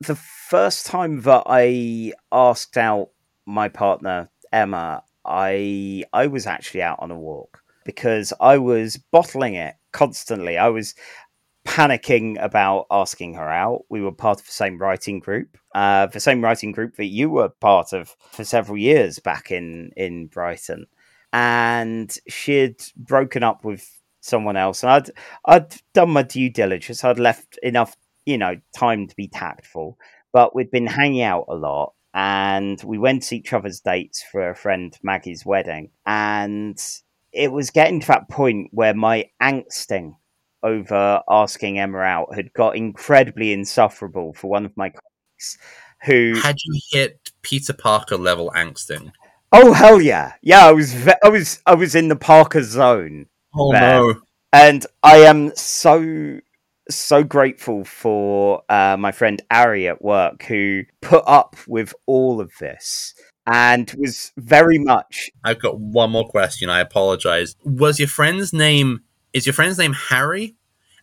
the 0.00 0.14
first 0.14 0.86
time 0.86 1.20
that 1.20 1.42
I 1.44 2.14
asked 2.32 2.78
out 2.78 3.10
my 3.44 3.68
partner 3.68 4.30
Emma, 4.50 5.02
I 5.26 6.04
I 6.14 6.28
was 6.28 6.46
actually 6.46 6.80
out 6.80 7.00
on 7.00 7.10
a 7.10 7.18
walk 7.18 7.60
because 7.84 8.32
I 8.40 8.56
was 8.56 8.96
bottling 8.96 9.52
it 9.52 9.74
constantly. 9.92 10.56
I 10.56 10.68
was 10.68 10.94
panicking 11.66 12.42
about 12.42 12.86
asking 12.90 13.34
her 13.34 13.48
out. 13.48 13.84
We 13.88 14.00
were 14.00 14.12
part 14.12 14.40
of 14.40 14.46
the 14.46 14.52
same 14.52 14.78
writing 14.78 15.20
group, 15.20 15.58
uh, 15.74 16.06
the 16.06 16.20
same 16.20 16.42
writing 16.42 16.72
group 16.72 16.96
that 16.96 17.06
you 17.06 17.30
were 17.30 17.48
part 17.48 17.92
of 17.92 18.16
for 18.32 18.44
several 18.44 18.78
years 18.78 19.18
back 19.18 19.50
in 19.50 19.90
in 19.96 20.26
Brighton, 20.26 20.86
and 21.32 22.14
she'd 22.28 22.82
broken 22.96 23.42
up 23.42 23.64
with 23.64 24.00
someone 24.20 24.56
else, 24.56 24.82
and 24.82 24.92
I'd 24.92 25.10
I'd 25.44 25.74
done 25.94 26.10
my 26.10 26.22
due 26.22 26.50
diligence. 26.50 27.04
I'd 27.04 27.18
left 27.18 27.58
enough, 27.62 27.96
you 28.24 28.38
know, 28.38 28.56
time 28.74 29.06
to 29.06 29.16
be 29.16 29.28
tactful, 29.28 29.98
but 30.32 30.54
we'd 30.54 30.70
been 30.70 30.86
hanging 30.86 31.22
out 31.22 31.46
a 31.48 31.54
lot. 31.54 31.94
And 32.12 32.82
we 32.84 32.98
went 32.98 33.22
to 33.24 33.36
each 33.36 33.52
other's 33.52 33.78
dates 33.78 34.20
for 34.32 34.50
a 34.50 34.56
friend 34.56 34.98
Maggie's 35.02 35.46
wedding, 35.46 35.90
and 36.06 36.76
it 37.32 37.52
was 37.52 37.70
getting 37.70 38.00
to 38.00 38.06
that 38.08 38.28
point 38.28 38.68
where 38.72 38.94
my 38.94 39.26
angsting 39.40 40.16
over 40.62 41.22
asking 41.28 41.78
Emma 41.78 41.98
out 41.98 42.34
had 42.34 42.52
got 42.52 42.76
incredibly 42.76 43.52
insufferable 43.52 44.32
for 44.34 44.48
one 44.50 44.64
of 44.66 44.76
my 44.76 44.90
colleagues 44.90 45.58
who 46.04 46.34
Had 46.42 46.56
you 46.64 46.80
hit 46.92 47.32
Peter 47.42 47.72
Parker 47.72 48.16
level 48.16 48.52
angsting? 48.56 49.12
oh 49.52 49.72
hell 49.72 50.00
yeah 50.00 50.34
yeah 50.42 50.66
I 50.66 50.72
was 50.72 50.92
ve- 50.94 51.14
I 51.24 51.28
was 51.28 51.60
I 51.66 51.74
was 51.74 51.94
in 51.94 52.08
the 52.08 52.16
Parker 52.16 52.62
zone 52.62 53.26
Oh 53.54 53.72
Man. 53.72 53.80
no. 53.82 54.14
and 54.52 54.86
I 55.02 55.16
am 55.18 55.54
so 55.56 56.38
so 56.88 57.22
grateful 57.24 57.84
for 57.84 58.62
uh, 58.68 58.96
my 58.98 59.12
friend 59.12 59.40
Ari 59.50 59.88
at 59.88 60.02
work 60.02 60.42
who 60.44 60.82
put 61.02 61.22
up 61.26 61.56
with 61.68 61.94
all 62.06 62.40
of 62.40 62.50
this 62.60 63.14
and 63.46 63.92
was 63.98 64.32
very 64.36 64.78
much 64.78 65.30
I've 65.44 65.60
got 65.60 65.78
one 65.80 66.10
more 66.10 66.28
question. 66.28 66.68
I 66.68 66.80
apologize. 66.80 67.56
Was 67.64 67.98
your 67.98 68.08
friend's 68.08 68.52
name 68.52 69.00
is 69.32 69.46
your 69.46 69.52
friend's 69.52 69.78
name 69.78 69.92
Harry? 69.92 70.56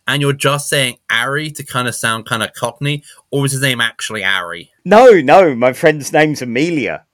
And 0.06 0.22
you're 0.22 0.32
just 0.32 0.70
saying 0.70 0.96
Ari 1.10 1.50
to 1.50 1.62
kind 1.62 1.86
of 1.86 1.94
sound 1.94 2.24
kind 2.24 2.42
of 2.42 2.54
cockney, 2.54 3.04
or 3.30 3.42
was 3.42 3.52
his 3.52 3.60
name 3.60 3.80
actually 3.80 4.24
Ari? 4.24 4.70
no 4.84 5.20
no 5.20 5.54
my 5.54 5.72
friend's 5.74 6.12
name's 6.12 6.40
Amelia 6.40 7.04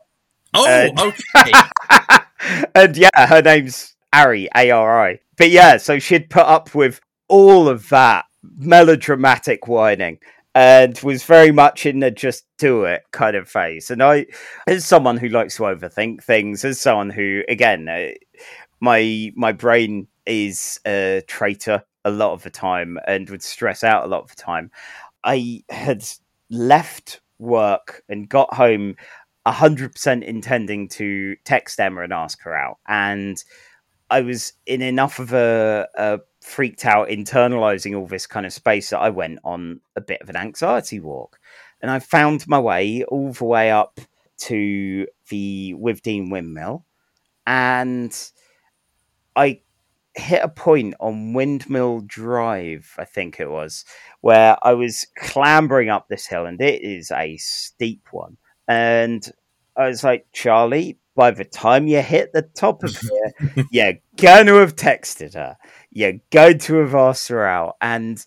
Oh, 0.54 0.64
Uh, 0.96 1.12
okay. 1.40 2.68
and 2.74 2.96
yeah, 2.96 3.26
her 3.26 3.42
name's 3.42 3.94
Ari, 4.12 4.48
A 4.54 4.70
R 4.70 5.08
I. 5.08 5.18
But 5.36 5.50
yeah, 5.50 5.76
so 5.78 5.98
she'd 5.98 6.30
put 6.30 6.46
up 6.46 6.74
with 6.74 7.00
all 7.28 7.68
of 7.68 7.88
that 7.88 8.26
melodramatic 8.56 9.66
whining 9.66 10.18
and 10.54 10.96
was 11.00 11.24
very 11.24 11.50
much 11.50 11.86
in 11.86 11.98
the 11.98 12.10
just 12.12 12.44
do 12.58 12.84
it 12.84 13.02
kind 13.10 13.34
of 13.34 13.48
phase. 13.48 13.90
And 13.90 14.00
I, 14.02 14.26
as 14.68 14.84
someone 14.84 15.16
who 15.16 15.28
likes 15.28 15.56
to 15.56 15.62
overthink 15.64 16.22
things, 16.22 16.64
as 16.64 16.80
someone 16.80 17.10
who, 17.10 17.42
again, 17.48 17.88
uh, 17.88 18.10
my 18.80 19.32
my 19.34 19.50
brain 19.50 20.06
is 20.26 20.80
a 20.86 21.22
traitor 21.26 21.84
a 22.04 22.10
lot 22.10 22.32
of 22.32 22.42
the 22.42 22.50
time 22.50 22.98
and 23.06 23.30
would 23.30 23.42
stress 23.42 23.82
out 23.82 24.04
a 24.04 24.08
lot 24.08 24.22
of 24.22 24.30
the 24.30 24.42
time. 24.42 24.70
I 25.24 25.62
had 25.70 26.04
left 26.50 27.20
work 27.38 28.02
and 28.08 28.28
got 28.28 28.52
home 28.54 28.96
100% 29.46 30.22
intending 30.22 30.88
to 30.88 31.36
text 31.44 31.80
Emma 31.80 32.02
and 32.02 32.12
ask 32.12 32.42
her 32.42 32.54
out. 32.54 32.78
And 32.86 33.42
I 34.10 34.20
was 34.20 34.52
in 34.66 34.82
enough 34.82 35.18
of 35.18 35.32
a, 35.32 35.88
a 35.96 36.20
freaked 36.40 36.84
out, 36.84 37.08
internalizing 37.08 37.98
all 37.98 38.06
this 38.06 38.26
kind 38.26 38.46
of 38.46 38.52
space 38.52 38.90
that 38.90 39.00
I 39.00 39.10
went 39.10 39.38
on 39.44 39.80
a 39.96 40.00
bit 40.00 40.20
of 40.20 40.28
an 40.28 40.36
anxiety 40.36 41.00
walk. 41.00 41.38
And 41.80 41.90
I 41.90 41.98
found 41.98 42.46
my 42.46 42.58
way 42.58 43.04
all 43.04 43.32
the 43.32 43.44
way 43.44 43.70
up 43.70 43.98
to 44.38 45.06
the 45.28 45.74
Withdean 45.78 46.30
windmill. 46.30 46.84
And 47.46 48.16
I 49.36 49.60
hit 50.14 50.42
a 50.42 50.48
point 50.48 50.94
on 51.00 51.32
Windmill 51.32 52.02
Drive, 52.06 52.94
I 52.98 53.04
think 53.04 53.40
it 53.40 53.50
was, 53.50 53.84
where 54.20 54.56
I 54.62 54.74
was 54.74 55.06
clambering 55.16 55.90
up 55.90 56.08
this 56.08 56.26
hill, 56.26 56.46
and 56.46 56.60
it 56.60 56.82
is 56.82 57.10
a 57.10 57.36
steep 57.36 58.08
one. 58.10 58.36
And 58.68 59.28
I 59.76 59.88
was 59.88 60.04
like, 60.04 60.26
Charlie, 60.32 60.98
by 61.16 61.30
the 61.30 61.44
time 61.44 61.86
you 61.86 62.00
hit 62.00 62.32
the 62.32 62.42
top 62.42 62.82
of 62.82 62.96
here, 63.46 63.66
you're 63.70 63.94
going 64.16 64.46
to 64.46 64.54
have 64.56 64.76
texted 64.76 65.34
her. 65.34 65.56
You're 65.90 66.20
going 66.30 66.58
to 66.60 66.76
have 66.76 66.94
asked 66.94 67.28
her 67.28 67.46
out. 67.46 67.76
And 67.80 68.24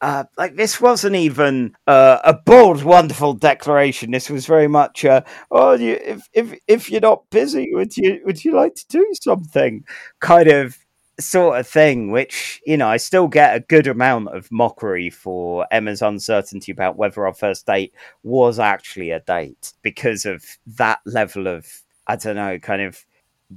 uh, 0.00 0.24
like 0.36 0.54
this 0.54 0.80
wasn't 0.80 1.16
even 1.16 1.74
uh, 1.86 2.18
a 2.24 2.34
bold, 2.34 2.84
wonderful 2.84 3.34
declaration. 3.34 4.12
This 4.12 4.30
was 4.30 4.46
very 4.46 4.68
much, 4.68 5.04
uh, 5.04 5.22
oh, 5.50 5.72
you, 5.74 5.98
if 6.00 6.28
if 6.32 6.58
if 6.68 6.90
you're 6.90 7.00
not 7.00 7.28
busy, 7.30 7.70
would 7.72 7.96
you 7.96 8.20
would 8.24 8.44
you 8.44 8.54
like 8.54 8.76
to 8.76 8.86
do 8.88 9.12
something? 9.20 9.84
Kind 10.20 10.48
of 10.48 10.78
sort 11.20 11.58
of 11.58 11.66
thing. 11.66 12.10
Which 12.10 12.60
you 12.66 12.76
know, 12.76 12.88
I 12.88 12.96
still 12.96 13.28
get 13.28 13.56
a 13.56 13.60
good 13.60 13.86
amount 13.86 14.28
of 14.28 14.50
mockery 14.50 15.10
for 15.10 15.66
Emma's 15.70 16.02
uncertainty 16.02 16.72
about 16.72 16.96
whether 16.96 17.26
our 17.26 17.34
first 17.34 17.66
date 17.66 17.92
was 18.22 18.58
actually 18.58 19.10
a 19.10 19.20
date 19.20 19.72
because 19.82 20.24
of 20.24 20.44
that 20.66 21.00
level 21.04 21.46
of 21.46 21.66
I 22.06 22.16
don't 22.16 22.36
know, 22.36 22.58
kind 22.58 22.82
of 22.82 23.04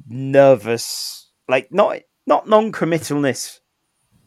nervous, 0.07 1.29
like 1.47 1.71
not 1.71 1.99
not 2.27 2.47
non-committalness 2.47 3.59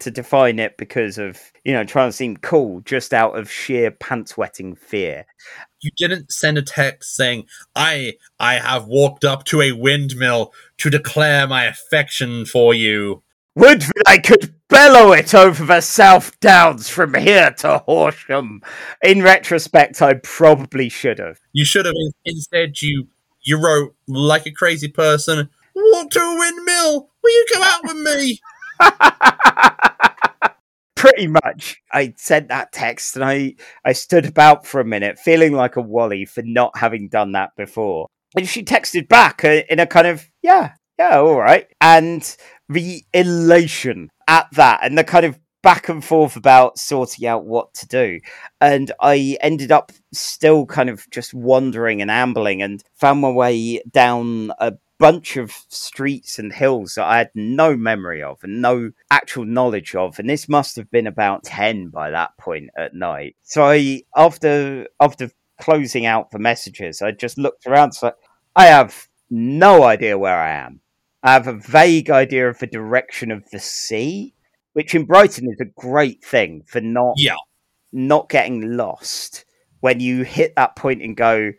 to 0.00 0.10
define 0.10 0.58
it 0.58 0.76
because 0.76 1.18
of 1.18 1.40
you 1.64 1.72
know 1.72 1.84
trying 1.84 2.08
to 2.08 2.16
seem 2.16 2.36
cool, 2.38 2.80
just 2.80 3.14
out 3.14 3.38
of 3.38 3.50
sheer 3.50 3.90
pants 3.90 4.36
wetting 4.36 4.74
fear. 4.74 5.26
You 5.84 5.90
didn't 5.96 6.32
send 6.32 6.58
a 6.58 6.62
text 6.62 7.14
saying, 7.14 7.46
I 7.76 8.14
I 8.40 8.54
have 8.54 8.86
walked 8.86 9.24
up 9.24 9.44
to 9.46 9.62
a 9.62 9.72
windmill 9.72 10.52
to 10.78 10.90
declare 10.90 11.46
my 11.46 11.64
affection 11.64 12.46
for 12.46 12.74
you. 12.74 13.22
Would 13.56 13.82
that 13.82 14.02
I 14.06 14.18
could 14.18 14.54
bellow 14.74 15.12
it 15.12 15.34
over 15.34 15.64
the 15.64 15.80
South 15.80 16.38
Downs 16.40 16.88
from 16.88 17.14
here 17.14 17.52
to 17.58 17.78
Horsham. 17.78 18.60
In 19.02 19.22
retrospect, 19.22 20.02
I 20.02 20.14
probably 20.14 20.88
should 20.88 21.20
have. 21.20 21.38
You 21.52 21.64
should 21.64 21.86
have 21.86 21.94
instead 22.24 22.82
you 22.82 23.06
You 23.42 23.62
wrote 23.62 23.94
like 24.08 24.46
a 24.46 24.50
crazy 24.50 24.88
person. 24.88 25.48
Walk 25.76 26.10
to 26.10 26.18
a 26.18 26.36
windmill. 26.38 27.10
Will 27.22 27.30
you 27.30 27.46
come 27.52 27.62
out 27.62 27.84
with 27.84 28.16
me? 28.16 28.40
Pretty 31.04 31.26
much. 31.26 31.82
I 31.92 32.14
sent 32.16 32.48
that 32.48 32.72
text 32.72 33.16
and 33.16 33.24
I, 33.24 33.56
I 33.84 33.92
stood 33.92 34.24
about 34.24 34.66
for 34.66 34.80
a 34.80 34.84
minute, 34.86 35.18
feeling 35.18 35.52
like 35.52 35.76
a 35.76 35.82
wally 35.82 36.24
for 36.24 36.42
not 36.42 36.78
having 36.78 37.08
done 37.08 37.32
that 37.32 37.50
before. 37.56 38.08
And 38.36 38.48
she 38.48 38.64
texted 38.64 39.08
back 39.08 39.44
uh, 39.44 39.62
in 39.68 39.80
a 39.80 39.86
kind 39.86 40.06
of, 40.06 40.30
yeah, 40.42 40.72
yeah, 40.98 41.18
all 41.18 41.38
right. 41.38 41.66
And 41.80 42.36
the 42.68 43.04
elation 43.12 44.08
at 44.26 44.46
that 44.52 44.80
and 44.82 44.96
the 44.96 45.04
kind 45.04 45.26
of 45.26 45.38
back 45.64 45.88
and 45.88 46.04
forth 46.04 46.36
about 46.36 46.78
sorting 46.78 47.26
out 47.26 47.46
what 47.46 47.72
to 47.74 47.88
do. 47.88 48.20
And 48.60 48.92
I 49.00 49.38
ended 49.40 49.72
up 49.72 49.90
still 50.12 50.66
kind 50.66 50.90
of 50.90 51.10
just 51.10 51.32
wandering 51.34 52.02
and 52.02 52.10
ambling 52.10 52.62
and 52.62 52.84
found 52.94 53.20
my 53.20 53.30
way 53.30 53.82
down 53.90 54.52
a 54.58 54.74
bunch 54.98 55.36
of 55.38 55.50
streets 55.68 56.38
and 56.38 56.52
hills 56.52 56.94
that 56.94 57.06
I 57.06 57.18
had 57.18 57.30
no 57.34 57.76
memory 57.76 58.22
of 58.22 58.38
and 58.42 58.60
no 58.60 58.90
actual 59.10 59.46
knowledge 59.46 59.94
of. 59.94 60.18
And 60.18 60.28
this 60.28 60.48
must 60.48 60.76
have 60.76 60.90
been 60.90 61.06
about 61.06 61.44
10 61.44 61.88
by 61.88 62.10
that 62.10 62.36
point 62.38 62.68
at 62.76 62.94
night. 62.94 63.34
So 63.42 63.64
I, 63.64 64.02
after, 64.14 64.86
after 65.00 65.30
closing 65.58 66.04
out 66.04 66.30
the 66.30 66.38
messages, 66.38 67.00
I 67.00 67.10
just 67.10 67.38
looked 67.38 67.66
around. 67.66 67.92
So 67.92 68.12
I 68.54 68.66
have 68.66 69.08
no 69.30 69.82
idea 69.82 70.18
where 70.18 70.38
I 70.38 70.52
am. 70.52 70.80
I 71.22 71.32
have 71.32 71.46
a 71.46 71.54
vague 71.54 72.10
idea 72.10 72.50
of 72.50 72.58
the 72.58 72.66
direction 72.66 73.30
of 73.30 73.48
the 73.50 73.58
sea, 73.58 74.33
which 74.74 74.94
in 74.94 75.04
Brighton 75.06 75.48
is 75.50 75.60
a 75.60 75.64
great 75.80 76.22
thing 76.22 76.62
for 76.66 76.80
not 76.80 77.14
Yeah. 77.16 77.36
not 77.92 78.28
getting 78.28 78.76
lost 78.76 79.44
when 79.80 80.00
you 80.00 80.22
hit 80.22 80.54
that 80.56 80.76
point 80.76 81.02
and 81.02 81.16
go 81.16 81.52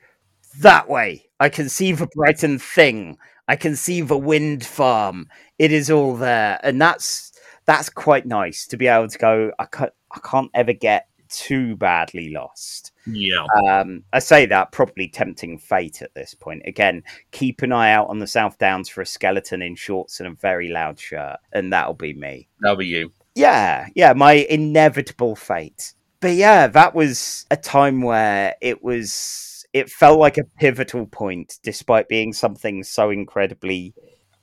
that 0.59 0.87
way. 0.89 1.25
I 1.39 1.49
can 1.49 1.67
see 1.69 1.91
the 1.91 2.07
Brighton 2.15 2.59
thing. 2.59 3.17
I 3.47 3.55
can 3.55 3.75
see 3.75 4.01
the 4.01 4.17
wind 4.17 4.65
farm. 4.65 5.27
It 5.59 5.71
is 5.71 5.91
all 5.91 6.15
there, 6.15 6.59
and 6.63 6.81
that's 6.81 7.31
that's 7.65 7.89
quite 7.89 8.25
nice 8.25 8.65
to 8.67 8.77
be 8.77 8.87
able 8.87 9.07
to 9.07 9.17
go. 9.17 9.51
I 9.59 9.65
can't 9.65 9.93
I 10.11 10.19
can't 10.19 10.51
ever 10.53 10.73
get 10.73 11.07
too 11.29 11.75
badly 11.75 12.29
lost. 12.29 12.91
Yeah. 13.05 13.45
Um, 13.67 14.03
I 14.13 14.19
say 14.19 14.45
that 14.47 14.71
probably 14.71 15.07
tempting 15.07 15.57
fate 15.57 16.01
at 16.01 16.13
this 16.13 16.33
point. 16.33 16.63
Again, 16.65 17.03
keep 17.31 17.61
an 17.61 17.71
eye 17.71 17.91
out 17.91 18.09
on 18.09 18.19
the 18.19 18.27
South 18.27 18.57
Downs 18.57 18.89
for 18.89 19.01
a 19.01 19.05
skeleton 19.05 19.61
in 19.61 19.75
shorts 19.75 20.19
and 20.19 20.27
a 20.27 20.35
very 20.35 20.69
loud 20.69 20.99
shirt, 20.99 21.37
and 21.51 21.71
that'll 21.71 21.93
be 21.93 22.13
me. 22.13 22.47
That'll 22.61 22.77
be 22.77 22.87
you. 22.87 23.11
Yeah, 23.35 23.87
yeah, 23.95 24.13
my 24.13 24.33
inevitable 24.33 25.35
fate. 25.35 25.93
But 26.21 26.35
yeah, 26.35 26.67
that 26.67 26.95
was 26.95 27.45
a 27.51 27.57
time 27.57 28.01
where 28.01 28.55
it 28.61 28.83
was 28.83 29.65
it 29.73 29.89
felt 29.89 30.19
like 30.19 30.37
a 30.37 30.45
pivotal 30.45 31.05
point 31.05 31.59
despite 31.61 32.07
being 32.07 32.31
something 32.31 32.81
so 32.83 33.09
incredibly 33.09 33.93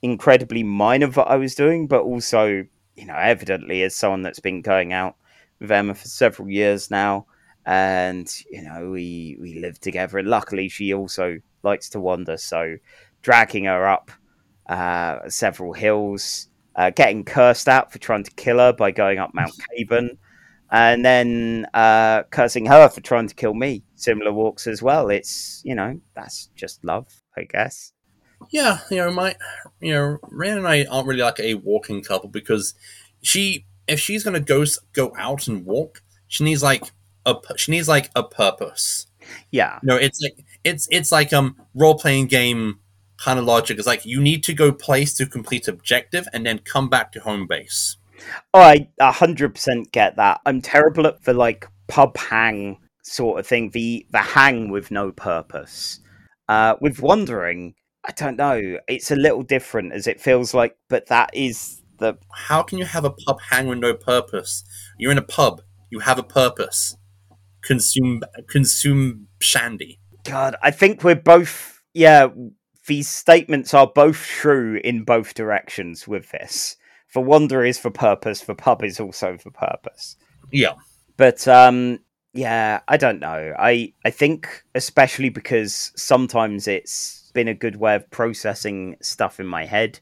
incredibly 0.03 0.62
minor 0.62 1.07
that 1.07 1.28
I 1.28 1.37
was 1.37 1.55
doing, 1.55 1.87
but 1.87 2.03
also, 2.03 2.66
you 2.97 3.07
know, 3.07 3.16
evidently 3.16 3.83
as 3.83 3.97
someone 3.97 4.22
that's 4.22 4.41
been 4.41 4.61
going 4.61 4.93
out 4.93 5.16
with 5.62 5.70
Emma 5.70 5.94
for 5.94 6.08
several 6.08 6.50
years 6.50 6.90
now 6.90 7.26
and 7.64 8.42
you 8.50 8.62
know, 8.62 8.90
we 8.90 9.36
we 9.40 9.58
live 9.60 9.78
together 9.80 10.18
and 10.18 10.28
luckily 10.28 10.68
she 10.68 10.92
also 10.92 11.38
likes 11.62 11.88
to 11.90 12.00
wander, 12.00 12.36
so 12.36 12.76
dragging 13.22 13.64
her 13.64 13.86
up 13.86 14.10
uh, 14.66 15.28
several 15.28 15.72
hills 15.72 16.48
uh, 16.76 16.90
getting 16.90 17.24
cursed 17.24 17.68
out 17.68 17.92
for 17.92 17.98
trying 17.98 18.24
to 18.24 18.30
kill 18.32 18.58
her 18.58 18.72
by 18.72 18.90
going 18.90 19.18
up 19.18 19.34
Mount 19.34 19.52
Caburn, 19.78 20.16
and 20.70 21.04
then 21.04 21.66
uh, 21.74 22.22
cursing 22.24 22.66
her 22.66 22.88
for 22.88 23.00
trying 23.00 23.28
to 23.28 23.34
kill 23.34 23.54
me. 23.54 23.84
Similar 23.94 24.32
walks 24.32 24.66
as 24.66 24.82
well. 24.82 25.10
It's 25.10 25.62
you 25.64 25.74
know 25.74 26.00
that's 26.14 26.48
just 26.56 26.84
love, 26.84 27.08
I 27.36 27.44
guess. 27.44 27.92
Yeah, 28.50 28.80
you 28.90 28.96
know, 28.96 29.12
my, 29.12 29.36
you 29.80 29.92
know, 29.92 30.18
Rand 30.28 30.58
and 30.58 30.66
I 30.66 30.84
aren't 30.90 31.06
really 31.06 31.22
like 31.22 31.38
a 31.38 31.54
walking 31.54 32.02
couple 32.02 32.28
because 32.28 32.74
she, 33.22 33.66
if 33.87 34.01
she's 34.01 34.24
gonna 34.24 34.41
go 34.41 34.64
go 34.93 35.12
out 35.18 35.49
and 35.49 35.64
walk, 35.64 36.03
she 36.28 36.45
needs 36.45 36.62
like 36.62 36.85
a, 37.26 37.35
she 37.57 37.72
needs 37.72 37.89
like 37.89 38.11
a 38.14 38.22
purpose. 38.22 39.07
Yeah, 39.51 39.78
You 39.83 39.89
know, 39.89 39.97
it's 39.97 40.20
like 40.20 40.45
it's 40.64 40.89
it's 40.91 41.12
like 41.12 41.33
um 41.33 41.57
role 41.74 41.97
playing 41.97 42.26
game 42.26 42.80
kind 43.16 43.39
of 43.39 43.45
logic. 43.45 43.78
It's 43.78 43.87
like 43.87 44.05
you 44.05 44.20
need 44.20 44.43
to 44.45 44.55
go 44.55 44.72
place 44.72 45.14
to 45.14 45.26
complete 45.26 45.68
objective 45.68 46.26
and 46.33 46.45
then 46.45 46.59
come 46.59 46.89
back 46.89 47.12
to 47.12 47.20
home 47.20 47.47
base. 47.47 47.97
Oh, 48.55 48.61
I 48.61 48.89
a 49.01 49.12
hundred 49.12 49.55
percent 49.55 49.93
get 49.93 50.16
that. 50.16 50.41
I'm 50.47 50.61
terrible 50.61 51.07
at 51.07 51.22
the 51.24 51.35
like 51.35 51.66
pub 51.89 52.16
hang 52.16 52.78
sort 53.03 53.41
of 53.41 53.47
thing. 53.47 53.70
The 53.70 54.07
the 54.11 54.18
hang 54.18 54.70
with 54.70 54.91
no 54.91 55.12
purpose. 55.12 56.01
Uh, 56.49 56.74
with 56.80 57.01
wandering, 57.01 57.74
I 58.05 58.12
don't 58.12 58.37
know. 58.37 58.78
It's 58.89 59.11
a 59.11 59.16
little 59.16 59.43
different 59.43 59.93
as 59.93 60.07
it 60.07 60.20
feels 60.20 60.55
like, 60.55 60.76
but 60.89 61.07
that 61.07 61.30
is 61.35 61.82
the 62.03 62.18
How 62.34 62.62
can 62.62 62.78
you 62.78 62.84
have 62.84 63.05
a 63.05 63.11
pub 63.11 63.40
hang 63.50 63.66
with 63.66 63.78
no 63.78 63.94
purpose? 63.94 64.64
You're 64.98 65.12
in 65.12 65.18
a 65.18 65.22
pub. 65.22 65.62
You 65.90 66.00
have 66.00 66.18
a 66.18 66.22
purpose. 66.22 66.96
Consume 67.62 68.22
consume 68.48 69.28
shandy. 69.40 70.00
God, 70.24 70.57
I 70.62 70.70
think 70.70 71.03
we're 71.03 71.14
both. 71.14 71.80
Yeah, 71.94 72.28
these 72.86 73.09
statements 73.09 73.74
are 73.74 73.86
both 73.86 74.24
true 74.26 74.80
in 74.82 75.05
both 75.05 75.34
directions 75.34 76.09
with 76.09 76.30
this. 76.30 76.76
For 77.07 77.22
wander 77.22 77.64
is 77.64 77.78
for 77.78 77.90
purpose, 77.90 78.40
for 78.40 78.55
pub 78.55 78.82
is 78.82 78.98
also 78.98 79.36
for 79.36 79.50
purpose. 79.50 80.16
Yeah. 80.50 80.74
But 81.16 81.46
um 81.46 82.00
yeah, 82.34 82.80
I 82.88 82.96
don't 82.96 83.20
know. 83.20 83.55
I 83.59 83.92
I 84.05 84.11
think 84.11 84.64
especially 84.74 85.28
because 85.28 85.92
sometimes 85.94 86.66
it's 86.66 87.30
been 87.34 87.48
a 87.48 87.55
good 87.55 87.76
way 87.76 87.94
of 87.94 88.11
processing 88.11 88.96
stuff 89.00 89.38
in 89.40 89.46
my 89.46 89.66
head. 89.66 90.00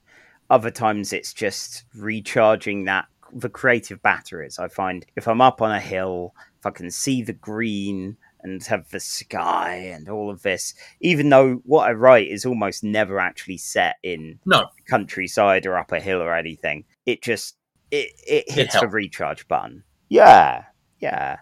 Other 0.51 0.71
times 0.71 1.13
it's 1.13 1.33
just 1.33 1.85
recharging 1.95 2.85
that 2.85 3.07
the 3.33 3.49
creative 3.49 4.03
batteries. 4.03 4.59
I 4.59 4.69
find 4.69 5.07
if 5.17 5.29
I'm 5.29 5.41
up 5.41 5.63
on 5.63 5.71
a 5.71 5.81
hill, 5.81 6.35
if 6.59 6.67
I 6.67 6.71
can 6.71 6.91
see 6.91 7.23
the 7.23 7.33
green 7.33 8.17
and 8.43 8.63
have 8.65 8.91
the 8.91 8.99
sky 9.01 9.75
and 9.95 10.09
all 10.09 10.31
of 10.31 10.43
this, 10.43 10.75
even 11.01 11.29
though 11.29 11.57
what 11.65 11.89
I 11.89 11.93
write 11.93 12.29
is 12.29 12.45
almost 12.45 12.83
never 12.83 13.21
actually 13.21 13.59
set 13.59 13.97
in 14.03 14.41
No. 14.45 14.69
countryside 14.89 15.67
or 15.67 15.77
up 15.79 15.93
a 15.93 16.01
hill 16.01 16.21
or 16.21 16.35
anything, 16.35 16.85
it 17.07 17.23
just 17.23 17.57
it, 17.93 18.11
it 18.27 18.51
hits 18.51 18.75
the 18.75 18.81
helps. 18.81 18.95
recharge 18.95 19.47
button. 19.49 19.85
Yeah, 20.09 20.65
yeah. 20.99 21.39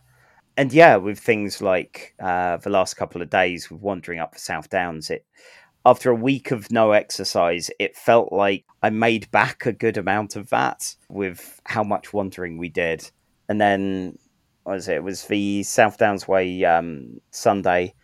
And 0.57 0.73
yeah, 0.73 0.97
with 0.97 1.19
things 1.21 1.63
like 1.63 2.15
uh, 2.21 2.57
the 2.57 2.71
last 2.71 2.95
couple 2.95 3.23
of 3.23 3.31
days 3.31 3.71
with 3.71 3.81
wandering 3.81 4.19
up 4.19 4.33
the 4.33 4.41
South 4.41 4.69
Downs, 4.69 5.09
it 5.09 5.25
after 5.89 6.11
a 6.11 6.15
week 6.15 6.51
of 6.51 6.71
no 6.71 6.93
exercise, 6.93 7.71
it 7.79 7.97
felt 7.97 8.31
like 8.31 8.67
I 8.83 8.91
made 8.91 9.31
back 9.31 9.65
a 9.65 9.73
good 9.73 9.97
amount 9.97 10.37
of 10.37 10.51
that 10.51 10.95
with 11.09 11.63
how 11.65 11.83
much 11.83 12.13
wandering 12.13 12.59
we 12.59 12.69
did. 12.69 13.11
And 13.49 13.59
then 13.59 14.19
was 14.67 14.87
it? 14.87 14.97
It 14.97 15.03
was 15.03 15.25
the 15.25 15.63
South 15.63 15.97
Downs 15.97 16.29
Way 16.29 16.63
um, 16.63 17.23
Sunday, 17.31 17.95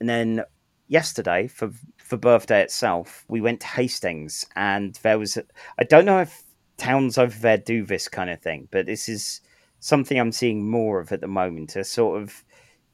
and 0.00 0.08
then 0.08 0.42
yesterday 0.88 1.46
for 1.46 1.70
for 1.98 2.16
birthday 2.16 2.62
itself, 2.62 3.26
we 3.28 3.42
went 3.42 3.60
to 3.60 3.66
Hastings, 3.66 4.46
and 4.56 4.98
there 5.02 5.18
was 5.18 5.36
I 5.78 5.84
don't 5.84 6.06
know 6.06 6.20
if 6.20 6.44
towns 6.78 7.18
over 7.18 7.38
there 7.38 7.58
do 7.58 7.84
this 7.84 8.08
kind 8.08 8.30
of 8.30 8.40
thing, 8.40 8.68
but 8.70 8.86
this 8.86 9.06
is 9.06 9.42
something 9.80 10.18
I'm 10.18 10.32
seeing 10.32 10.70
more 10.70 10.98
of 10.98 11.12
at 11.12 11.20
the 11.20 11.28
moment. 11.28 11.76
A 11.76 11.84
sort 11.84 12.22
of 12.22 12.42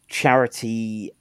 charity, 0.09 1.13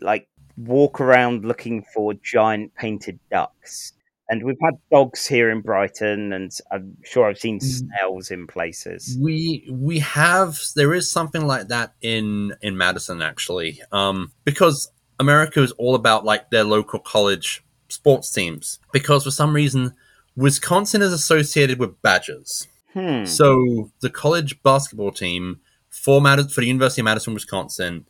like 0.00 0.29
walk 0.66 1.00
around 1.00 1.44
looking 1.44 1.84
for 1.94 2.14
giant 2.14 2.74
painted 2.74 3.18
ducks. 3.30 3.92
And 4.28 4.44
we've 4.44 4.60
had 4.62 4.74
dogs 4.92 5.26
here 5.26 5.50
in 5.50 5.60
Brighton, 5.60 6.32
and 6.32 6.52
I'm 6.70 6.96
sure 7.04 7.28
I've 7.28 7.38
seen 7.38 7.58
snails 7.58 8.30
in 8.30 8.46
places. 8.46 9.18
We 9.20 9.68
we 9.72 9.98
have 9.98 10.60
there 10.76 10.94
is 10.94 11.10
something 11.10 11.46
like 11.46 11.68
that 11.68 11.94
in 12.00 12.54
in 12.62 12.76
Madison 12.76 13.22
actually. 13.22 13.82
Um 13.90 14.32
because 14.44 14.88
America 15.18 15.60
is 15.62 15.72
all 15.72 15.96
about 15.96 16.24
like 16.24 16.50
their 16.50 16.62
local 16.62 17.00
college 17.00 17.64
sports 17.88 18.30
teams 18.30 18.78
because 18.92 19.24
for 19.24 19.32
some 19.32 19.52
reason 19.52 19.94
Wisconsin 20.36 21.02
is 21.02 21.12
associated 21.12 21.80
with 21.80 22.00
Badgers. 22.00 22.68
Hmm. 22.94 23.24
So 23.24 23.90
the 24.00 24.10
college 24.10 24.62
basketball 24.62 25.10
team 25.10 25.60
for 25.88 26.20
Mad- 26.20 26.52
for 26.52 26.60
the 26.60 26.68
University 26.68 27.00
of 27.00 27.06
Madison, 27.06 27.34
Wisconsin, 27.34 28.06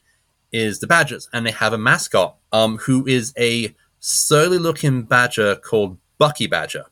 is 0.53 0.81
the 0.81 0.87
Badgers, 0.87 1.29
and 1.33 1.47
they 1.47 1.51
have 1.53 1.73
a 1.73 1.79
mascot, 1.79 2.37
um, 2.53 2.79
who 2.79 3.07
is 3.07 3.33
a 3.39 3.75
surly 4.01 4.59
looking 4.59 5.03
badger 5.03 5.57
called 5.57 5.99
Bucky 6.19 6.47
Badger. 6.47 6.87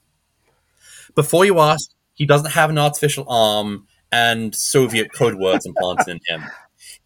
Before 1.15 1.45
you 1.45 1.59
ask, 1.59 1.91
he 2.15 2.27
doesn't 2.27 2.51
have 2.51 2.71
an 2.71 2.79
artificial 2.79 3.25
arm 3.29 3.87
and 4.13 4.55
Soviet 4.55 5.13
code 5.13 5.35
words 5.35 5.67
implanted 5.67 6.09
in 6.09 6.21
him. 6.27 6.49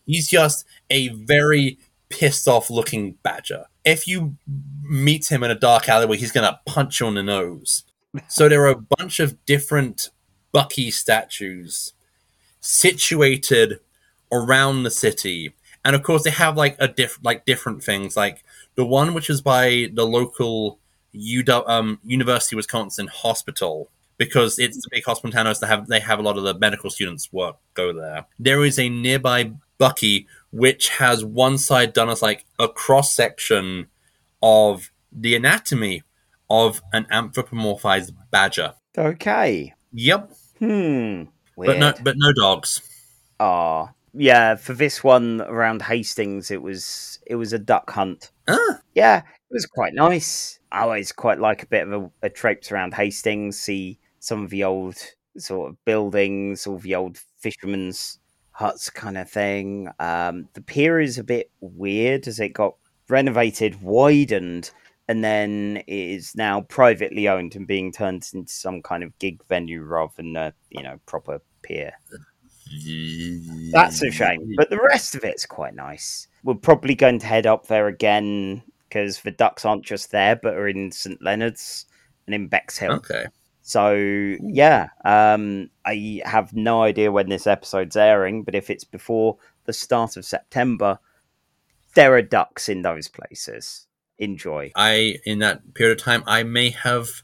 He's 0.06 0.28
just 0.28 0.64
a 0.90 1.08
very 1.08 1.78
pissed 2.08 2.46
off 2.46 2.70
looking 2.70 3.12
badger. 3.22 3.66
If 3.84 4.06
you 4.06 4.36
meet 4.82 5.30
him 5.30 5.42
in 5.42 5.50
a 5.50 5.58
dark 5.58 5.88
alleyway, 5.88 6.18
he's 6.18 6.32
gonna 6.32 6.60
punch 6.66 7.00
you 7.00 7.06
on 7.06 7.14
the 7.14 7.22
nose. 7.22 7.84
So 8.28 8.48
there 8.48 8.62
are 8.62 8.68
a 8.68 8.96
bunch 8.98 9.20
of 9.20 9.44
different 9.46 10.10
Bucky 10.52 10.90
statues 10.90 11.94
situated 12.60 13.80
around 14.30 14.82
the 14.82 14.90
city, 14.90 15.54
and 15.84 15.94
of 15.96 16.02
course 16.02 16.22
they 16.24 16.30
have 16.30 16.56
like 16.56 16.76
a 16.78 16.88
diff 16.88 17.18
like 17.22 17.44
different 17.44 17.82
things. 17.82 18.16
Like 18.16 18.44
the 18.74 18.84
one 18.86 19.14
which 19.14 19.28
is 19.30 19.40
by 19.42 19.88
the 19.92 20.04
local 20.06 20.78
UW, 21.14 21.68
um, 21.68 21.98
University 22.04 22.56
of 22.56 22.58
Wisconsin 22.58 23.08
Hospital 23.08 23.90
because 24.18 24.58
it's 24.58 24.76
the 24.82 24.88
big 24.90 25.04
hospital 25.04 25.28
in 25.28 25.32
town. 25.44 25.54
They 25.60 25.66
have 25.66 25.86
they 25.88 26.00
have 26.00 26.18
a 26.18 26.22
lot 26.22 26.38
of 26.38 26.44
the 26.44 26.54
medical 26.58 26.90
students 26.90 27.32
work 27.32 27.56
go 27.74 27.92
there. 27.92 28.26
There 28.38 28.64
is 28.64 28.78
a 28.78 28.88
nearby 28.88 29.52
Bucky 29.78 30.26
which 30.52 30.90
has 30.90 31.24
one 31.24 31.58
side 31.58 31.92
done 31.92 32.08
as 32.08 32.22
like 32.22 32.44
a 32.58 32.68
cross 32.68 33.14
section 33.14 33.88
of 34.42 34.90
the 35.10 35.34
anatomy 35.34 36.02
of 36.48 36.82
an 36.92 37.06
anthropomorphized 37.10 38.12
badger. 38.30 38.74
Okay. 38.96 39.74
Yep, 39.94 40.32
Hmm. 40.58 41.24
Weird. 41.56 41.66
but 41.66 41.78
no, 41.78 41.92
but 42.02 42.14
no 42.16 42.32
dogs. 42.32 42.80
Ah, 43.40 43.92
yeah. 44.14 44.56
For 44.56 44.74
this 44.74 45.02
one 45.02 45.40
around 45.42 45.82
Hastings, 45.82 46.50
it 46.50 46.62
was 46.62 47.18
it 47.26 47.36
was 47.36 47.52
a 47.52 47.58
duck 47.58 47.90
hunt. 47.90 48.30
Ah, 48.48 48.80
Yeah, 48.94 49.18
it 49.18 49.52
was 49.52 49.66
quite 49.66 49.94
nice. 49.94 50.58
I 50.70 50.82
always 50.82 51.12
quite 51.12 51.38
like 51.38 51.62
a 51.62 51.66
bit 51.66 51.88
of 51.88 51.92
a, 51.92 52.10
a 52.26 52.30
traipse 52.30 52.72
around 52.72 52.94
Hastings, 52.94 53.58
see 53.58 53.98
some 54.20 54.44
of 54.44 54.50
the 54.50 54.64
old 54.64 54.96
sort 55.38 55.70
of 55.70 55.84
buildings, 55.84 56.66
all 56.66 56.78
the 56.78 56.94
old 56.94 57.18
fishermen's 57.38 58.18
huts 58.52 58.90
kind 58.90 59.18
of 59.18 59.30
thing. 59.30 59.88
Um, 59.98 60.48
the 60.54 60.60
pier 60.62 61.00
is 61.00 61.18
a 61.18 61.24
bit 61.24 61.50
weird 61.60 62.28
as 62.28 62.38
it 62.40 62.50
got 62.50 62.74
renovated, 63.08 63.82
widened, 63.82 64.70
and 65.08 65.24
then 65.24 65.82
it 65.86 65.94
is 65.94 66.34
now 66.36 66.62
privately 66.62 67.28
owned 67.28 67.56
and 67.56 67.66
being 67.66 67.92
turned 67.92 68.28
into 68.34 68.52
some 68.52 68.82
kind 68.82 69.02
of 69.02 69.18
gig 69.18 69.40
venue 69.48 69.82
rather 69.82 70.12
than 70.16 70.36
a 70.36 70.54
you 70.70 70.82
know 70.82 70.98
proper 71.06 71.40
pier. 71.62 71.92
That's 73.72 74.02
a 74.02 74.10
shame. 74.10 74.54
But 74.56 74.70
the 74.70 74.80
rest 74.80 75.14
of 75.14 75.24
it's 75.24 75.46
quite 75.46 75.74
nice. 75.74 76.28
We're 76.44 76.54
probably 76.54 76.94
going 76.94 77.18
to 77.20 77.26
head 77.26 77.46
up 77.46 77.66
there 77.66 77.86
again 77.86 78.62
because 78.88 79.20
the 79.20 79.30
ducks 79.30 79.64
aren't 79.64 79.84
just 79.84 80.10
there, 80.10 80.36
but 80.36 80.54
are 80.54 80.68
in 80.68 80.92
St 80.92 81.22
Leonard's 81.22 81.86
and 82.26 82.34
in 82.34 82.48
Bexhill. 82.48 82.92
Okay. 82.92 83.26
So 83.62 83.94
yeah, 83.94 84.88
um, 85.04 85.70
I 85.84 86.20
have 86.24 86.52
no 86.52 86.82
idea 86.82 87.12
when 87.12 87.28
this 87.28 87.46
episode's 87.46 87.96
airing, 87.96 88.42
but 88.42 88.54
if 88.54 88.70
it's 88.70 88.84
before 88.84 89.38
the 89.64 89.72
start 89.72 90.16
of 90.16 90.24
September, 90.24 90.98
there 91.94 92.14
are 92.14 92.22
ducks 92.22 92.68
in 92.68 92.82
those 92.82 93.08
places. 93.08 93.86
Enjoy. 94.18 94.72
I 94.76 95.16
in 95.24 95.38
that 95.38 95.74
period 95.74 95.98
of 95.98 96.04
time 96.04 96.22
I 96.26 96.42
may 96.42 96.70
have 96.70 97.22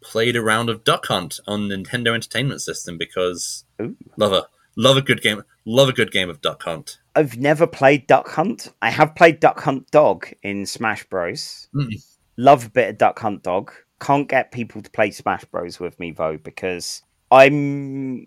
played 0.00 0.36
a 0.36 0.42
round 0.42 0.68
of 0.68 0.84
Duck 0.84 1.06
Hunt 1.06 1.40
on 1.46 1.68
Nintendo 1.68 2.14
Entertainment 2.14 2.60
System 2.60 2.98
because 2.98 3.64
Ooh. 3.80 3.96
love 4.16 4.32
a 4.32 4.46
love 4.78 4.96
a 4.96 5.02
good 5.02 5.20
game 5.20 5.42
love 5.66 5.88
a 5.90 5.92
good 5.92 6.10
game 6.10 6.30
of 6.30 6.40
Duck 6.40 6.62
Hunt. 6.62 6.98
I've 7.14 7.36
never 7.36 7.66
played 7.66 8.06
Duck 8.06 8.28
Hunt. 8.28 8.72
I 8.80 8.88
have 8.90 9.14
played 9.14 9.40
Duck 9.40 9.60
Hunt 9.60 9.90
Dog 9.90 10.28
in 10.42 10.64
Smash 10.64 11.04
Bros. 11.10 11.68
Mm. 11.74 12.02
Love 12.38 12.66
a 12.66 12.70
bit 12.70 12.88
of 12.90 12.98
Duck 12.98 13.18
Hunt 13.18 13.42
Dog. 13.42 13.72
Can't 14.00 14.28
get 14.28 14.52
people 14.52 14.80
to 14.80 14.90
play 14.90 15.10
Smash 15.10 15.44
Bros 15.46 15.78
with 15.80 15.98
me 16.00 16.12
though 16.12 16.38
because 16.38 17.02
I'm 17.30 18.26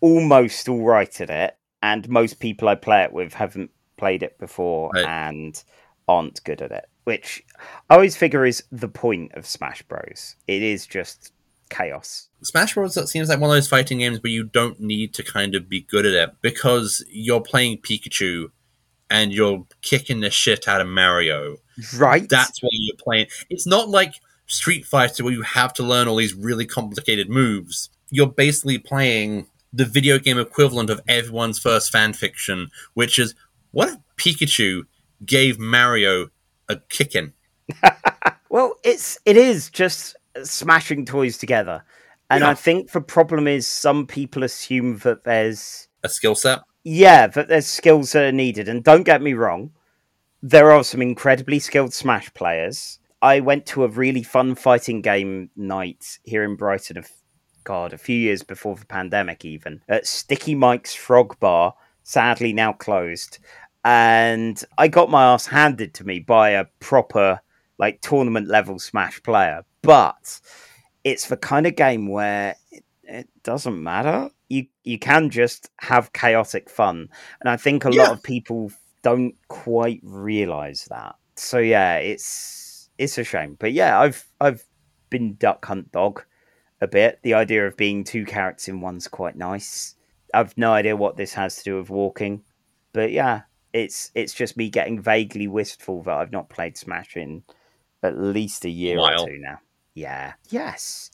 almost 0.00 0.68
all 0.68 0.82
right 0.84 1.20
at 1.20 1.30
it, 1.30 1.56
and 1.82 2.08
most 2.08 2.40
people 2.40 2.68
I 2.68 2.74
play 2.74 3.02
it 3.04 3.12
with 3.12 3.32
haven't 3.34 3.70
played 3.96 4.22
it 4.24 4.36
before 4.38 4.90
Right. 4.92 5.06
and 5.06 5.62
aren't 6.08 6.42
good 6.44 6.60
at 6.60 6.72
it. 6.72 6.86
Which 7.04 7.44
I 7.88 7.94
always 7.94 8.16
figure 8.16 8.44
is 8.44 8.64
the 8.72 8.88
point 8.88 9.32
of 9.34 9.46
Smash 9.46 9.82
Bros. 9.82 10.36
It 10.48 10.62
is 10.62 10.86
just 10.86 11.32
chaos. 11.72 12.28
Smash 12.42 12.74
Bros. 12.74 13.10
Seems 13.10 13.28
like 13.28 13.40
one 13.40 13.50
of 13.50 13.56
those 13.56 13.68
fighting 13.68 13.98
games 13.98 14.22
where 14.22 14.32
you 14.32 14.44
don't 14.44 14.80
need 14.80 15.14
to 15.14 15.22
kind 15.22 15.54
of 15.54 15.68
be 15.68 15.80
good 15.80 16.06
at 16.06 16.12
it 16.12 16.34
because 16.42 17.04
you're 17.10 17.40
playing 17.40 17.78
Pikachu 17.78 18.50
and 19.10 19.32
you're 19.32 19.66
kicking 19.80 20.20
the 20.20 20.30
shit 20.30 20.68
out 20.68 20.80
of 20.80 20.86
Mario. 20.86 21.56
Right? 21.96 22.28
That's 22.28 22.62
why 22.62 22.68
you're 22.72 22.96
playing. 22.96 23.26
It's 23.50 23.66
not 23.66 23.88
like 23.88 24.14
Street 24.46 24.84
Fighter 24.86 25.24
where 25.24 25.32
you 25.32 25.42
have 25.42 25.72
to 25.74 25.82
learn 25.82 26.08
all 26.08 26.16
these 26.16 26.34
really 26.34 26.66
complicated 26.66 27.28
moves. 27.28 27.90
You're 28.10 28.26
basically 28.30 28.78
playing 28.78 29.46
the 29.72 29.84
video 29.84 30.18
game 30.18 30.38
equivalent 30.38 30.90
of 30.90 31.00
everyone's 31.08 31.58
first 31.58 31.90
fan 31.90 32.12
fiction, 32.12 32.70
which 32.94 33.18
is 33.18 33.34
what 33.70 33.88
if 33.88 33.96
Pikachu 34.16 34.82
gave 35.24 35.58
Mario 35.58 36.28
a 36.68 36.76
kicking? 36.76 37.32
Well, 38.52 38.74
it's 38.84 39.18
it 39.24 39.38
is 39.38 39.70
just 39.70 40.14
smashing 40.44 41.04
toys 41.06 41.38
together, 41.38 41.84
and 42.30 42.42
Yeah. 42.42 42.50
I 42.50 42.54
think 42.54 42.90
the 42.92 43.00
problem 43.00 43.46
is 43.46 43.66
some 43.66 44.06
people 44.06 44.42
assume 44.42 44.98
that 44.98 45.24
there's 45.24 45.88
A 46.02 46.08
skill 46.08 46.34
set? 46.34 46.60
yeah 46.84 47.26
that 47.28 47.48
there's 47.48 47.66
skills 47.66 48.12
that 48.12 48.24
are 48.24 48.32
needed. 48.32 48.68
And 48.68 48.82
don't 48.82 49.04
get 49.04 49.22
me 49.22 49.34
wrong, 49.34 49.70
there 50.42 50.72
are 50.72 50.82
some 50.84 51.02
incredibly 51.02 51.58
skilled 51.58 51.94
Smash 51.94 52.32
players. 52.34 52.98
I 53.20 53.38
went 53.40 53.66
to 53.66 53.84
a 53.84 53.88
really 53.88 54.22
fun 54.24 54.56
fighting 54.56 55.00
game 55.00 55.50
night 55.54 56.18
here 56.24 56.42
in 56.42 56.56
Brighton. 56.56 56.98
Of 56.98 57.08
God, 57.64 57.92
a 57.92 57.98
few 57.98 58.16
years 58.16 58.42
before 58.42 58.74
the 58.74 58.86
pandemic, 58.86 59.44
even 59.44 59.80
at 59.88 60.06
Sticky 60.08 60.56
Mike's 60.56 60.94
Frog 60.94 61.38
Bar, 61.38 61.74
sadly 62.02 62.52
now 62.52 62.72
closed. 62.72 63.38
And 63.84 64.62
I 64.78 64.88
got 64.88 65.10
my 65.10 65.22
ass 65.24 65.46
handed 65.46 65.94
to 65.94 66.04
me 66.04 66.18
by 66.18 66.50
a 66.50 66.64
proper 66.80 67.40
like 67.78 68.00
tournament 68.00 68.48
level 68.48 68.80
Smash 68.80 69.22
player. 69.22 69.64
But 69.82 70.40
it's 71.04 71.28
the 71.28 71.36
kind 71.36 71.66
of 71.66 71.76
game 71.76 72.08
where 72.08 72.54
it, 72.70 72.84
it 73.04 73.28
doesn't 73.42 73.82
matter. 73.82 74.30
You 74.48 74.66
you 74.84 74.98
can 74.98 75.30
just 75.30 75.70
have 75.80 76.12
chaotic 76.12 76.68
fun, 76.70 77.08
and 77.40 77.48
I 77.48 77.56
think 77.56 77.84
a 77.84 77.90
Yeah. 77.90 78.02
lot 78.04 78.12
of 78.12 78.22
people 78.22 78.70
don't 79.02 79.34
quite 79.48 80.00
realize 80.02 80.86
that. 80.90 81.16
So 81.36 81.58
yeah, 81.58 81.96
it's 81.96 82.88
it's 82.98 83.18
a 83.18 83.24
shame. 83.24 83.56
But 83.58 83.72
yeah, 83.72 83.98
I've 83.98 84.24
I've 84.40 84.62
been 85.10 85.34
Duck 85.36 85.64
Hunt 85.64 85.90
Dog 85.92 86.24
a 86.80 86.86
bit. 86.86 87.18
The 87.22 87.34
idea 87.34 87.66
of 87.66 87.76
being 87.76 88.04
two 88.04 88.24
characters 88.24 88.68
in 88.68 88.80
one's 88.80 89.08
quite 89.08 89.36
nice. 89.36 89.94
I've 90.34 90.56
no 90.56 90.72
idea 90.72 90.96
what 90.96 91.16
this 91.16 91.34
has 91.34 91.56
to 91.56 91.64
do 91.64 91.78
with 91.78 91.90
walking, 91.90 92.44
but 92.92 93.10
yeah, 93.10 93.42
it's 93.72 94.10
it's 94.14 94.34
just 94.34 94.56
me 94.56 94.68
getting 94.70 95.00
vaguely 95.00 95.48
wistful 95.48 96.02
that 96.04 96.14
I've 96.16 96.32
not 96.32 96.48
played 96.50 96.76
Smash 96.76 97.16
in 97.16 97.42
at 98.02 98.18
least 98.18 98.64
a 98.64 98.70
year 98.70 98.98
or 98.98 99.10
two 99.26 99.38
now. 99.38 99.58
Yeah. 99.94 100.34
Yes. 100.50 101.10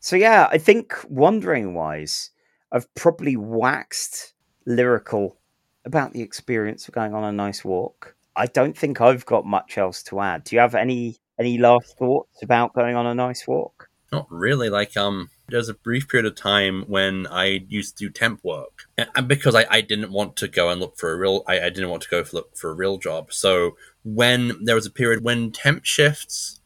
So 0.00 0.16
yeah, 0.16 0.48
I 0.50 0.58
think 0.58 0.94
wandering 1.08 1.74
wise, 1.74 2.30
I've 2.72 2.92
probably 2.94 3.36
waxed 3.36 4.34
lyrical 4.66 5.36
about 5.84 6.12
the 6.12 6.22
experience 6.22 6.88
of 6.88 6.94
going 6.94 7.14
on 7.14 7.24
a 7.24 7.32
nice 7.32 7.64
walk. 7.64 8.14
I 8.34 8.46
don't 8.46 8.76
think 8.76 9.00
I've 9.00 9.26
got 9.26 9.44
much 9.44 9.76
else 9.76 10.02
to 10.04 10.20
add. 10.20 10.44
Do 10.44 10.56
you 10.56 10.60
have 10.60 10.74
any 10.74 11.18
any 11.38 11.58
last 11.58 11.98
thoughts 11.98 12.42
about 12.42 12.74
going 12.74 12.96
on 12.96 13.06
a 13.06 13.14
nice 13.14 13.46
walk? 13.46 13.88
Not 14.10 14.26
really. 14.30 14.68
Like, 14.68 14.96
um, 14.96 15.30
there's 15.48 15.70
a 15.70 15.74
brief 15.74 16.08
period 16.08 16.26
of 16.26 16.34
time 16.34 16.84
when 16.86 17.26
I 17.26 17.64
used 17.68 17.96
to 17.98 18.06
do 18.06 18.10
temp 18.10 18.40
work, 18.44 18.84
and 18.96 19.08
and 19.14 19.28
because 19.28 19.54
I, 19.54 19.66
I 19.70 19.80
didn't 19.80 20.12
want 20.12 20.36
to 20.36 20.48
go 20.48 20.68
and 20.70 20.80
look 20.80 20.96
for 20.96 21.12
a 21.12 21.16
real, 21.16 21.44
I, 21.46 21.60
I 21.60 21.70
didn't 21.70 21.90
want 21.90 22.02
to 22.04 22.08
go 22.08 22.24
for 22.24 22.36
look 22.36 22.56
for 22.56 22.70
a 22.70 22.74
real 22.74 22.98
job. 22.98 23.32
So 23.32 23.76
when 24.04 24.64
there 24.64 24.74
was 24.74 24.86
a 24.86 24.90
period 24.90 25.24
when 25.24 25.50
temp 25.50 25.84
shifts 25.84 26.60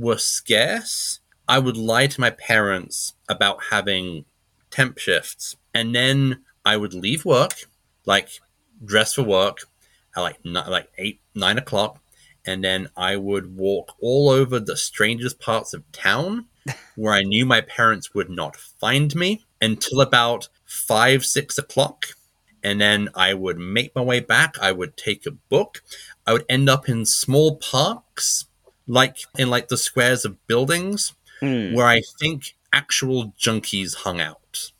were 0.00 0.18
scarce, 0.18 1.20
I 1.46 1.58
would 1.58 1.76
lie 1.76 2.06
to 2.06 2.20
my 2.20 2.30
parents 2.30 3.12
about 3.28 3.64
having 3.70 4.24
temp 4.70 4.98
shifts, 4.98 5.56
and 5.74 5.94
then 5.94 6.44
I 6.64 6.76
would 6.76 6.94
leave 6.94 7.24
work, 7.24 7.52
like 8.06 8.40
dress 8.84 9.14
for 9.14 9.22
work, 9.22 9.58
at 10.16 10.20
like 10.22 10.38
like 10.44 10.88
eight 10.98 11.20
nine 11.34 11.58
o'clock, 11.58 12.00
and 12.46 12.64
then 12.64 12.88
I 12.96 13.16
would 13.16 13.56
walk 13.56 13.94
all 14.00 14.30
over 14.30 14.58
the 14.58 14.76
strangest 14.76 15.38
parts 15.38 15.74
of 15.74 15.90
town 15.92 16.46
where 16.96 17.12
I 17.12 17.22
knew 17.22 17.44
my 17.44 17.60
parents 17.60 18.14
would 18.14 18.30
not 18.30 18.56
find 18.56 19.14
me 19.14 19.44
until 19.60 20.00
about 20.00 20.48
five, 20.64 21.24
six 21.24 21.58
o'clock. 21.58 22.06
And 22.62 22.80
then 22.80 23.08
I 23.14 23.32
would 23.34 23.58
make 23.58 23.94
my 23.94 24.02
way 24.02 24.20
back. 24.20 24.56
I 24.60 24.72
would 24.72 24.96
take 24.96 25.24
a 25.26 25.30
book. 25.30 25.82
I 26.26 26.34
would 26.34 26.44
end 26.48 26.68
up 26.68 26.88
in 26.88 27.06
small 27.06 27.56
parks, 27.56 28.44
like 28.90 29.16
in 29.38 29.50
like 29.50 29.68
the 29.68 29.76
squares 29.76 30.24
of 30.24 30.36
buildings, 30.46 31.14
Hmm. 31.40 31.72
where 31.74 31.86
I 31.86 32.02
think 32.20 32.54
actual 32.72 33.32
junkies 33.40 33.94
hung 34.04 34.20
out, 34.20 34.72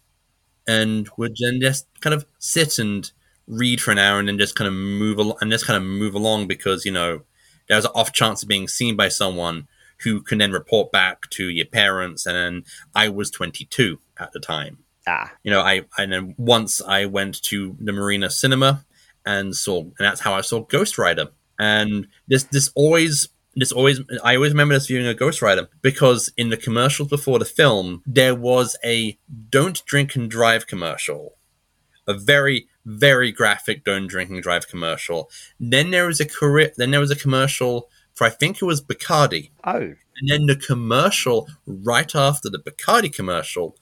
and 0.66 1.08
would 1.16 1.34
then 1.40 1.60
just 1.60 1.86
kind 2.00 2.14
of 2.14 2.26
sit 2.38 2.78
and 2.78 3.10
read 3.46 3.80
for 3.80 3.90
an 3.90 3.98
hour, 3.98 4.18
and 4.18 4.28
then 4.28 4.38
just 4.38 4.54
kind 4.54 4.68
of 4.68 4.74
move 4.74 5.18
along, 5.18 5.38
and 5.40 5.50
just 5.50 5.66
kind 5.66 5.76
of 5.76 5.82
move 5.82 6.14
along 6.14 6.46
because 6.46 6.84
you 6.84 6.92
know 6.92 7.22
there's 7.68 7.84
an 7.84 7.90
off 7.94 8.12
chance 8.12 8.42
of 8.42 8.48
being 8.48 8.68
seen 8.68 8.96
by 8.96 9.08
someone 9.08 9.68
who 10.02 10.20
can 10.22 10.38
then 10.38 10.52
report 10.52 10.90
back 10.92 11.28
to 11.30 11.48
your 11.48 11.66
parents. 11.66 12.24
And 12.26 12.34
then 12.34 12.64
I 12.94 13.08
was 13.10 13.30
22 13.30 14.00
at 14.18 14.32
the 14.32 14.40
time. 14.40 14.78
Ah, 15.06 15.30
You 15.44 15.50
know, 15.50 15.60
I 15.60 15.82
and 15.98 16.12
then 16.12 16.34
once 16.38 16.80
I 16.82 17.06
went 17.06 17.42
to 17.44 17.76
the 17.80 17.92
Marina 17.92 18.30
Cinema 18.30 18.84
and 19.26 19.54
saw, 19.54 19.80
and 19.82 19.92
that's 19.98 20.20
how 20.20 20.34
I 20.34 20.40
saw 20.42 20.60
Ghost 20.64 20.98
Rider. 20.98 21.28
And 21.58 22.06
this 22.28 22.44
this 22.44 22.70
always 22.74 23.28
this 23.54 23.72
always 23.72 24.00
I 24.22 24.36
always 24.36 24.52
remember 24.52 24.74
this 24.74 24.86
viewing 24.86 25.06
a 25.06 25.14
Ghost 25.14 25.42
Rider 25.42 25.68
because 25.82 26.32
in 26.36 26.50
the 26.50 26.56
commercials 26.56 27.08
before 27.08 27.38
the 27.38 27.44
film 27.44 28.02
there 28.06 28.34
was 28.34 28.76
a 28.84 29.18
"Don't 29.50 29.84
drink 29.86 30.14
and 30.14 30.30
drive" 30.30 30.66
commercial, 30.66 31.36
a 32.06 32.14
very 32.14 32.68
very 32.86 33.32
graphic 33.32 33.84
"Don't 33.84 34.06
drink 34.06 34.30
and 34.30 34.42
drive" 34.42 34.68
commercial. 34.68 35.30
Then 35.58 35.90
there 35.90 36.06
was 36.06 36.20
a 36.20 36.26
career. 36.26 36.72
Then 36.76 36.90
there 36.92 37.00
was 37.00 37.10
a 37.10 37.16
commercial 37.16 37.90
for 38.14 38.26
I 38.26 38.30
think 38.30 38.60
it 38.60 38.64
was 38.64 38.82
Bacardi. 38.82 39.50
Oh, 39.64 39.94
And 40.20 40.28
then 40.28 40.46
the 40.46 40.56
commercial 40.56 41.48
right 41.66 42.14
after 42.14 42.48
the 42.48 42.58
Bacardi 42.58 43.12
commercial 43.12 43.76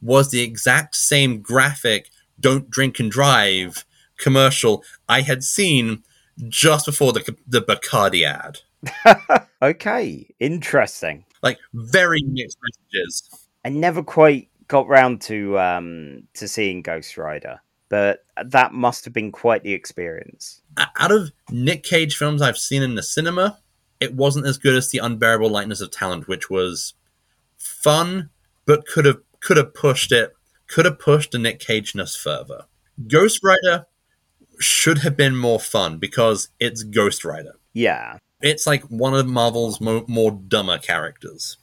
was 0.00 0.30
the 0.30 0.42
exact 0.42 0.94
same 0.94 1.40
graphic 1.40 2.10
"Don't 2.38 2.70
drink 2.70 3.00
and 3.00 3.10
drive" 3.10 3.84
commercial 4.16 4.84
I 5.08 5.22
had 5.22 5.42
seen 5.42 6.04
just 6.48 6.86
before 6.86 7.12
the 7.12 7.36
the 7.46 7.60
Bacardi 7.60 8.24
ad. 8.24 8.60
okay, 9.62 10.26
interesting. 10.38 11.24
Like 11.42 11.58
very 11.72 12.22
mixed 12.22 12.58
messages. 12.62 13.46
I 13.64 13.70
never 13.70 14.02
quite 14.02 14.48
got 14.68 14.88
round 14.88 15.20
to 15.22 15.58
um 15.58 16.22
to 16.34 16.48
seeing 16.48 16.82
Ghost 16.82 17.16
Rider, 17.16 17.60
but 17.88 18.24
that 18.44 18.72
must 18.72 19.04
have 19.04 19.14
been 19.14 19.32
quite 19.32 19.62
the 19.62 19.72
experience. 19.72 20.62
Out 20.98 21.10
of 21.12 21.32
Nick 21.50 21.82
Cage 21.82 22.16
films 22.16 22.42
I've 22.42 22.58
seen 22.58 22.82
in 22.82 22.94
the 22.94 23.02
cinema, 23.02 23.58
it 24.00 24.14
wasn't 24.14 24.46
as 24.46 24.58
good 24.58 24.76
as 24.76 24.90
The 24.90 24.98
Unbearable 24.98 25.50
Lightness 25.50 25.80
of 25.80 25.90
Talent, 25.90 26.28
which 26.28 26.48
was 26.48 26.94
fun, 27.56 28.30
but 28.64 28.86
could 28.86 29.04
have 29.04 29.18
could 29.40 29.56
have 29.56 29.74
pushed 29.74 30.12
it, 30.12 30.34
could 30.68 30.84
have 30.84 30.98
pushed 30.98 31.32
the 31.32 31.38
Nick 31.38 31.60
Cageness 31.60 32.16
further. 32.16 32.64
Ghost 33.06 33.40
Rider 33.42 33.86
should 34.58 34.98
have 34.98 35.16
been 35.16 35.36
more 35.36 35.60
fun 35.60 35.98
because 35.98 36.48
it's 36.58 36.82
Ghost 36.82 37.24
Rider. 37.24 37.54
Yeah, 37.72 38.18
It's 38.40 38.66
like 38.66 38.82
one 38.84 39.14
of 39.14 39.26
Marvel's 39.26 39.80
mo- 39.80 40.04
more 40.08 40.30
dumber 40.30 40.78
characters. 40.78 41.56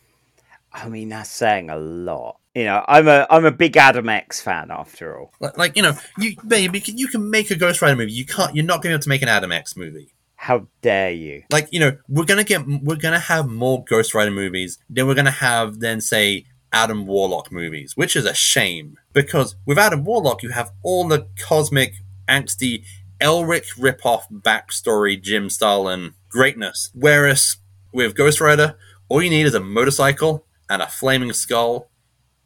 I 0.74 0.90
mean 0.90 1.10
that's 1.10 1.30
saying 1.30 1.70
a 1.70 1.78
lot. 1.78 2.38
You 2.54 2.66
know, 2.66 2.84
I'm 2.88 3.08
a 3.08 3.28
I'm 3.30 3.46
a 3.46 3.52
big 3.52 3.76
Adam 3.78 4.10
X 4.10 4.42
fan 4.42 4.72
after 4.72 5.18
all. 5.20 5.34
Like, 5.40 5.58
like 5.58 5.76
you 5.78 5.84
know, 5.84 5.94
you 6.18 6.36
baby, 6.48 6.82
you 6.86 7.08
can 7.08 7.30
make 7.30 7.52
a 7.52 7.56
Ghost 7.56 7.82
Rider 7.82 7.96
movie. 7.96 8.12
You 8.14 8.26
can't. 8.26 8.56
You're 8.56 8.66
not 8.66 8.82
going 8.82 8.84
to 8.84 8.88
be 8.90 8.94
able 8.94 9.04
to 9.04 9.10
make 9.10 9.22
an 9.22 9.28
Adam 9.30 9.52
X 9.52 9.76
movie. 9.76 10.14
How 10.38 10.68
dare 10.82 11.12
you? 11.12 11.44
like 11.50 11.70
you 11.72 11.80
know 11.80 11.98
we're 12.08 12.26
gonna 12.26 12.44
get 12.44 12.66
we're 12.68 12.98
gonna 12.98 13.20
have 13.20 13.48
more 13.48 13.84
ghost 13.84 14.14
rider 14.14 14.30
movies 14.30 14.78
then 14.90 15.08
we're 15.08 15.16
gonna 15.16 15.32
have 15.32 15.80
then 15.80 16.00
say 16.02 16.46
adam 16.72 17.08
warlock 17.08 17.52
movies 17.52 17.94
which 17.96 18.16
is 18.16 18.26
a 18.26 18.34
shame 18.34 18.98
because 19.14 19.56
with 19.66 19.80
adam 19.80 20.04
warlock 20.04 20.44
you 20.44 20.50
have 20.50 20.72
all 20.84 21.08
the 21.08 21.28
cosmic 21.40 21.94
angsty 22.28 22.84
elric 23.20 23.66
ripoff 23.78 24.24
backstory 24.32 25.20
jim 25.20 25.50
starlin 25.50 26.14
greatness 26.36 26.92
whereas 26.94 27.58
with 27.94 28.16
ghost 28.16 28.40
rider 28.42 28.76
all 29.10 29.22
you 29.22 29.30
need 29.30 29.46
is 29.46 29.56
a 29.56 29.60
motorcycle 29.60 30.46
and 30.70 30.82
a 30.82 30.88
flaming 30.88 31.34
skull 31.34 31.90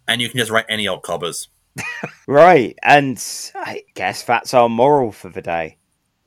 and 0.08 0.22
you 0.22 0.30
can 0.30 0.38
just 0.38 0.52
write 0.52 0.66
any 0.70 0.88
old 0.88 1.04
cobbers 1.04 1.50
Right, 2.28 2.78
and 2.84 3.22
I 3.56 3.84
guess 3.96 4.24
that's 4.24 4.54
our 4.54 4.70
moral 4.70 5.12
for 5.12 5.30
the 5.30 5.42
day. 5.42 5.78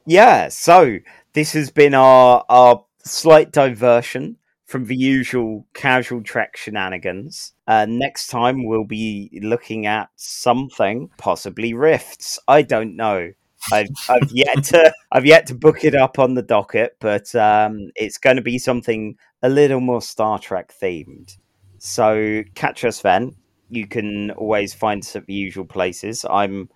Yeah, 0.06 0.48
so 0.48 0.98
this 1.32 1.52
has 1.52 1.70
been 1.70 1.94
our 1.94 2.44
our 2.48 2.84
slight 3.04 3.52
diversion 3.52 4.36
from 4.66 4.86
the 4.86 4.96
usual 4.96 5.66
casual 5.74 6.22
trek 6.22 6.56
shenanigans. 6.56 7.52
Uh, 7.66 7.86
next 7.88 8.28
time 8.28 8.64
we'll 8.64 8.84
be 8.84 9.38
looking 9.42 9.86
at 9.86 10.08
something, 10.16 11.10
possibly 11.18 11.74
rifts. 11.74 12.38
I 12.48 12.62
don't 12.62 12.96
know. 12.96 13.32
I've, 13.70 13.88
I've 14.08 14.30
yet 14.32 14.64
to 14.64 14.92
I've 15.12 15.26
yet 15.26 15.46
to 15.48 15.54
book 15.54 15.84
it 15.84 15.94
up 15.94 16.18
on 16.18 16.34
the 16.34 16.42
docket, 16.42 16.96
but 17.00 17.34
um, 17.34 17.90
it's 17.94 18.18
going 18.18 18.36
to 18.36 18.42
be 18.42 18.58
something 18.58 19.16
a 19.42 19.48
little 19.48 19.80
more 19.80 20.02
Star 20.02 20.38
Trek 20.38 20.74
themed. 20.80 21.36
So 21.78 22.42
catch 22.54 22.84
us 22.84 23.02
then. 23.02 23.36
You 23.68 23.86
can 23.86 24.30
always 24.32 24.74
find 24.74 25.02
us 25.02 25.16
at 25.16 25.26
the 25.26 25.34
usual 25.34 25.64
places. 25.64 26.24
I'm 26.28 26.68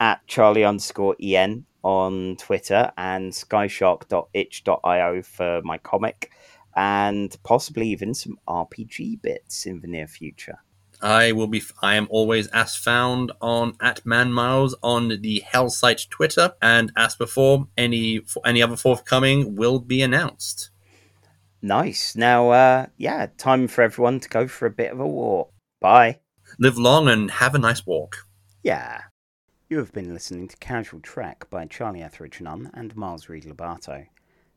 at 0.00 0.26
Charlie 0.26 0.64
underscore 0.64 1.16
en 1.20 1.64
on 1.82 2.36
Twitter 2.36 2.92
and 2.96 3.32
skyshark.itch.io 3.32 5.22
for 5.22 5.62
my 5.62 5.78
comic 5.78 6.32
and 6.74 7.36
possibly 7.42 7.88
even 7.88 8.14
some 8.14 8.38
RPG 8.48 9.22
bits 9.22 9.66
in 9.66 9.80
the 9.80 9.88
near 9.88 10.06
future. 10.06 10.58
I 11.02 11.32
will 11.32 11.48
be. 11.48 11.62
I 11.82 11.96
am 11.96 12.06
always 12.10 12.46
as 12.48 12.76
found 12.76 13.32
on 13.40 13.74
at 13.80 14.06
Man 14.06 14.32
Miles 14.32 14.74
on 14.82 15.20
the 15.20 15.40
Hell 15.40 15.68
site 15.68 16.06
Twitter, 16.08 16.54
and 16.62 16.92
as 16.96 17.16
before, 17.16 17.68
any 17.76 18.20
any 18.44 18.62
other 18.62 18.76
forthcoming 18.76 19.56
will 19.56 19.80
be 19.80 20.00
announced. 20.00 20.70
Nice. 21.60 22.16
Now, 22.16 22.50
uh, 22.50 22.86
yeah, 22.96 23.26
time 23.36 23.68
for 23.68 23.82
everyone 23.82 24.20
to 24.20 24.28
go 24.28 24.48
for 24.48 24.66
a 24.66 24.70
bit 24.70 24.92
of 24.92 25.00
a 25.00 25.06
walk. 25.06 25.52
Bye. 25.80 26.20
Live 26.58 26.76
long 26.76 27.08
and 27.08 27.30
have 27.30 27.54
a 27.54 27.58
nice 27.58 27.86
walk. 27.86 28.26
Yeah. 28.62 29.02
You 29.68 29.78
have 29.78 29.92
been 29.92 30.12
listening 30.12 30.48
to 30.48 30.56
Casual 30.58 31.00
Trek 31.00 31.48
by 31.50 31.64
Charlie 31.66 32.02
Etheridge 32.02 32.40
Nunn 32.40 32.70
and 32.74 32.94
Miles 32.94 33.28
Reid 33.28 33.44
Lobatto. 33.44 34.06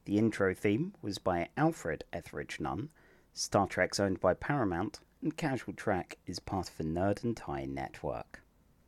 The 0.06 0.18
intro 0.18 0.54
theme 0.54 0.94
was 1.02 1.20
by 1.20 1.50
Alfred 1.56 2.04
Etheridge 2.12 2.60
Nunn. 2.60 2.90
Star 3.34 3.66
Trek's 3.68 4.00
owned 4.00 4.20
by 4.20 4.34
Paramount, 4.34 5.00
and 5.26 5.36
Casual 5.36 5.74
Trek 5.74 6.20
is 6.28 6.38
part 6.38 6.70
of 6.70 6.78
the 6.78 6.84
Nerd 6.84 7.24
and 7.24 7.36
Tie 7.36 7.66
network. 7.66 8.45